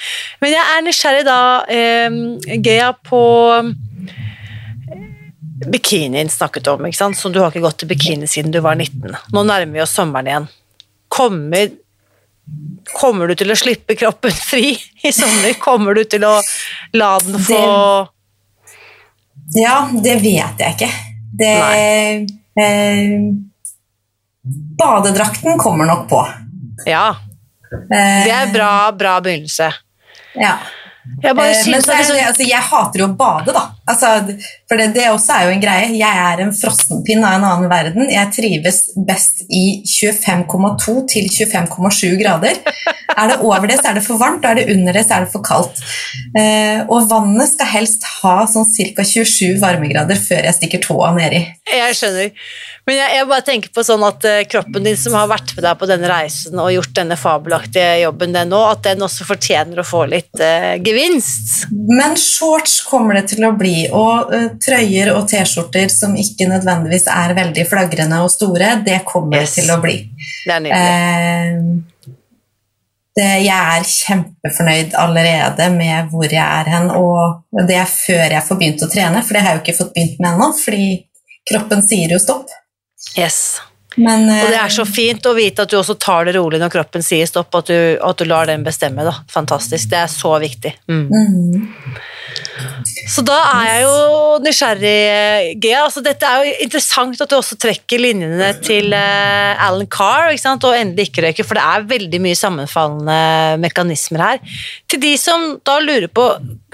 Men 0.45 0.55
jeg 0.55 0.63
er 0.77 0.85
nysgjerrig 0.87 1.25
da, 1.27 1.39
eh, 1.67 2.59
Gea, 2.63 2.93
på 3.03 3.23
bikinien 5.71 6.29
snakket 6.33 6.67
om, 6.73 6.87
ikke 6.89 6.99
sant? 6.99 7.17
Så 7.19 7.31
du 7.33 7.39
har 7.41 7.51
ikke 7.53 7.63
gått 7.65 7.79
til 7.83 7.91
bikini 7.93 8.27
siden 8.31 8.51
du 8.55 8.61
var 8.65 8.75
19. 8.81 9.15
Nå 9.35 9.43
nærmer 9.47 9.73
vi 9.79 9.83
oss 9.85 9.95
sommeren 9.95 10.27
igjen. 10.31 10.49
Kommer, 11.15 11.71
kommer 12.99 13.31
du 13.31 13.37
til 13.39 13.53
å 13.55 13.57
slippe 13.59 13.95
kroppen 13.99 14.35
fri 14.35 14.73
i 15.07 15.13
sommer? 15.15 15.55
Kommer 15.63 15.95
du 15.95 16.03
til 16.11 16.27
å 16.27 16.35
la 16.99 17.13
den 17.23 17.39
få 17.47 17.63
Ja, 19.55 19.77
det 20.03 20.17
vet 20.25 20.63
jeg 20.65 20.75
ikke. 20.75 20.91
Det 21.39 21.55
eh, 22.59 23.29
Badedrakten 24.79 25.59
kommer 25.59 25.87
nok 25.89 26.09
på. 26.11 26.21
Ja. 26.87 27.15
Det 27.91 28.31
er 28.31 28.51
bra, 28.53 28.71
bra 28.93 29.19
begynnelse. 29.25 29.71
Ja. 30.35 30.57
Jeg 31.23 31.31
Eh, 31.31 31.35
Men 31.37 31.55
synes 31.55 31.85
så 31.85 31.93
det, 31.93 32.23
altså, 32.27 32.43
jeg 32.49 32.63
hater 32.65 32.99
jo 33.03 33.07
å 33.11 33.17
bade, 33.17 33.53
da. 33.53 33.63
Altså, 33.91 34.37
for 34.69 34.81
det, 34.81 34.91
det 34.97 35.09
også 35.11 35.37
er 35.37 35.47
jo 35.47 35.55
en 35.55 35.63
greie. 35.63 35.91
Jeg 35.99 36.21
er 36.25 36.43
en 36.45 36.55
frossenpinn 36.57 37.25
av 37.25 37.39
en 37.39 37.47
annen 37.51 37.71
verden. 37.71 38.09
Jeg 38.13 38.33
trives 38.33 38.81
best 39.09 39.45
i 39.53 39.83
25,2 39.85 40.97
til 41.13 41.29
25,7 41.29 42.15
grader. 42.21 42.61
Er 43.15 43.31
det 43.31 43.37
over 43.47 43.69
det, 43.71 43.79
så 43.79 43.91
er 43.91 43.99
det 43.99 44.05
for 44.07 44.19
varmt, 44.19 44.43
og 44.43 44.51
er 44.51 44.59
det 44.59 44.75
under 44.75 44.97
det, 44.97 45.05
så 45.07 45.19
er 45.19 45.27
det 45.27 45.33
for 45.35 45.45
kaldt. 45.47 45.79
Eh, 46.35 46.81
og 46.89 47.09
vannet 47.11 47.53
skal 47.53 47.71
helst 47.71 48.07
ha 48.23 48.37
sånn 48.51 48.67
ca. 48.67 49.05
27 49.07 49.61
varmegrader 49.63 50.19
før 50.19 50.49
jeg 50.49 50.57
stikker 50.57 50.83
tåa 50.83 51.13
nedi. 51.15 51.45
Jeg 51.71 51.99
skjønner. 51.99 52.33
Men 52.85 52.99
jeg, 52.99 53.13
jeg 53.17 53.29
bare 53.31 53.45
tenker 53.47 53.73
på 53.73 53.85
sånn 53.87 54.03
at 54.05 54.27
eh, 54.29 54.43
kroppen 54.51 54.85
din 54.85 54.99
som 55.01 55.15
har 55.17 55.31
vært 55.31 55.55
med 55.55 55.65
deg 55.65 55.79
på 55.81 55.89
denne 55.89 56.11
reisen 56.11 56.59
og 56.61 56.73
gjort 56.75 56.93
denne 56.99 57.17
fabelaktige 57.17 58.03
jobben 58.03 58.35
den 58.37 58.51
nå, 58.53 58.61
at 58.69 58.83
den 58.85 59.05
også 59.07 59.25
fortjener 59.29 59.81
å 59.81 59.87
få 59.89 60.05
litt 60.11 60.43
eh, 60.43 60.75
gevinst. 60.85 61.71
Men 61.73 62.19
shorts 62.21 62.81
kommer 62.89 63.17
det 63.17 63.31
til 63.33 63.47
å 63.49 63.55
bli, 63.57 63.74
og 63.95 64.31
uh, 64.35 64.47
trøyer 64.63 65.11
og 65.15 65.27
T-skjorter 65.31 65.91
som 65.93 66.15
ikke 66.19 66.49
nødvendigvis 66.51 67.07
er 67.13 67.35
veldig 67.37 67.65
flagrende 67.71 68.21
og 68.25 68.31
store, 68.33 68.75
det 68.87 69.01
kommer 69.09 69.43
Yes. 69.43 69.55
til 69.59 69.71
å 69.75 69.79
bli. 69.83 69.97
Det 70.47 70.55
er 70.55 70.63
nydelig. 70.65 70.85
Eh, 70.85 72.15
det, 73.15 73.29
jeg 73.45 73.79
er 73.79 73.85
kjempefornøyd 73.87 74.95
allerede 74.99 75.69
med 75.77 76.09
hvor 76.11 76.27
jeg 76.27 76.43
er 76.43 76.71
hen, 76.73 76.89
og 76.91 77.45
det 77.69 77.77
er 77.79 77.91
før 77.91 78.25
jeg 78.35 78.47
får 78.49 78.59
begynt 78.63 78.83
å 78.83 78.91
trene, 78.91 79.23
for 79.23 79.37
det 79.37 79.45
har 79.45 79.53
jeg 79.55 79.61
jo 79.61 79.65
ikke 79.65 79.77
fått 79.79 79.93
begynt 79.95 80.19
med 80.25 80.33
ennå, 80.33 80.49
fordi 80.59 80.89
kroppen 81.51 81.85
sier 81.87 82.11
jo 82.17 82.19
stopp. 82.19 82.51
Yes. 83.15 83.39
Men 83.97 84.27
Og 84.27 84.49
det 84.51 84.57
eh, 84.57 84.65
er 84.65 84.73
så 84.75 84.87
fint 84.89 85.27
å 85.29 85.35
vite 85.37 85.65
at 85.65 85.71
du 85.71 85.79
også 85.79 85.97
tar 86.01 86.27
det 86.29 86.35
rolig 86.39 86.61
når 86.63 86.73
kroppen 86.73 87.05
sier 87.05 87.29
stopp, 87.31 87.55
at 87.61 87.71
du, 87.71 87.79
at 88.03 88.19
du 88.19 88.27
lar 88.29 88.49
den 88.51 88.67
bestemme. 88.67 89.07
da. 89.07 89.15
Fantastisk. 89.31 89.91
Det 89.93 90.01
er 90.03 90.11
så 90.11 90.35
viktig. 90.43 90.75
Mm. 90.91 91.07
mm, 91.13 91.95
Så 93.15 93.23
da 93.27 93.37
er 93.53 93.69
jeg 93.69 93.85
jo 93.85 94.39
nysgjerrig, 94.45 94.99
Gea. 95.63 95.85
Altså, 95.85 96.03
dette 96.05 96.27
er 96.27 96.43
jo 96.43 96.57
interessant 96.67 97.21
at 97.23 97.31
du 97.31 97.37
også 97.39 97.59
trekker 97.61 98.03
linjene 98.03 98.51
til 98.65 98.95
uh, 98.95 99.67
Alan 99.67 99.87
Carr 99.91 100.33
og 100.33 100.75
endelig 100.75 101.11
ikke 101.11 101.27
røyke, 101.27 101.47
for 101.47 101.59
det 101.59 101.65
er 101.65 101.89
veldig 101.95 102.21
mye 102.25 102.39
sammenfallende 102.39 103.19
mekanismer 103.63 104.25
her. 104.25 104.59
Til 104.91 105.03
de 105.03 105.15
som 105.21 105.55
da 105.67 105.77
lurer 105.83 106.09
på 106.13 106.25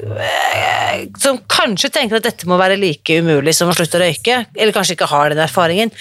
eh, 0.05 1.07
Som 1.21 1.39
kanskje 1.51 1.91
tenker 1.93 2.19
at 2.19 2.27
dette 2.27 2.49
må 2.49 2.59
være 2.61 2.79
like 2.81 3.21
umulig 3.21 3.55
som 3.57 3.71
å 3.71 3.77
slutte 3.77 3.99
å 3.99 4.03
røyke, 4.05 4.45
eller 4.55 4.75
kanskje 4.77 4.97
ikke 4.97 5.11
har 5.11 5.33
den 5.33 5.43
erfaringen. 5.43 5.93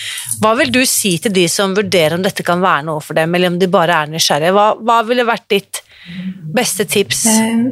Hva 0.43 0.55
vil 0.59 0.71
du 0.73 0.81
si 0.87 1.08
til 1.17 1.33
de 1.33 1.47
som 1.49 1.73
vurderer 1.75 2.13
om 2.15 2.21
dette 2.21 2.43
kan 2.43 2.61
være 2.61 2.85
noe 2.85 3.01
for 3.01 3.13
dem, 3.17 3.33
eller 3.35 3.47
om 3.47 3.59
de 3.59 3.67
bare 3.67 4.03
er 4.03 4.07
nysgjerrige? 4.13 4.51
Hva, 4.53 4.67
hva 4.79 5.01
ville 5.07 5.25
vært 5.25 5.47
ditt 5.49 5.81
beste 6.55 6.85
tips? 6.85 7.25
eh, 7.25 7.63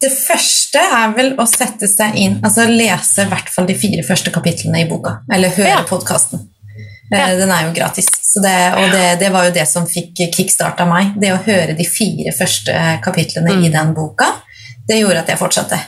det 0.00 0.12
første 0.14 0.78
er 0.78 1.12
vel 1.16 1.32
å 1.42 1.46
sette 1.50 1.88
seg 1.90 2.14
inn, 2.14 2.36
altså 2.46 2.66
lese 2.70 3.24
i 3.24 3.30
hvert 3.30 3.48
fall 3.50 3.66
de 3.66 3.74
fire 3.74 4.02
første 4.06 4.30
kapitlene 4.30 4.84
i 4.84 4.88
boka, 4.88 5.20
eller 5.32 5.48
høre 5.50 5.68
Ja. 5.68 5.82
podkasten. 5.88 6.44
Ja. 7.10 7.26
Den 7.34 7.50
er 7.50 7.64
jo 7.66 7.72
gratis, 7.72 8.06
så 8.22 8.42
det, 8.44 8.74
og 8.76 8.90
det, 8.92 9.18
det 9.20 9.30
var 9.32 9.44
jo 9.48 9.50
det 9.56 9.66
som 9.66 9.86
fikk 9.88 10.14
kickstarta 10.36 10.84
meg. 10.86 11.14
Det 11.18 11.32
å 11.32 11.42
høre 11.42 11.74
de 11.74 11.84
fire 11.88 12.34
første 12.38 12.74
kapitlene 13.02 13.54
Mm. 13.56 13.64
i 13.64 13.68
den 13.72 13.94
boka, 13.94 14.26
det 14.86 15.00
gjorde 15.00 15.18
at 15.24 15.28
jeg 15.28 15.38
fortsatte. 15.38 15.78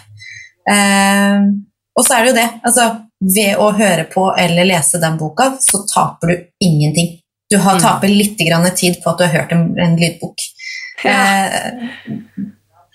Eh, 0.70 1.40
og 1.96 2.04
så 2.06 2.16
er 2.16 2.24
det 2.24 2.30
jo 2.32 2.38
det, 2.40 2.48
altså 2.64 2.86
ved 3.20 3.56
å 3.60 3.70
høre 3.76 4.04
på 4.12 4.30
eller 4.38 4.64
lese 4.64 5.00
den 5.02 5.18
boka, 5.20 5.50
så 5.60 5.82
taper 5.94 6.26
du 6.32 6.46
ingenting. 6.64 7.18
Du 7.50 7.58
har, 7.58 7.74
Mm. 7.76 7.82
taper 7.82 8.08
litt 8.08 8.38
grann 8.38 8.70
tid 8.76 9.02
på 9.02 9.10
at 9.10 9.18
du 9.18 9.24
har 9.26 9.32
hørt 9.40 9.52
en, 9.52 9.74
en 9.78 9.96
lydbok. 9.96 10.36
Eh, 11.04 11.50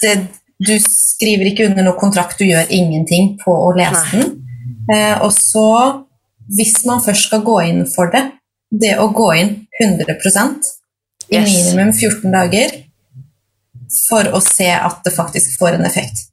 det, 0.02 0.28
du 0.60 0.80
skriver 0.80 1.46
ikke 1.52 1.66
under 1.70 1.84
noe 1.84 2.00
kontrakt, 2.00 2.38
du 2.40 2.46
gjør 2.46 2.66
ingenting 2.70 3.38
på 3.44 3.52
å 3.52 3.76
lese 3.76 4.02
Nei. 4.16 4.24
den. 4.24 4.42
Eh, 4.96 5.22
og 5.22 5.32
så, 5.34 5.66
hvis 6.56 6.86
man 6.86 7.02
først 7.04 7.28
skal 7.28 7.42
gå 7.46 7.60
inn 7.68 7.86
for 7.86 8.10
det, 8.14 8.24
det 8.72 8.96
å 9.02 9.10
gå 9.14 9.30
inn 9.38 9.54
100% 9.82 10.72
i 11.32 11.36
Yes. 11.40 11.50
minimum 11.52 11.92
14 11.94 12.32
dager 12.32 12.72
for 14.08 14.24
å 14.36 14.42
se 14.42 14.70
at 14.72 15.04
det 15.04 15.14
faktisk 15.14 15.58
får 15.60 15.74
en 15.80 15.86
effekt. 15.86 16.26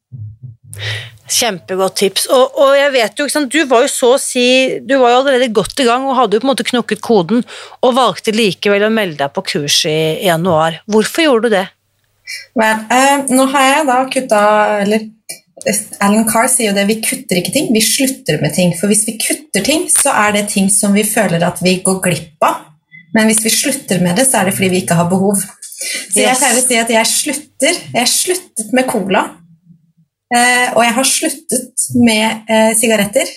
Kjempegodt 1.32 1.96
tips. 2.00 2.26
Og, 2.34 2.58
og 2.60 2.72
jeg 2.76 2.92
vet 2.94 3.20
jo, 3.22 3.28
sant, 3.32 3.52
du 3.52 3.64
var 3.70 3.84
jo 3.86 3.90
så 3.90 4.14
å 4.16 4.20
si 4.20 4.44
Du 4.84 4.98
var 5.00 5.14
jo 5.14 5.20
allerede 5.22 5.48
godt 5.54 5.80
i 5.80 5.86
gang 5.88 6.04
og 6.08 6.16
hadde 6.18 6.36
jo 6.36 6.42
på 6.42 6.48
en 6.48 6.52
måte 6.52 6.66
knokket 6.68 7.00
koden, 7.04 7.44
og 7.82 7.94
valgte 7.96 8.34
likevel 8.36 8.84
å 8.88 8.92
melde 8.92 9.22
deg 9.22 9.32
på 9.36 9.44
kurs 9.54 9.82
i, 9.88 9.96
i 10.22 10.28
januar. 10.28 10.82
Hvorfor 10.90 11.26
gjorde 11.26 11.48
du 11.48 11.56
det? 11.56 11.66
Men, 12.58 12.84
eh, 12.92 13.24
nå 13.34 13.48
har 13.50 13.64
jeg 13.66 13.86
da 13.88 13.96
kutta 14.12 14.42
Eller 14.84 15.08
Alan 16.02 16.24
Carr 16.26 16.48
sier 16.50 16.70
jo 16.70 16.76
det, 16.76 16.84
vi 16.88 16.96
kutter 17.04 17.38
ikke 17.38 17.52
ting, 17.54 17.68
vi 17.74 17.82
slutter 17.84 18.40
med 18.42 18.54
ting. 18.56 18.72
For 18.78 18.90
hvis 18.90 19.04
vi 19.06 19.14
kutter 19.20 19.62
ting, 19.66 19.84
så 19.92 20.10
er 20.24 20.34
det 20.36 20.48
ting 20.50 20.70
som 20.72 20.94
vi 20.96 21.04
føler 21.06 21.44
at 21.46 21.60
vi 21.62 21.76
går 21.86 22.00
glipp 22.02 22.46
av. 22.48 22.64
Men 23.14 23.28
hvis 23.28 23.42
vi 23.44 23.52
slutter 23.52 24.00
med 24.02 24.16
det, 24.18 24.24
så 24.26 24.40
er 24.40 24.48
det 24.48 24.56
fordi 24.56 24.72
vi 24.72 24.80
ikke 24.82 24.96
har 24.98 25.10
behov. 25.10 25.38
Så 25.38 26.18
jeg 26.18 26.32
Yes. 26.32 26.40
pleier 26.40 26.58
å 26.58 26.64
si 26.66 26.80
at 26.80 26.90
jeg 26.90 27.10
slutter. 27.10 27.78
Jeg 27.94 28.10
sluttet 28.10 28.72
med 28.72 28.88
cola. 28.90 29.22
Eh, 30.32 30.68
og 30.72 30.82
jeg 30.84 30.94
har 30.96 31.08
sluttet 31.08 31.86
med 32.00 32.50
eh, 32.50 32.72
sigaretter. 32.78 33.28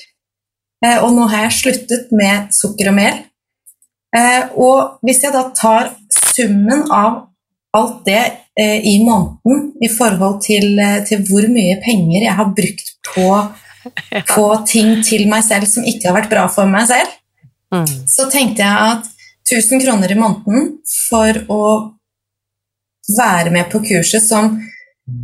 Eh, 0.86 0.98
og 1.04 1.12
nå 1.16 1.28
har 1.32 1.48
jeg 1.48 1.58
sluttet 1.60 2.14
med 2.16 2.54
sukker 2.56 2.92
og 2.92 2.98
mel. 2.98 3.20
Eh, 4.16 4.44
og 4.56 5.02
hvis 5.06 5.24
jeg 5.26 5.36
da 5.36 5.44
tar 5.56 5.92
summen 6.16 6.86
av 6.92 7.26
alt 7.76 8.06
det 8.08 8.24
i 8.56 8.94
måneden 9.04 9.74
i 9.84 9.90
forhold 9.92 10.38
til, 10.46 10.78
til 11.04 11.26
hvor 11.28 11.44
mye 11.52 11.74
penger 11.84 12.22
jeg 12.24 12.36
har 12.38 12.54
brukt 12.56 12.92
på, 13.04 13.26
på 14.32 14.46
ting 14.64 15.02
til 15.04 15.26
meg 15.28 15.44
selv 15.44 15.68
som 15.68 15.84
ikke 15.84 16.08
har 16.08 16.16
vært 16.22 16.32
bra 16.32 16.46
for 16.48 16.72
meg 16.72 16.88
selv, 16.88 17.12
Mm. 17.74 17.88
så 18.08 18.28
tenkte 18.32 18.64
jeg 18.64 18.92
at 18.92 19.08
1000 19.50 19.82
kroner 19.84 20.12
i 20.12 20.18
måneden 20.20 20.68
for 21.10 21.40
å 21.52 21.64
være 23.18 23.52
med 23.54 23.70
på 23.72 23.82
kurset 23.86 24.24
som 24.26 24.56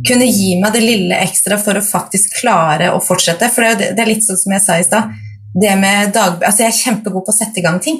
kunne 0.06 0.26
gi 0.30 0.54
meg 0.60 0.72
det 0.76 0.82
lille 0.84 1.18
ekstra 1.24 1.58
for 1.58 1.78
å 1.78 1.84
faktisk 1.84 2.36
klare 2.40 2.92
å 2.94 3.00
fortsette. 3.02 3.48
For 3.50 3.64
det, 3.64 3.70
er 3.70 3.78
det, 3.80 3.90
det 3.96 4.04
er 4.04 4.10
litt 4.12 4.26
sånn 4.26 4.38
som 4.38 4.54
jeg 4.54 4.64
sa 4.64 4.78
i 4.78 4.86
stad. 4.86 5.14
Det 5.52 5.72
med 5.76 6.12
dagbøker, 6.14 6.46
altså 6.48 6.62
Jeg 6.62 6.72
er 6.72 6.78
kjempegod 6.78 7.26
på 7.26 7.32
å 7.34 7.36
sette 7.36 7.60
i 7.60 7.64
gang 7.64 7.80
ting. 7.82 7.98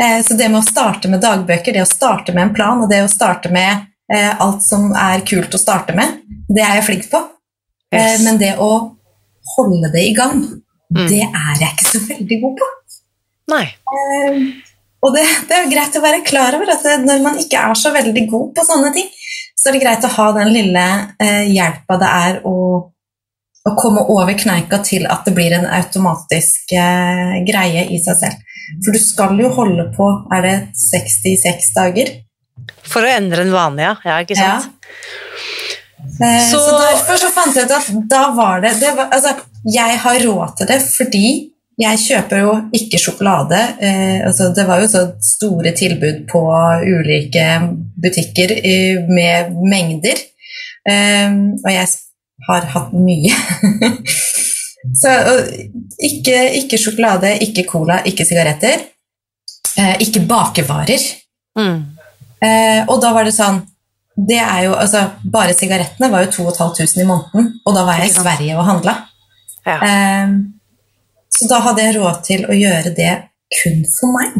Eh, 0.00 0.20
så 0.24 0.36
det 0.38 0.48
med 0.48 0.62
å 0.62 0.66
starte 0.68 1.10
med 1.12 1.20
dagbøker, 1.20 1.74
det 1.76 1.82
å 1.84 1.88
starte 1.90 2.32
med 2.32 2.46
en 2.46 2.54
plan 2.56 2.80
og 2.80 2.88
det 2.92 3.02
å 3.04 3.10
starte 3.12 3.50
med 3.52 3.84
eh, 4.12 4.32
alt 4.40 4.62
som 4.64 4.92
er 4.96 5.24
kult 5.28 5.52
å 5.52 5.60
starte 5.60 5.96
med, 5.98 6.22
det 6.48 6.62
er 6.64 6.78
jeg 6.78 6.86
flink 6.88 7.10
på. 7.12 7.20
Eh, 7.92 8.16
men 8.24 8.38
det 8.40 8.54
å 8.62 8.70
holde 9.56 9.92
det 9.92 10.06
i 10.08 10.14
gang, 10.16 10.46
Mm. 10.86 11.08
det 11.10 11.24
er 11.26 11.56
jeg 11.58 11.72
ikke 11.74 11.88
så 11.90 12.00
veldig 12.06 12.36
god 12.44 12.60
på. 12.60 12.66
Nei. 13.50 13.64
Eh, 13.66 14.36
og 15.02 15.14
det, 15.16 15.24
det 15.48 15.56
er 15.56 15.70
greit 15.72 15.96
å 15.98 16.02
være 16.04 16.20
klar 16.22 16.54
over 16.54 16.70
at 16.76 16.84
det, 16.86 16.92
når 17.02 17.24
man 17.24 17.40
ikke 17.42 17.58
er 17.58 17.74
så 17.74 17.90
veldig 17.90 18.22
god 18.30 18.52
på 18.54 18.64
sånne 18.68 18.92
ting, 18.94 19.08
så 19.56 19.70
er 19.70 19.76
det 19.76 19.82
greit 19.82 20.04
å 20.04 20.12
ha 20.12 20.26
den 20.36 20.52
lille 20.52 20.84
eh, 21.22 21.46
hjelpa 21.48 21.96
det 22.00 22.10
er 22.12 22.38
å, 22.46 22.56
å 23.66 23.72
komme 23.78 24.04
over 24.12 24.36
kneika 24.38 24.82
til 24.84 25.08
at 25.10 25.24
det 25.26 25.34
blir 25.36 25.54
en 25.56 25.66
automatisk 25.78 26.76
eh, 26.76 27.38
greie 27.48 27.86
i 27.88 28.00
seg 28.02 28.20
selv. 28.20 28.44
For 28.84 28.92
du 28.92 28.98
skal 28.98 29.38
jo 29.38 29.46
holde 29.54 29.84
på 29.94 30.06
Er 30.34 30.40
det 30.42 30.54
66 30.74 31.68
dager? 31.76 32.08
For 32.82 33.06
å 33.06 33.12
endre 33.14 33.44
en 33.46 33.52
vane, 33.54 33.84
ja. 33.84 33.92
ja 34.02 34.16
ikke 34.24 34.34
sant? 34.34 34.72
Eh, 36.20 36.40
så, 36.50 36.58
Så- 36.58 36.78
derfor 36.82 37.20
så 37.22 37.30
fant 37.34 37.56
jeg 37.56 37.68
ut 37.68 37.76
at 37.76 37.92
da 38.10 38.24
var 38.34 38.60
det, 38.64 38.74
det 38.80 38.92
var, 38.96 39.08
altså, 39.14 39.36
Jeg 39.64 39.98
har 40.02 40.18
råd 40.26 40.56
til 40.58 40.66
det 40.70 40.80
fordi 40.82 41.28
jeg 41.76 42.00
kjøper 42.00 42.40
jo 42.40 42.52
ikke 42.76 43.00
sjokolade. 43.00 43.58
Eh, 43.84 44.24
altså, 44.24 44.48
det 44.56 44.64
var 44.68 44.80
jo 44.80 44.88
så 44.88 45.02
store 45.20 45.74
tilbud 45.76 46.24
på 46.30 46.40
ulike 46.88 47.44
butikker 48.00 48.54
eh, 48.56 49.02
med 49.08 49.52
mengder. 49.60 50.22
Eh, 50.88 51.36
og 51.60 51.68
jeg 51.72 51.90
har 52.48 52.68
hatt 52.72 52.96
mye. 52.96 53.36
så 55.02 55.12
ikke, 56.00 56.40
ikke 56.62 56.80
sjokolade, 56.80 57.36
ikke 57.44 57.66
cola, 57.68 58.00
ikke 58.08 58.24
sigaretter. 58.24 58.88
Eh, 59.76 59.94
ikke 60.06 60.24
bakevarer. 60.24 61.08
Mm. 61.60 61.78
Eh, 62.40 62.82
og 62.88 63.00
da 63.04 63.12
var 63.16 63.28
det 63.28 63.36
sånn 63.36 63.64
det 64.16 64.38
er 64.40 64.62
jo, 64.64 64.72
altså, 64.76 65.02
Bare 65.32 65.52
sigarettene 65.56 66.08
var 66.12 66.24
jo 66.24 66.30
2500 66.38 67.02
i 67.02 67.04
måneden, 67.08 67.50
og 67.68 67.74
da 67.76 67.82
var 67.84 68.00
jeg 68.00 68.08
i 68.08 68.14
Sverige 68.14 68.56
og 68.56 68.64
handla. 68.64 68.94
Ja. 69.66 69.76
Eh, 69.76 70.36
så 71.32 71.48
da 71.50 71.62
hadde 71.64 71.84
jeg 71.84 71.96
råd 71.98 72.20
til 72.26 72.46
å 72.48 72.56
gjøre 72.56 72.92
det 72.96 73.14
kun 73.60 73.82
for 73.98 74.14
meg. 74.16 74.36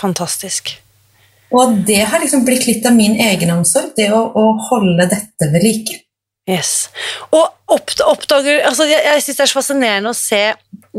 Fantastisk. 0.00 0.74
Og 1.52 1.82
det 1.86 2.00
har 2.08 2.22
liksom 2.22 2.46
blitt 2.46 2.64
litt 2.66 2.86
av 2.88 2.96
min 2.96 3.18
egenomsorg, 3.20 3.92
det 3.96 4.08
å, 4.14 4.24
å 4.32 4.46
holde 4.70 5.06
dette 5.10 5.50
ved 5.52 5.64
like. 5.64 5.98
Yes. 6.50 6.88
Og 7.30 7.44
oppdager 7.70 8.64
altså 8.66 8.88
Jeg, 8.88 8.98
jeg 9.06 9.22
syns 9.22 9.36
det 9.38 9.44
er 9.44 9.50
så 9.52 9.58
fascinerende 9.60 10.10
å 10.10 10.16
se 10.16 10.40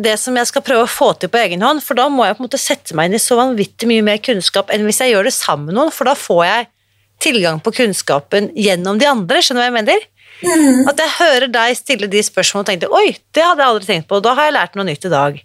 det 0.06 0.14
som 0.22 0.38
jeg 0.40 0.48
skal 0.50 0.64
prøve 0.66 0.86
å 0.86 0.90
få 0.90 1.10
til 1.20 1.30
på 1.30 1.42
egen 1.42 1.66
hånd, 1.66 1.84
for 1.84 2.00
da 2.00 2.08
må 2.10 2.24
jeg 2.26 2.38
på 2.38 2.44
en 2.44 2.48
måte 2.48 2.62
sette 2.62 2.96
meg 2.98 3.10
inn 3.10 3.18
i 3.18 3.22
så 3.22 3.36
vanvittig 3.38 3.90
mye 3.90 4.06
mer 4.06 4.22
kunnskap 4.24 4.72
enn 4.74 4.88
hvis 4.88 5.04
jeg 5.04 5.14
gjør 5.14 5.28
det 5.28 5.36
sammen 5.36 5.70
med 5.70 5.78
noen, 5.78 5.92
for 5.94 6.10
da 6.10 6.16
får 6.18 6.42
jeg 6.48 6.70
tilgang 7.24 7.60
på 7.64 7.76
kunnskapen 7.76 8.50
gjennom 8.58 8.98
de 9.02 9.10
andre. 9.10 9.44
Skjønner 9.44 9.62
du 9.62 9.66
hva 9.66 9.70
jeg 9.70 9.78
mener? 9.82 10.08
Mm. 10.44 10.88
At 10.92 11.00
jeg 11.00 11.16
hører 11.18 11.50
deg 11.52 11.78
stille 11.80 12.10
de 12.12 12.22
spørsmålene 12.26 12.66
og 12.66 12.72
tenkte 12.72 12.92
oi, 12.94 13.18
det 13.36 13.46
hadde 13.46 13.64
jeg 13.64 13.74
aldri 13.74 13.90
tenkt 13.90 14.10
på, 14.10 14.22
da 14.24 14.36
har 14.38 14.50
jeg 14.50 14.58
lært 14.58 14.78
noe 14.78 14.88
nytt 14.88 15.08
i 15.08 15.14
dag. 15.14 15.42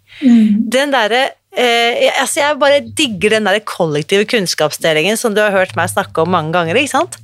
Den 0.74 0.94
derre 0.94 1.22
eh, 1.54 2.08
altså 2.18 2.42
Jeg 2.42 2.58
bare 2.60 2.84
digger 2.98 3.36
den 3.36 3.48
der 3.48 3.60
kollektive 3.66 4.26
kunnskapsdelingen 4.28 5.18
som 5.20 5.34
du 5.34 5.42
har 5.44 5.54
hørt 5.54 5.76
meg 5.78 5.90
snakke 5.92 6.24
om 6.24 6.32
mange 6.34 6.54
ganger. 6.56 6.78
ikke 6.78 6.96
sant? 6.96 7.18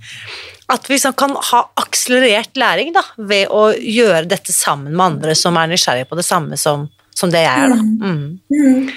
At 0.72 0.86
vi 0.88 0.96
sånn 1.00 1.16
kan 1.18 1.34
ha 1.50 1.60
akselerert 1.80 2.56
læring 2.56 2.94
da, 2.94 3.02
ved 3.18 3.50
å 3.52 3.68
gjøre 3.76 4.24
dette 4.30 4.54
sammen 4.54 4.94
med 4.94 5.06
andre 5.10 5.34
som 5.36 5.58
er 5.60 5.68
nysgjerrige 5.70 6.08
på 6.08 6.16
det 6.16 6.24
samme 6.24 6.56
som, 6.60 6.86
som 7.14 7.32
det 7.32 7.42
jeg 7.44 7.66
er. 7.66 7.74
da. 7.74 7.80
Mm. 7.82 8.38
Mm. 8.54 8.88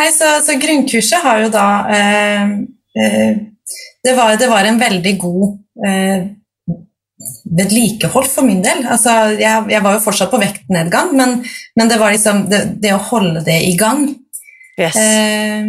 Nei, 0.00 0.10
så, 0.16 0.34
så 0.44 0.58
grunnkurset 0.60 1.24
har 1.24 1.40
jo 1.44 1.48
da 1.54 1.64
eh, 1.96 2.52
eh, 3.00 3.32
det, 4.04 4.12
var, 4.16 4.36
det 4.40 4.50
var 4.50 4.68
en 4.68 4.80
veldig 4.80 5.14
god 5.20 5.46
eh, 5.88 6.28
vedlikehold 7.44 8.28
for 8.30 8.46
min 8.46 8.62
del. 8.64 8.84
Altså, 8.88 9.14
jeg, 9.36 9.66
jeg 9.72 9.84
var 9.84 9.96
jo 9.96 10.02
fortsatt 10.04 10.32
på 10.32 10.40
vektnedgang, 10.40 11.12
men, 11.18 11.38
men 11.76 11.90
det 11.90 11.98
var 12.00 12.14
liksom 12.14 12.46
det, 12.50 12.62
det 12.80 12.94
å 12.96 13.04
holde 13.10 13.44
det 13.46 13.58
i 13.68 13.76
gang. 13.80 14.06
Yes. 14.80 14.96
Eh, 14.96 15.68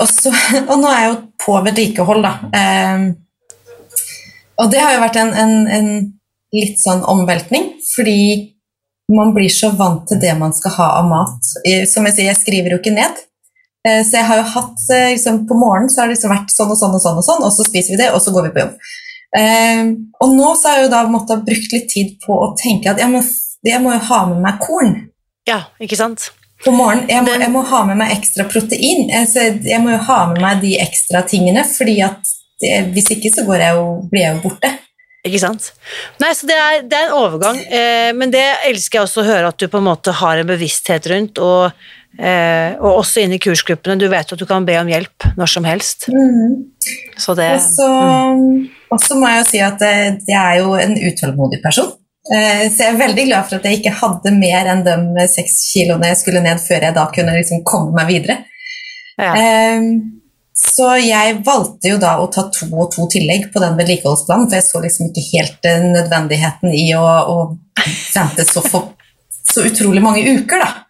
og, 0.00 0.06
så, 0.10 0.32
og 0.66 0.76
nå 0.82 0.90
er 0.90 1.02
jeg 1.04 1.10
jo 1.10 1.18
på 1.46 1.58
vedlikehold, 1.66 2.26
da. 2.26 2.34
Eh, 2.60 3.10
og 4.60 4.70
det 4.72 4.80
har 4.84 4.96
jo 4.96 5.04
vært 5.06 5.20
en, 5.22 5.34
en, 5.40 5.54
en 5.72 5.92
litt 6.52 6.80
sånn 6.82 7.04
omveltning, 7.08 7.72
fordi 7.94 8.20
man 9.10 9.32
blir 9.34 9.50
så 9.50 9.72
vant 9.74 10.04
til 10.06 10.20
det 10.22 10.36
man 10.38 10.52
skal 10.54 10.76
ha 10.76 10.88
av 11.00 11.08
mat. 11.10 11.48
Som 11.90 12.06
jeg 12.06 12.14
sier, 12.14 12.28
jeg 12.28 12.38
skriver 12.38 12.74
jo 12.74 12.80
ikke 12.82 12.94
ned. 12.94 13.16
Eh, 13.86 14.02
Så 14.04 14.18
jeg 14.18 14.28
har 14.28 14.42
jo 14.42 14.48
hatt 14.52 14.82
eh, 14.92 15.06
liksom, 15.14 15.46
På 15.48 15.56
morgenen 15.56 15.88
så 15.88 16.02
har 16.02 16.10
det 16.10 16.18
liksom 16.18 16.34
vært 16.34 16.52
sånn 16.52 16.68
og 16.68 16.76
sånn 16.76 16.92
og 16.98 17.00
sånn, 17.00 17.16
og 17.16 17.24
sånn, 17.24 17.46
og 17.46 17.54
så 17.54 17.64
spiser 17.64 17.94
vi 17.94 18.00
det, 18.02 18.10
og 18.12 18.20
så 18.20 18.34
går 18.34 18.46
vi 18.46 18.52
på 18.54 18.62
jobb. 18.66 18.90
Eh, 19.36 19.92
og 20.20 20.34
nå 20.34 20.50
så 20.58 20.72
har 20.72 20.80
jeg 20.80 20.88
jo 20.88 20.92
da 20.96 21.04
måttet 21.10 21.46
brukt 21.46 21.76
litt 21.76 21.88
tid 21.92 22.16
på 22.24 22.34
å 22.34 22.50
tenke 22.58 22.90
at 22.90 22.98
jeg 22.98 23.12
må, 23.12 23.22
jeg 23.66 23.82
må 23.82 23.92
jo 23.94 24.02
ha 24.08 24.24
med 24.32 24.40
meg 24.42 24.58
korn 24.64 24.96
ja, 25.46 25.62
ikke 25.78 25.98
sant? 25.98 26.32
på 26.64 26.72
morgenen. 26.74 27.08
Jeg 27.08 27.24
må, 27.24 27.36
jeg 27.40 27.52
må 27.54 27.62
ha 27.70 27.80
med 27.88 27.98
meg 28.02 28.12
ekstra 28.18 28.44
protein. 28.50 29.08
Jeg 29.08 29.80
må 29.80 29.94
jo 29.94 30.02
ha 30.10 30.18
med 30.32 30.42
meg 30.42 30.60
de 30.64 30.74
ekstra 30.82 31.22
tingene, 31.28 31.64
fordi 31.64 32.00
at 32.04 32.32
det, 32.60 32.74
hvis 32.94 33.08
ikke 33.14 33.32
så 33.32 33.46
går 33.48 33.64
jeg 33.64 33.78
jo, 33.78 33.86
blir 34.10 34.26
jeg 34.26 34.34
jo 34.34 34.42
borte. 34.44 34.72
Ikke 35.24 35.40
sant? 35.40 35.70
Nei, 36.20 36.32
så 36.36 36.48
det 36.48 36.56
er, 36.56 36.82
det 36.88 36.96
er 36.96 37.08
en 37.08 37.16
overgang, 37.18 37.58
eh, 37.60 38.10
men 38.16 38.32
det 38.32 38.44
elsker 38.70 39.00
jeg 39.00 39.08
også 39.08 39.20
å 39.20 39.26
høre 39.26 39.50
at 39.52 39.60
du 39.60 39.66
på 39.68 39.80
en 39.80 39.88
måte 39.90 40.14
har 40.16 40.40
en 40.40 40.48
bevissthet 40.48 41.08
rundt, 41.12 41.40
og, 41.44 41.76
eh, 42.16 42.72
og 42.80 43.02
også 43.02 43.24
inne 43.24 43.36
i 43.36 43.42
kursgruppene. 43.42 43.98
Du 44.00 44.08
vet 44.12 44.32
at 44.32 44.40
du 44.40 44.46
kan 44.48 44.64
be 44.68 44.78
om 44.80 44.88
hjelp 44.88 45.28
når 45.36 45.52
som 45.52 45.68
helst. 45.68 46.08
Så 47.20 47.36
det 47.36 47.50
Og 47.58 47.66
så, 47.68 47.90
og 48.90 49.00
så 49.02 49.16
må 49.18 49.28
jeg 49.30 49.40
jo 49.42 49.48
si 49.50 49.60
at 49.64 49.82
eh, 49.86 50.16
jeg 50.26 50.38
er 50.40 50.60
jo 50.62 50.74
en 50.74 50.94
utålmodig 50.98 51.60
person. 51.62 51.92
Eh, 52.34 52.66
Så 52.68 52.82
jeg 52.84 52.94
er 52.94 52.98
veldig 53.00 53.26
glad 53.28 53.46
for 53.48 53.56
at 53.60 53.64
jeg 53.68 53.78
ikke 53.80 53.94
hadde 54.00 54.32
mer 54.36 54.66
enn 54.72 54.82
de 54.86 55.26
seks 55.30 55.54
kiloene 55.72 56.10
jeg 56.10 56.18
skulle 56.20 56.42
ned 56.44 56.60
før 56.62 56.86
jeg 56.88 56.94
da 56.96 57.06
kunne 57.14 57.36
liksom 57.38 57.62
komme 57.64 57.94
meg 57.96 58.08
videre. 58.10 58.38
ja. 59.18 59.34
Eh, 59.34 59.80
Så 60.60 60.90
jeg 61.00 61.38
valgte 61.46 61.88
jo 61.88 61.96
da 62.02 62.18
å 62.20 62.26
ta 62.32 62.42
to 62.52 62.66
og 62.76 62.90
to 62.92 63.06
tillegg 63.08 63.46
på 63.54 63.60
den 63.62 63.78
vedlikeholdsplanen, 63.78 64.48
for 64.50 64.58
jeg 64.58 64.66
så 64.66 64.82
liksom 64.84 65.06
ikke 65.08 65.22
helt 65.30 65.68
nødvendigheten 65.94 66.74
i 66.76 66.90
å, 66.98 67.04
å 67.06 67.36
vente 68.12 68.44
så, 68.44 68.60
for, 68.68 68.90
så 69.30 69.64
utrolig 69.64 70.02
mange 70.04 70.20
uker, 70.36 70.60
da. 70.60 70.84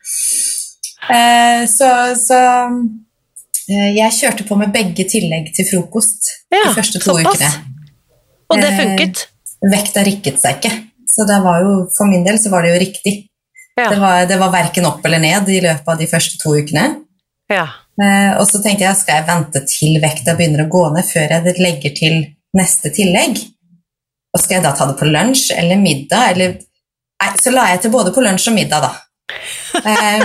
Så, 1.70 1.86
så 2.18 2.40
jeg 3.70 4.16
kjørte 4.18 4.46
på 4.48 4.58
med 4.58 4.72
begge 4.74 5.06
tillegg 5.06 5.52
til 5.54 5.68
frokost 5.70 6.26
Ja, 6.50 6.64
de 6.66 6.74
første 6.74 6.98
to 6.98 7.14
såpass. 7.14 7.38
ukene. 7.38 7.69
Og 8.50 8.60
det 8.60 8.70
eh, 8.72 8.78
funket. 8.78 9.26
Vekta 9.70 10.04
rikket 10.06 10.40
seg 10.40 10.58
ikke, 10.58 10.72
så 11.08 11.26
det 11.28 11.36
var 11.44 11.60
jo, 11.64 11.74
for 11.96 12.08
min 12.08 12.24
del 12.26 12.40
så 12.40 12.52
var 12.52 12.64
det 12.64 12.72
jo 12.74 12.80
riktig. 12.80 13.14
Ja. 13.76 13.90
Det 13.92 14.00
var, 14.00 14.24
det 14.28 14.36
var 14.40 14.52
verken 14.52 14.88
opp 14.88 15.04
eller 15.06 15.22
ned 15.22 15.48
i 15.52 15.60
løpet 15.64 15.88
av 15.88 16.00
de 16.00 16.08
første 16.10 16.40
to 16.40 16.56
ukene. 16.58 16.88
ja. 17.52 17.68
Eh, 18.00 18.30
og 18.40 18.46
så 18.48 18.62
tenkte 18.64 18.86
jeg, 18.86 18.96
skal 18.96 19.18
jeg 19.18 19.26
vente 19.28 19.60
til 19.68 19.98
vekta 20.00 20.32
begynner 20.38 20.62
å 20.64 20.70
gå 20.72 20.86
ned 20.94 21.04
før 21.04 21.34
jeg 21.34 21.56
legger 21.60 21.92
til 21.98 22.14
neste 22.56 22.92
tillegg? 22.96 23.42
Og 24.32 24.40
skal 24.40 24.56
jeg 24.56 24.64
da 24.64 24.72
ta 24.78 24.86
det 24.88 24.96
på 24.96 25.08
lunsj 25.10 25.50
eller 25.58 25.80
middag? 25.80 26.32
Eller... 26.32 26.56
Nei, 27.20 27.30
så 27.36 27.52
la 27.52 27.66
jeg 27.74 27.82
til 27.84 27.92
både 27.92 28.14
på 28.16 28.22
lunsj 28.24 28.48
og 28.48 28.56
middag, 28.56 28.86
da. 28.86 28.92
Eh, 29.82 30.24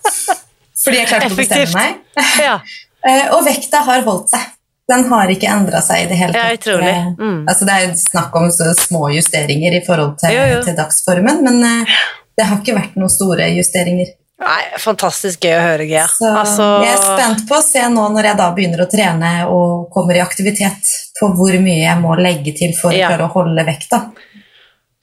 fordi 0.86 1.02
jeg 1.02 1.10
klarte 1.10 1.34
å 1.34 1.38
bestemme 1.42 1.76
meg. 1.76 2.02
ja. 2.46 2.58
Eh, 3.06 3.28
og 3.30 3.44
vekta 3.46 3.84
har 3.86 4.00
holdt 4.02 4.32
seg. 4.32 4.46
Den 4.88 5.04
har 5.10 5.26
ikke 5.32 5.48
endra 5.50 5.80
seg 5.82 6.04
i 6.04 6.08
det 6.10 6.16
hele 6.20 6.32
Ja, 6.38 6.44
tatt. 6.50 6.60
utrolig. 6.60 6.92
Eh, 6.92 7.06
Mm. 7.18 7.40
Altså, 7.48 7.64
det 7.66 7.72
er 7.74 7.86
jo 7.88 7.94
snakk 7.98 8.36
om 8.36 8.50
små 8.50 9.08
justeringer 9.14 9.72
i 9.80 9.84
forhold 9.86 10.18
til, 10.18 10.30
Jo, 10.36 10.44
jo. 10.56 10.62
til 10.62 10.76
dagsformen, 10.76 11.42
men 11.42 11.64
uh, 11.64 11.96
det 12.38 12.46
har 12.46 12.56
ikke 12.62 12.74
vært 12.76 12.94
noen 12.96 13.10
store 13.10 13.48
justeringer. 13.56 14.12
Nei, 14.38 14.62
fantastisk 14.78 15.40
gøy 15.40 15.54
å 15.56 15.62
høre, 15.64 15.86
Gea. 15.88 16.06
Så 16.06 16.28
Altså, 16.28 16.84
jeg 16.84 16.92
er 16.92 17.02
spent 17.02 17.48
på 17.48 17.56
å 17.56 17.62
se 17.64 17.80
nå 17.88 18.04
når 18.12 18.22
jeg 18.30 18.36
da 18.36 18.50
begynner 18.52 18.82
å 18.84 18.90
trene 18.90 19.30
og 19.48 19.90
kommer 19.90 20.14
i 20.14 20.20
aktivitet, 20.20 20.84
på 21.18 21.30
hvor 21.34 21.56
mye 21.58 21.82
jeg 21.88 21.98
må 22.02 22.14
legge 22.20 22.52
til 22.54 22.74
for 22.76 22.90
å 22.92 22.96
Ja. 22.98 23.08
klare 23.08 23.26
å 23.30 23.32
holde 23.32 23.64
vekta. 23.64 24.02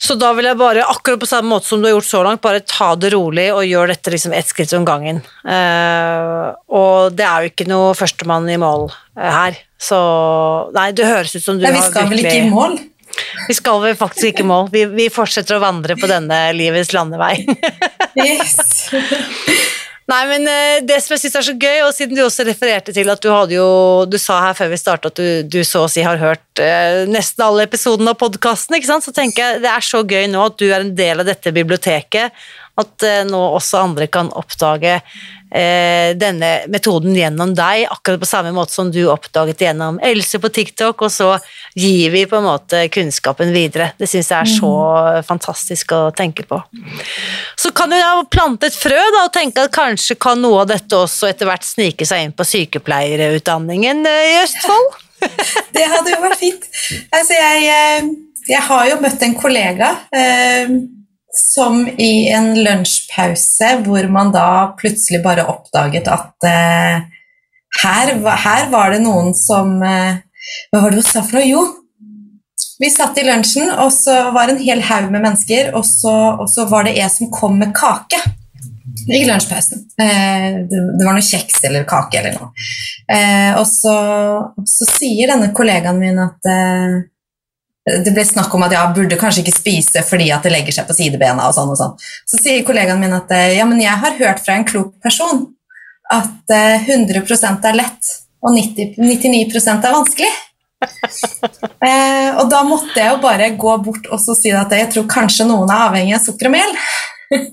Så 0.03 0.17
da 0.19 0.33
vil 0.35 0.49
jeg 0.49 0.59
bare, 0.59 0.83
akkurat 0.83 1.21
på 1.21 1.29
samme 1.29 1.53
måte 1.53 1.69
som 1.69 1.79
du 1.79 1.87
har 1.87 1.93
gjort 1.95 2.09
så 2.09 2.23
langt, 2.25 2.41
bare 2.43 2.63
ta 2.67 2.89
det 2.99 3.13
rolig 3.13 3.47
og 3.53 3.63
gjør 3.63 3.93
dette 3.93 4.11
liksom 4.11 4.33
ett 4.35 4.49
skritt 4.51 4.73
om 4.75 4.83
gangen. 4.87 5.21
Uh, 5.47 6.51
og 6.75 7.15
det 7.15 7.23
er 7.23 7.45
jo 7.45 7.53
ikke 7.53 7.67
noe 7.71 7.93
førstemann 7.95 8.49
i 8.51 8.59
mål 8.59 8.89
uh, 8.91 9.21
her, 9.23 9.61
så 9.79 9.99
Nei, 10.75 10.89
det 10.95 11.07
høres 11.07 11.35
ut 11.37 11.45
som 11.45 11.59
du 11.59 11.63
Nei, 11.63 11.71
vi 11.71 11.79
har 11.79 11.87
skal 11.91 12.11
vel 12.11 12.23
ikke 12.23 12.41
i 12.41 12.49
mål? 12.51 12.75
Vi 13.47 13.55
skal 13.55 13.79
vel 13.83 13.95
faktisk 13.95 14.31
ikke 14.31 14.43
i 14.43 14.49
mål. 14.49 14.67
Vi, 14.73 14.83
vi 14.91 15.07
fortsetter 15.13 15.59
å 15.59 15.63
vandre 15.63 15.95
på 15.99 16.09
denne 16.09 16.45
livets 16.57 16.93
landevei. 16.95 17.37
Yes. 18.13 18.91
Nei, 20.11 20.23
men 20.27 20.47
eh, 20.51 20.81
det 20.83 20.97
som 20.99 21.13
jeg 21.13 21.21
syns 21.23 21.37
er 21.39 21.45
så 21.47 21.53
gøy, 21.55 21.77
og 21.85 21.93
siden 21.95 22.17
du 22.17 22.23
også 22.25 22.43
refererte 22.43 22.91
til 22.95 23.07
at 23.07 23.21
du 23.23 23.29
hadde 23.31 23.55
jo 23.55 23.67
Du 24.11 24.17
sa 24.19 24.41
her 24.49 24.57
før 24.57 24.73
vi 24.73 24.79
starta 24.81 25.11
at 25.11 25.19
du, 25.19 25.27
du 25.47 25.61
så 25.63 25.85
å 25.85 25.91
si 25.91 26.03
har 26.03 26.19
hørt 26.19 26.59
eh, 26.59 27.03
nesten 27.07 27.45
alle 27.45 27.63
episodene 27.69 28.11
av 28.11 28.19
podkasten, 28.19 28.75
så 28.83 29.15
tenker 29.15 29.43
jeg 29.43 29.63
det 29.63 29.71
er 29.71 29.85
så 29.87 30.03
gøy 30.03 30.27
nå 30.31 30.43
at 30.49 30.59
du 30.59 30.67
er 30.67 30.81
en 30.81 30.91
del 30.97 31.23
av 31.23 31.29
dette 31.29 31.55
biblioteket. 31.55 32.35
At 32.79 33.05
eh, 33.05 33.21
nå 33.29 33.39
også 33.53 33.83
andre 33.85 34.07
kan 34.09 34.31
oppdage 34.33 34.95
eh, 34.97 36.13
denne 36.17 36.49
metoden 36.73 37.13
gjennom 37.13 37.53
deg, 37.53 37.83
akkurat 37.93 38.23
på 38.23 38.29
samme 38.29 38.53
måte 38.55 38.73
som 38.73 38.89
du 38.89 39.03
oppdaget 39.13 39.61
gjennom 39.61 39.99
Else 40.01 40.41
på 40.41 40.49
TikTok, 40.49 41.03
og 41.05 41.13
så 41.13 41.35
gir 41.77 42.09
vi 42.15 42.23
på 42.29 42.39
en 42.39 42.47
måte 42.47 42.87
kunnskapen 42.93 43.53
videre. 43.53 43.91
Det 43.99 44.09
syns 44.09 44.31
jeg 44.33 44.39
er 44.39 44.51
så 44.55 44.73
fantastisk 45.27 45.93
å 45.93 46.01
tenke 46.17 46.47
på. 46.49 46.57
Så 47.61 47.69
kan 47.77 47.93
du 47.93 47.99
da 47.99 48.15
plante 48.25 48.71
et 48.71 48.77
frø 48.77 48.97
da, 48.97 49.27
og 49.27 49.33
tenke 49.37 49.67
at 49.67 49.75
kanskje 49.75 50.17
kan 50.17 50.41
noe 50.41 50.63
av 50.63 50.73
dette 50.73 50.97
også 50.97 51.29
etter 51.29 51.49
hvert 51.49 51.67
snike 51.67 52.09
seg 52.09 52.25
inn 52.25 52.33
på 52.33 52.47
sykepleierutdanningen 52.55 54.01
eh, 54.09 54.33
i 54.33 54.35
Østfold? 54.41 54.99
Det 55.77 55.85
hadde 55.87 56.11
jo 56.11 56.19
vært 56.25 56.41
fint. 56.41 56.65
Altså, 57.13 57.37
jeg, 57.37 58.09
jeg 58.49 58.65
har 58.65 58.89
jo 58.89 58.99
møtt 59.05 59.23
en 59.23 59.37
kollega 59.39 59.93
eh, 60.09 60.73
som 61.33 61.87
i 61.97 62.29
en 62.29 62.53
lunsjpause 62.63 63.69
hvor 63.85 64.07
man 64.13 64.31
da 64.33 64.73
plutselig 64.77 65.23
bare 65.23 65.47
oppdaget 65.49 66.09
at 66.11 66.47
eh, 66.49 67.05
her, 67.81 68.11
her 68.45 68.67
var 68.69 68.93
det 68.93 69.01
noen 69.01 69.33
som 69.37 69.79
eh, 69.81 70.21
Hva 70.69 70.83
var 70.83 70.93
det 70.93 71.01
du 71.01 71.07
sa 71.07 71.23
for 71.23 71.39
noe? 71.39 71.47
Jo, 71.47 71.63
vi 72.83 72.89
satt 72.91 73.17
i 73.17 73.23
lunsjen, 73.25 73.69
og 73.79 73.93
så 73.95 74.15
var 74.35 74.49
det 74.49 74.57
en 74.57 74.65
hel 74.65 74.81
haug 74.83 75.11
med 75.13 75.23
mennesker, 75.23 75.71
og 75.77 75.85
så, 75.87 76.13
og 76.43 76.49
så 76.51 76.65
var 76.67 76.83
det 76.87 76.97
en 76.99 77.11
som 77.11 77.29
kom 77.31 77.55
med 77.61 77.71
kake 77.77 78.19
i 79.07 79.23
lunsjpausen. 79.25 79.85
Eh, 80.03 80.49
det, 80.67 80.81
det 80.99 81.07
var 81.07 81.15
noe 81.15 81.23
kjeks 81.23 81.63
eller 81.69 81.87
kake 81.87 82.19
eller 82.19 82.35
noe. 82.37 82.51
Eh, 83.07 83.55
og, 83.59 83.65
så, 83.69 83.95
så 84.67 84.89
sier 84.89 85.31
denne 85.31 85.51
kollegaen 85.55 86.01
min 86.01 86.19
at 86.23 86.51
eh, 86.51 86.99
det 87.83 88.13
ble 88.15 88.23
snakk 88.23 88.53
om 88.55 88.63
at 88.63 88.71
jeg 88.71 88.95
burde 88.95 89.17
kanskje 89.19 89.43
ikke 89.43 89.57
spise 89.57 90.03
fordi 90.07 90.29
at 90.31 90.45
det 90.45 90.53
legger 90.53 90.77
seg 90.77 90.87
på 90.87 90.95
sidebena. 90.95 91.49
og 91.49 91.55
sånn 91.57 91.73
og 91.73 91.79
sånn. 91.79 91.97
Så 92.29 92.39
sier 92.39 92.63
kollegaen 92.67 93.01
min 93.01 93.15
at 93.15 93.31
eh, 93.35 93.57
ja, 93.57 93.67
men 93.67 93.81
jeg 93.83 93.99
har 94.05 94.15
hørt 94.21 94.39
fra 94.45 94.55
en 94.55 94.67
klok 94.67 94.95
person 95.03 95.49
at 96.13 96.53
eh, 96.53 96.87
100% 96.87 97.67
er 97.69 97.79
lett 97.79 98.15
og 98.43 98.55
90, 98.55 98.95
99% 98.99 99.87
er 99.87 99.95
vanskelig. 99.97 100.31
eh, 101.87 102.29
og 102.39 102.49
da 102.51 102.63
måtte 102.67 102.97
jeg 102.99 103.11
jo 103.11 103.19
bare 103.23 103.53
gå 103.59 103.75
bort 103.83 104.07
og 104.11 104.19
si 104.35 104.51
at 104.51 104.71
jeg 104.75 104.89
tror 104.91 105.07
kanskje 105.11 105.47
noen 105.47 105.71
er 105.71 105.87
avhengig 105.89 106.17
av 106.17 106.23
sukker 106.25 106.51
og 106.51 106.55
mel. 106.55 106.75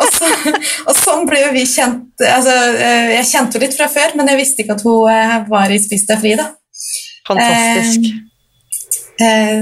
og, 0.00 0.06
så, 0.10 0.28
og, 0.88 0.94
sånn 0.98 1.28
ble 1.28 1.44
jo 1.44 1.50
vi 1.54 1.62
kjent 1.68 2.24
altså, 2.26 2.54
eh, 2.74 3.12
Jeg 3.14 3.28
kjente 3.28 3.54
henne 3.54 3.68
litt 3.68 3.76
fra 3.78 3.86
før, 3.92 4.16
men 4.18 4.32
jeg 4.32 4.40
visste 4.40 4.64
ikke 4.64 4.76
at 4.76 4.82
hun 4.84 5.12
eh, 5.12 5.36
var 5.52 5.72
i 5.72 5.78
Spis 5.80 6.08
deg 6.08 6.20
fri. 6.20 6.34
da. 6.40 6.48
Fantastisk. 7.28 8.08
Eh, 8.08 8.18
eh, 8.18 8.26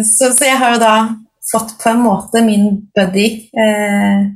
så, 0.06 0.32
så, 0.32 0.44
jeg 0.46 0.58
har 0.60 0.76
jo 0.76 0.82
da 0.82 0.94
fått 1.48 1.78
på 1.80 1.90
en 1.90 2.02
måte 2.04 2.42
min 2.44 2.68
buddy 2.96 3.28
eh, 3.56 4.28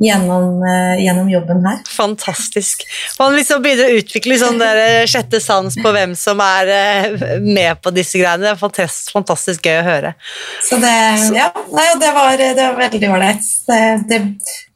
gjennom, 0.00 0.62
eh, 0.62 1.04
gjennom, 1.04 1.30
jobben 1.30 1.66
her. 1.66 1.78
Fantastisk. 1.96 2.82
Man 3.18 3.36
liksom 3.36 3.62
begynner 3.62 3.92
å 3.92 4.00
utvikle 4.00 4.38
sånn 4.40 4.60
der 4.60 4.80
eh, 4.82 5.06
sjette 5.10 5.40
sans 5.42 5.76
på 5.78 5.92
hvem 5.94 6.14
som 6.18 6.40
er 6.42 6.72
eh, 6.74 7.18
med 7.42 7.80
på 7.82 7.92
disse 7.94 8.20
greiene. 8.20 8.44
Det 8.44 8.52
er 8.52 8.60
fantastisk, 8.60 9.12
fantastisk 9.14 9.68
gøy 9.68 9.80
å 9.80 9.86
høre. 9.86 10.14
Så 10.66 10.80
det, 10.82 10.94
ja, 11.36 11.50
nei, 11.74 11.88
det, 12.00 12.12
var, 12.16 12.38
det 12.38 12.64
var 12.64 12.78
veldig 12.78 13.12
ålreit. 13.12 13.52
Det, 13.68 13.82
det, 14.10 14.22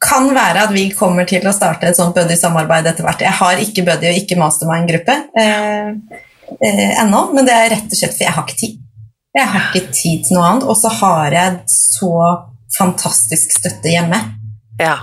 kan 0.03 0.27
være 0.35 0.65
at 0.67 0.73
vi 0.75 0.89
kommer 0.91 1.27
til 1.27 1.45
å 1.47 1.55
starte 1.55 1.87
et 1.87 1.97
sånt 1.97 2.15
buddy-samarbeid 2.17 2.89
etter 2.91 3.05
hvert. 3.05 3.23
Jeg 3.23 3.39
har 3.39 3.61
ikke 3.63 3.85
buddy 3.87 4.09
og 4.11 4.17
ikke 4.19 4.39
mastermind-gruppe 4.39 5.15
eh, 5.39 6.17
ennå, 7.03 7.29
men 7.33 7.47
det 7.47 7.55
er 7.55 7.71
rett 7.77 7.87
og 7.87 7.99
slett 7.99 8.17
for 8.17 8.25
jeg 8.25 8.35
har 8.35 8.43
ikke 8.43 8.59
tid. 8.59 8.81
Jeg 9.33 9.49
har 9.49 9.71
ikke 9.71 9.93
tid 9.93 10.27
til 10.27 10.37
noe 10.37 10.49
annet, 10.49 10.67
og 10.69 10.77
så 10.77 10.91
har 10.99 11.33
jeg 11.33 11.55
så 11.71 12.13
fantastisk 12.77 13.57
støtte 13.57 13.89
hjemme. 13.89 14.19
Ja. 14.81 14.99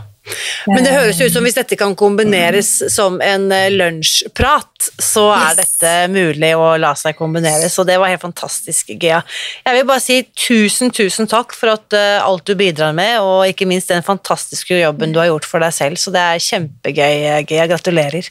Men 0.69 0.85
det 0.85 0.93
høres 0.93 1.19
ut 1.19 1.33
som 1.33 1.47
hvis 1.47 1.57
dette 1.57 1.75
kan 1.81 1.95
kombineres 1.99 2.69
som 2.93 3.17
en 3.25 3.49
eh, 3.55 3.71
lunsjprat, 3.73 4.91
så 5.01 5.25
er 5.35 5.57
dette 5.59 5.93
mulig 6.13 6.53
å 6.55 6.75
la 6.81 6.93
seg 6.99 7.17
kombinere, 7.19 7.71
så 7.73 7.85
det 7.89 7.97
var 7.99 8.13
helt 8.13 8.23
fantastisk, 8.23 8.93
Gea. 9.01 9.23
Jeg 9.65 9.79
vil 9.79 9.89
bare 9.89 10.05
si 10.05 10.21
tusen, 10.31 10.93
tusen 10.95 11.31
takk 11.31 11.57
for 11.57 11.75
at, 11.75 11.89
uh, 11.97 12.21
alt 12.23 12.47
du 12.47 12.55
bidrar 12.59 12.95
med, 12.97 13.19
og 13.25 13.49
ikke 13.51 13.69
minst 13.71 13.91
den 13.91 14.07
fantastiske 14.07 14.79
jobben 14.79 15.15
du 15.15 15.23
har 15.23 15.33
gjort 15.33 15.49
for 15.49 15.65
deg 15.65 15.75
selv, 15.75 16.01
så 16.01 16.15
det 16.15 16.27
er 16.27 16.45
kjempegøy, 16.51 17.17
eh, 17.33 17.43
Gea. 17.49 17.67
Gratulerer. 17.71 18.31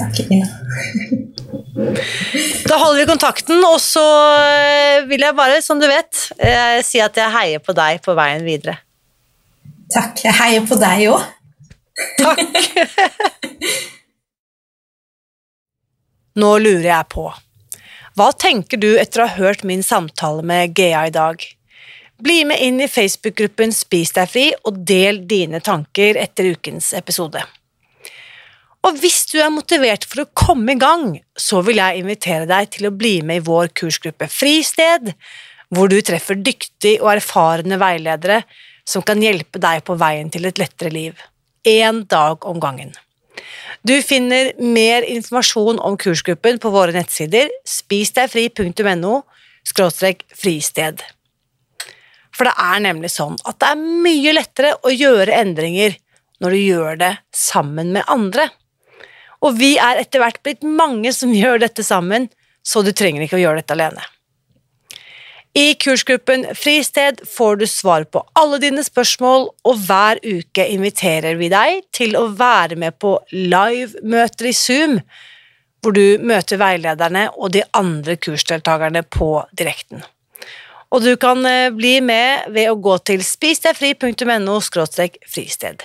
Takk, 0.00 0.20
Ina. 0.32 0.48
da 2.70 2.78
holder 2.80 3.02
vi 3.02 3.08
kontakten, 3.10 3.60
og 3.68 3.76
så 3.84 4.04
vil 5.10 5.26
jeg 5.26 5.36
bare, 5.36 5.60
som 5.64 5.80
du 5.80 5.86
vet, 5.90 6.24
si 6.86 7.02
at 7.04 7.20
jeg 7.20 7.34
heier 7.36 7.60
på 7.64 7.76
deg 7.76 8.00
på 8.04 8.16
veien 8.16 8.46
videre. 8.46 8.80
Takk. 9.90 10.24
Jeg 10.24 10.36
heier 10.38 10.66
på 10.66 10.78
deg 10.80 11.06
òg. 11.10 11.22
Takk. 12.20 12.40
Nå 16.40 16.50
lurer 16.62 16.86
jeg 16.92 17.08
på, 17.10 17.26
hva 18.18 18.28
tenker 18.38 18.78
du 18.80 18.92
etter 19.00 19.24
å 19.24 19.26
ha 19.26 19.38
hørt 19.40 19.64
min 19.66 19.82
samtale 19.82 20.44
med 20.46 20.78
Gea 20.78 21.06
i 21.08 21.14
dag? 21.14 21.42
Bli 22.20 22.44
med 22.46 22.60
inn 22.62 22.80
i 22.84 22.88
Facebook-gruppen 22.90 23.72
Spis 23.74 24.12
deg 24.16 24.28
fri, 24.30 24.46
og 24.68 24.82
del 24.86 25.22
dine 25.28 25.60
tanker 25.64 26.18
etter 26.20 26.52
ukens 26.54 26.92
episode. 26.96 27.42
Og 28.86 28.96
hvis 29.02 29.26
du 29.28 29.36
er 29.42 29.52
motivert 29.52 30.06
for 30.08 30.22
å 30.22 30.30
komme 30.36 30.72
i 30.72 30.80
gang, 30.80 31.18
så 31.36 31.60
vil 31.66 31.80
jeg 31.82 32.00
invitere 32.00 32.48
deg 32.48 32.70
til 32.76 32.88
å 32.88 32.94
bli 32.96 33.18
med 33.26 33.42
i 33.42 33.44
vår 33.44 33.74
kursgruppe 33.76 34.28
Fristed, 34.32 35.12
hvor 35.70 35.90
du 35.92 36.00
treffer 36.02 36.38
dyktige 36.40 37.02
og 37.02 37.12
erfarne 37.18 37.78
veiledere 37.80 38.40
som 38.88 39.04
kan 39.06 39.20
hjelpe 39.22 39.60
deg 39.62 39.84
på 39.86 39.94
veien 40.00 40.32
til 40.32 40.48
et 40.48 40.58
lettere 40.58 40.90
liv. 40.94 41.20
Én 41.68 42.06
dag 42.08 42.46
om 42.48 42.58
gangen. 42.62 42.94
Du 43.86 43.94
finner 44.04 44.52
mer 44.60 45.04
informasjon 45.08 45.78
om 45.80 45.96
kursgruppen 46.00 46.58
på 46.60 46.72
våre 46.72 46.96
nettsider 46.96 47.52
spisdegfri.no 47.68 49.14
fristed. 50.40 51.02
For 52.34 52.48
det 52.48 52.54
er 52.56 52.82
nemlig 52.84 53.10
sånn 53.12 53.36
at 53.44 53.60
det 53.60 53.70
er 53.70 53.84
mye 54.04 54.34
lettere 54.34 54.72
å 54.84 54.92
gjøre 54.92 55.36
endringer 55.36 55.96
når 56.40 56.56
du 56.56 56.60
gjør 56.60 57.00
det 57.00 57.12
sammen 57.36 57.92
med 57.92 58.08
andre. 58.08 58.48
Og 59.40 59.56
vi 59.56 59.74
er 59.80 60.02
etter 60.02 60.22
hvert 60.22 60.40
blitt 60.44 60.64
mange 60.66 61.12
som 61.16 61.32
gjør 61.34 61.62
dette 61.62 61.84
sammen, 61.86 62.28
så 62.62 62.82
du 62.84 62.92
trenger 62.92 63.24
ikke 63.24 63.38
å 63.38 63.44
gjøre 63.44 63.62
dette 63.62 63.76
alene. 63.76 64.04
I 65.56 65.74
kursgruppen 65.74 66.44
Fristed 66.54 67.24
får 67.26 67.56
du 67.56 67.66
svar 67.66 68.04
på 68.06 68.22
alle 68.38 68.60
dine 68.62 68.84
spørsmål, 68.86 69.48
og 69.66 69.80
hver 69.88 70.20
uke 70.22 70.66
inviterer 70.70 71.40
vi 71.40 71.48
deg 71.50 71.82
til 71.96 72.14
å 72.18 72.28
være 72.38 72.78
med 72.78 73.00
på 73.02 73.16
live-møter 73.34 74.52
i 74.52 74.54
Zoom, 74.54 75.00
hvor 75.82 75.96
du 75.96 76.22
møter 76.22 76.60
veilederne 76.60 77.26
og 77.34 77.56
de 77.56 77.64
andre 77.74 78.14
kursdeltakerne 78.20 79.02
på 79.02 79.32
direkten. 79.58 80.04
Og 80.90 81.02
du 81.02 81.14
kan 81.22 81.42
eh, 81.46 81.72
bli 81.74 81.98
med 82.02 82.50
ved 82.54 82.70
å 82.70 82.78
gå 82.82 82.96
til 83.06 83.22
spisdegfri.no 83.24 84.58
fristed. 84.62 85.82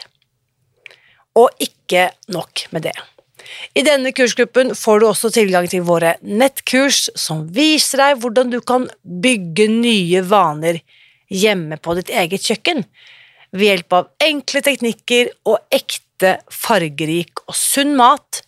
Og 1.36 1.50
ikke 1.62 2.10
nok 2.34 2.68
med 2.74 2.90
det. 2.90 2.96
I 3.78 3.84
denne 3.86 4.12
kursgruppen 4.16 4.74
får 4.78 5.02
du 5.02 5.08
også 5.10 5.32
tilgang 5.36 5.68
til 5.72 5.86
våre 5.88 6.16
nettkurs 6.22 7.10
som 7.20 7.46
viser 7.56 8.02
deg 8.02 8.22
hvordan 8.24 8.54
du 8.54 8.60
kan 8.62 8.88
bygge 9.04 9.68
nye 9.72 10.24
vaner 10.26 10.82
hjemme 11.32 11.78
på 11.82 11.98
ditt 12.00 12.12
eget 12.14 12.46
kjøkken 12.46 12.84
ved 13.56 13.68
hjelp 13.70 13.96
av 13.98 14.10
enkle 14.24 14.62
teknikker 14.66 15.32
og 15.48 15.60
ekte, 15.74 16.38
fargerik 16.52 17.44
og 17.46 17.56
sunn 17.58 17.96
mat 18.00 18.42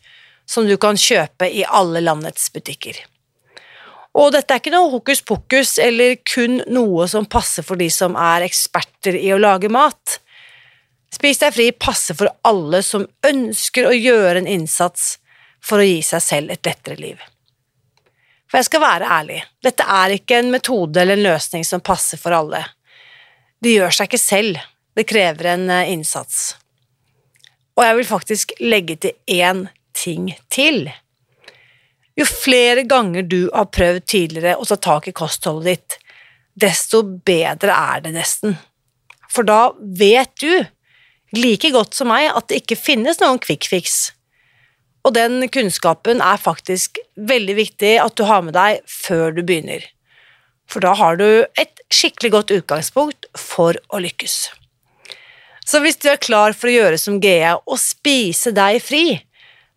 som 0.48 0.68
du 0.68 0.78
kan 0.80 1.00
kjøpe 1.00 1.50
i 1.52 1.66
alle 1.68 2.02
landets 2.04 2.48
butikker. 2.54 3.00
Og 4.18 4.32
dette 4.34 4.54
er 4.54 4.62
ikke 4.62 4.74
noe 4.74 4.90
hokus 4.90 5.22
pokus 5.22 5.76
eller 5.82 6.16
kun 6.26 6.62
noe 6.74 7.06
som 7.12 7.28
passer 7.30 7.66
for 7.66 7.78
de 7.78 7.90
som 7.94 8.16
er 8.18 8.48
eksperter 8.48 9.18
i 9.20 9.30
å 9.36 9.42
lage 9.42 9.70
mat. 9.70 10.18
Spis 11.14 11.40
deg 11.40 11.56
fri 11.56 11.72
passer 11.72 12.18
for 12.18 12.32
alle 12.48 12.82
som 12.84 13.08
ønsker 13.26 13.88
å 13.88 13.96
gjøre 13.96 14.42
en 14.42 14.50
innsats 14.58 15.16
for 15.64 15.80
å 15.82 15.88
gi 15.88 16.02
seg 16.06 16.24
selv 16.24 16.54
et 16.54 16.68
lettere 16.68 17.00
liv. 17.00 17.22
For 18.48 18.60
jeg 18.60 18.70
skal 18.70 18.84
være 18.84 19.12
ærlig, 19.12 19.42
dette 19.64 19.84
er 19.84 20.16
ikke 20.16 20.40
en 20.40 20.52
metode 20.54 21.02
eller 21.02 21.18
en 21.18 21.28
løsning 21.28 21.66
som 21.68 21.84
passer 21.84 22.20
for 22.20 22.36
alle. 22.36 22.62
Det 23.60 23.74
gjør 23.76 23.96
seg 23.96 24.10
ikke 24.10 24.22
selv, 24.22 24.62
det 24.96 25.08
krever 25.10 25.52
en 25.56 25.68
eh, 25.74 25.92
innsats. 25.92 26.56
Og 27.78 27.84
jeg 27.86 27.98
vil 27.98 28.08
faktisk 28.10 28.54
legge 28.64 28.96
til 29.04 29.18
én 29.28 29.68
ting 29.98 30.32
til. 30.54 30.88
Jo 32.18 32.26
flere 32.26 32.86
ganger 32.90 33.28
du 33.30 33.44
har 33.54 33.70
prøvd 33.74 34.08
tidligere 34.10 34.56
å 34.58 34.66
ta 34.66 34.80
tak 34.82 35.10
i 35.10 35.16
kostholdet 35.16 35.68
ditt, 35.68 35.98
desto 36.58 37.04
bedre 37.06 37.76
er 37.76 38.02
det 38.06 38.16
nesten. 38.16 38.56
For 39.30 39.46
da 39.46 39.76
vet 39.78 40.34
du 40.42 40.66
like 41.36 41.72
godt 41.74 41.98
som 41.98 42.12
meg 42.12 42.30
at 42.32 42.48
det 42.50 42.62
ikke 42.62 42.80
finnes 42.80 43.20
noen 43.22 43.42
quick 43.44 43.68
fix. 43.68 44.12
Og 45.08 45.16
den 45.16 45.46
kunnskapen 45.52 46.22
er 46.24 46.40
faktisk 46.40 47.00
veldig 47.16 47.56
viktig 47.58 47.94
at 48.04 48.16
du 48.20 48.26
har 48.28 48.44
med 48.44 48.56
deg 48.58 48.82
før 48.92 49.36
du 49.36 49.44
begynner. 49.44 49.84
For 50.68 50.84
da 50.84 50.94
har 51.00 51.20
du 51.20 51.46
et 51.56 51.84
skikkelig 51.94 52.34
godt 52.34 52.54
utgangspunkt 52.58 53.30
for 53.40 53.78
å 53.88 54.02
lykkes. 54.04 54.50
Så 55.68 55.80
hvis 55.84 56.00
du 56.00 56.10
er 56.12 56.20
klar 56.20 56.56
for 56.56 56.70
å 56.70 56.76
gjøre 56.76 57.00
som 57.00 57.22
GE 57.24 57.56
og 57.56 57.80
spise 57.80 58.54
deg 58.56 58.82
fri, 58.84 59.06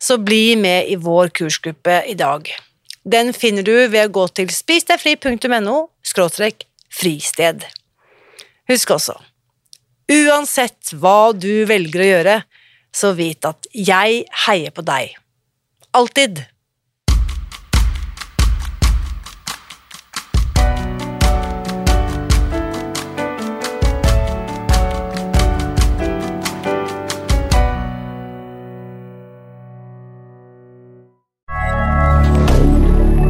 så 0.01 0.19
bli 0.19 0.57
med 0.59 0.91
i 0.91 0.99
vår 0.99 1.31
kursgruppe 1.37 2.01
i 2.11 2.17
dag. 2.19 2.47
Den 3.05 3.33
finner 3.35 3.67
du 3.67 3.75
ved 3.91 4.07
å 4.07 4.15
gå 4.19 4.27
til 4.35 4.51
spisdegfri.no 4.55 5.79
fristed. 6.91 7.67
Husk 8.71 8.91
også 8.99 9.19
Uansett 10.11 10.91
hva 10.99 11.31
du 11.31 11.63
velger 11.71 12.03
å 12.03 12.07
gjøre, 12.09 12.37
så 12.91 13.13
vit 13.15 13.47
at 13.47 13.69
jeg 13.71 14.25
heier 14.47 14.75
på 14.75 14.83
deg. 14.83 15.15
Alltid. 15.95 16.43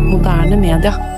Moderne 0.09 0.57
media. 0.57 1.10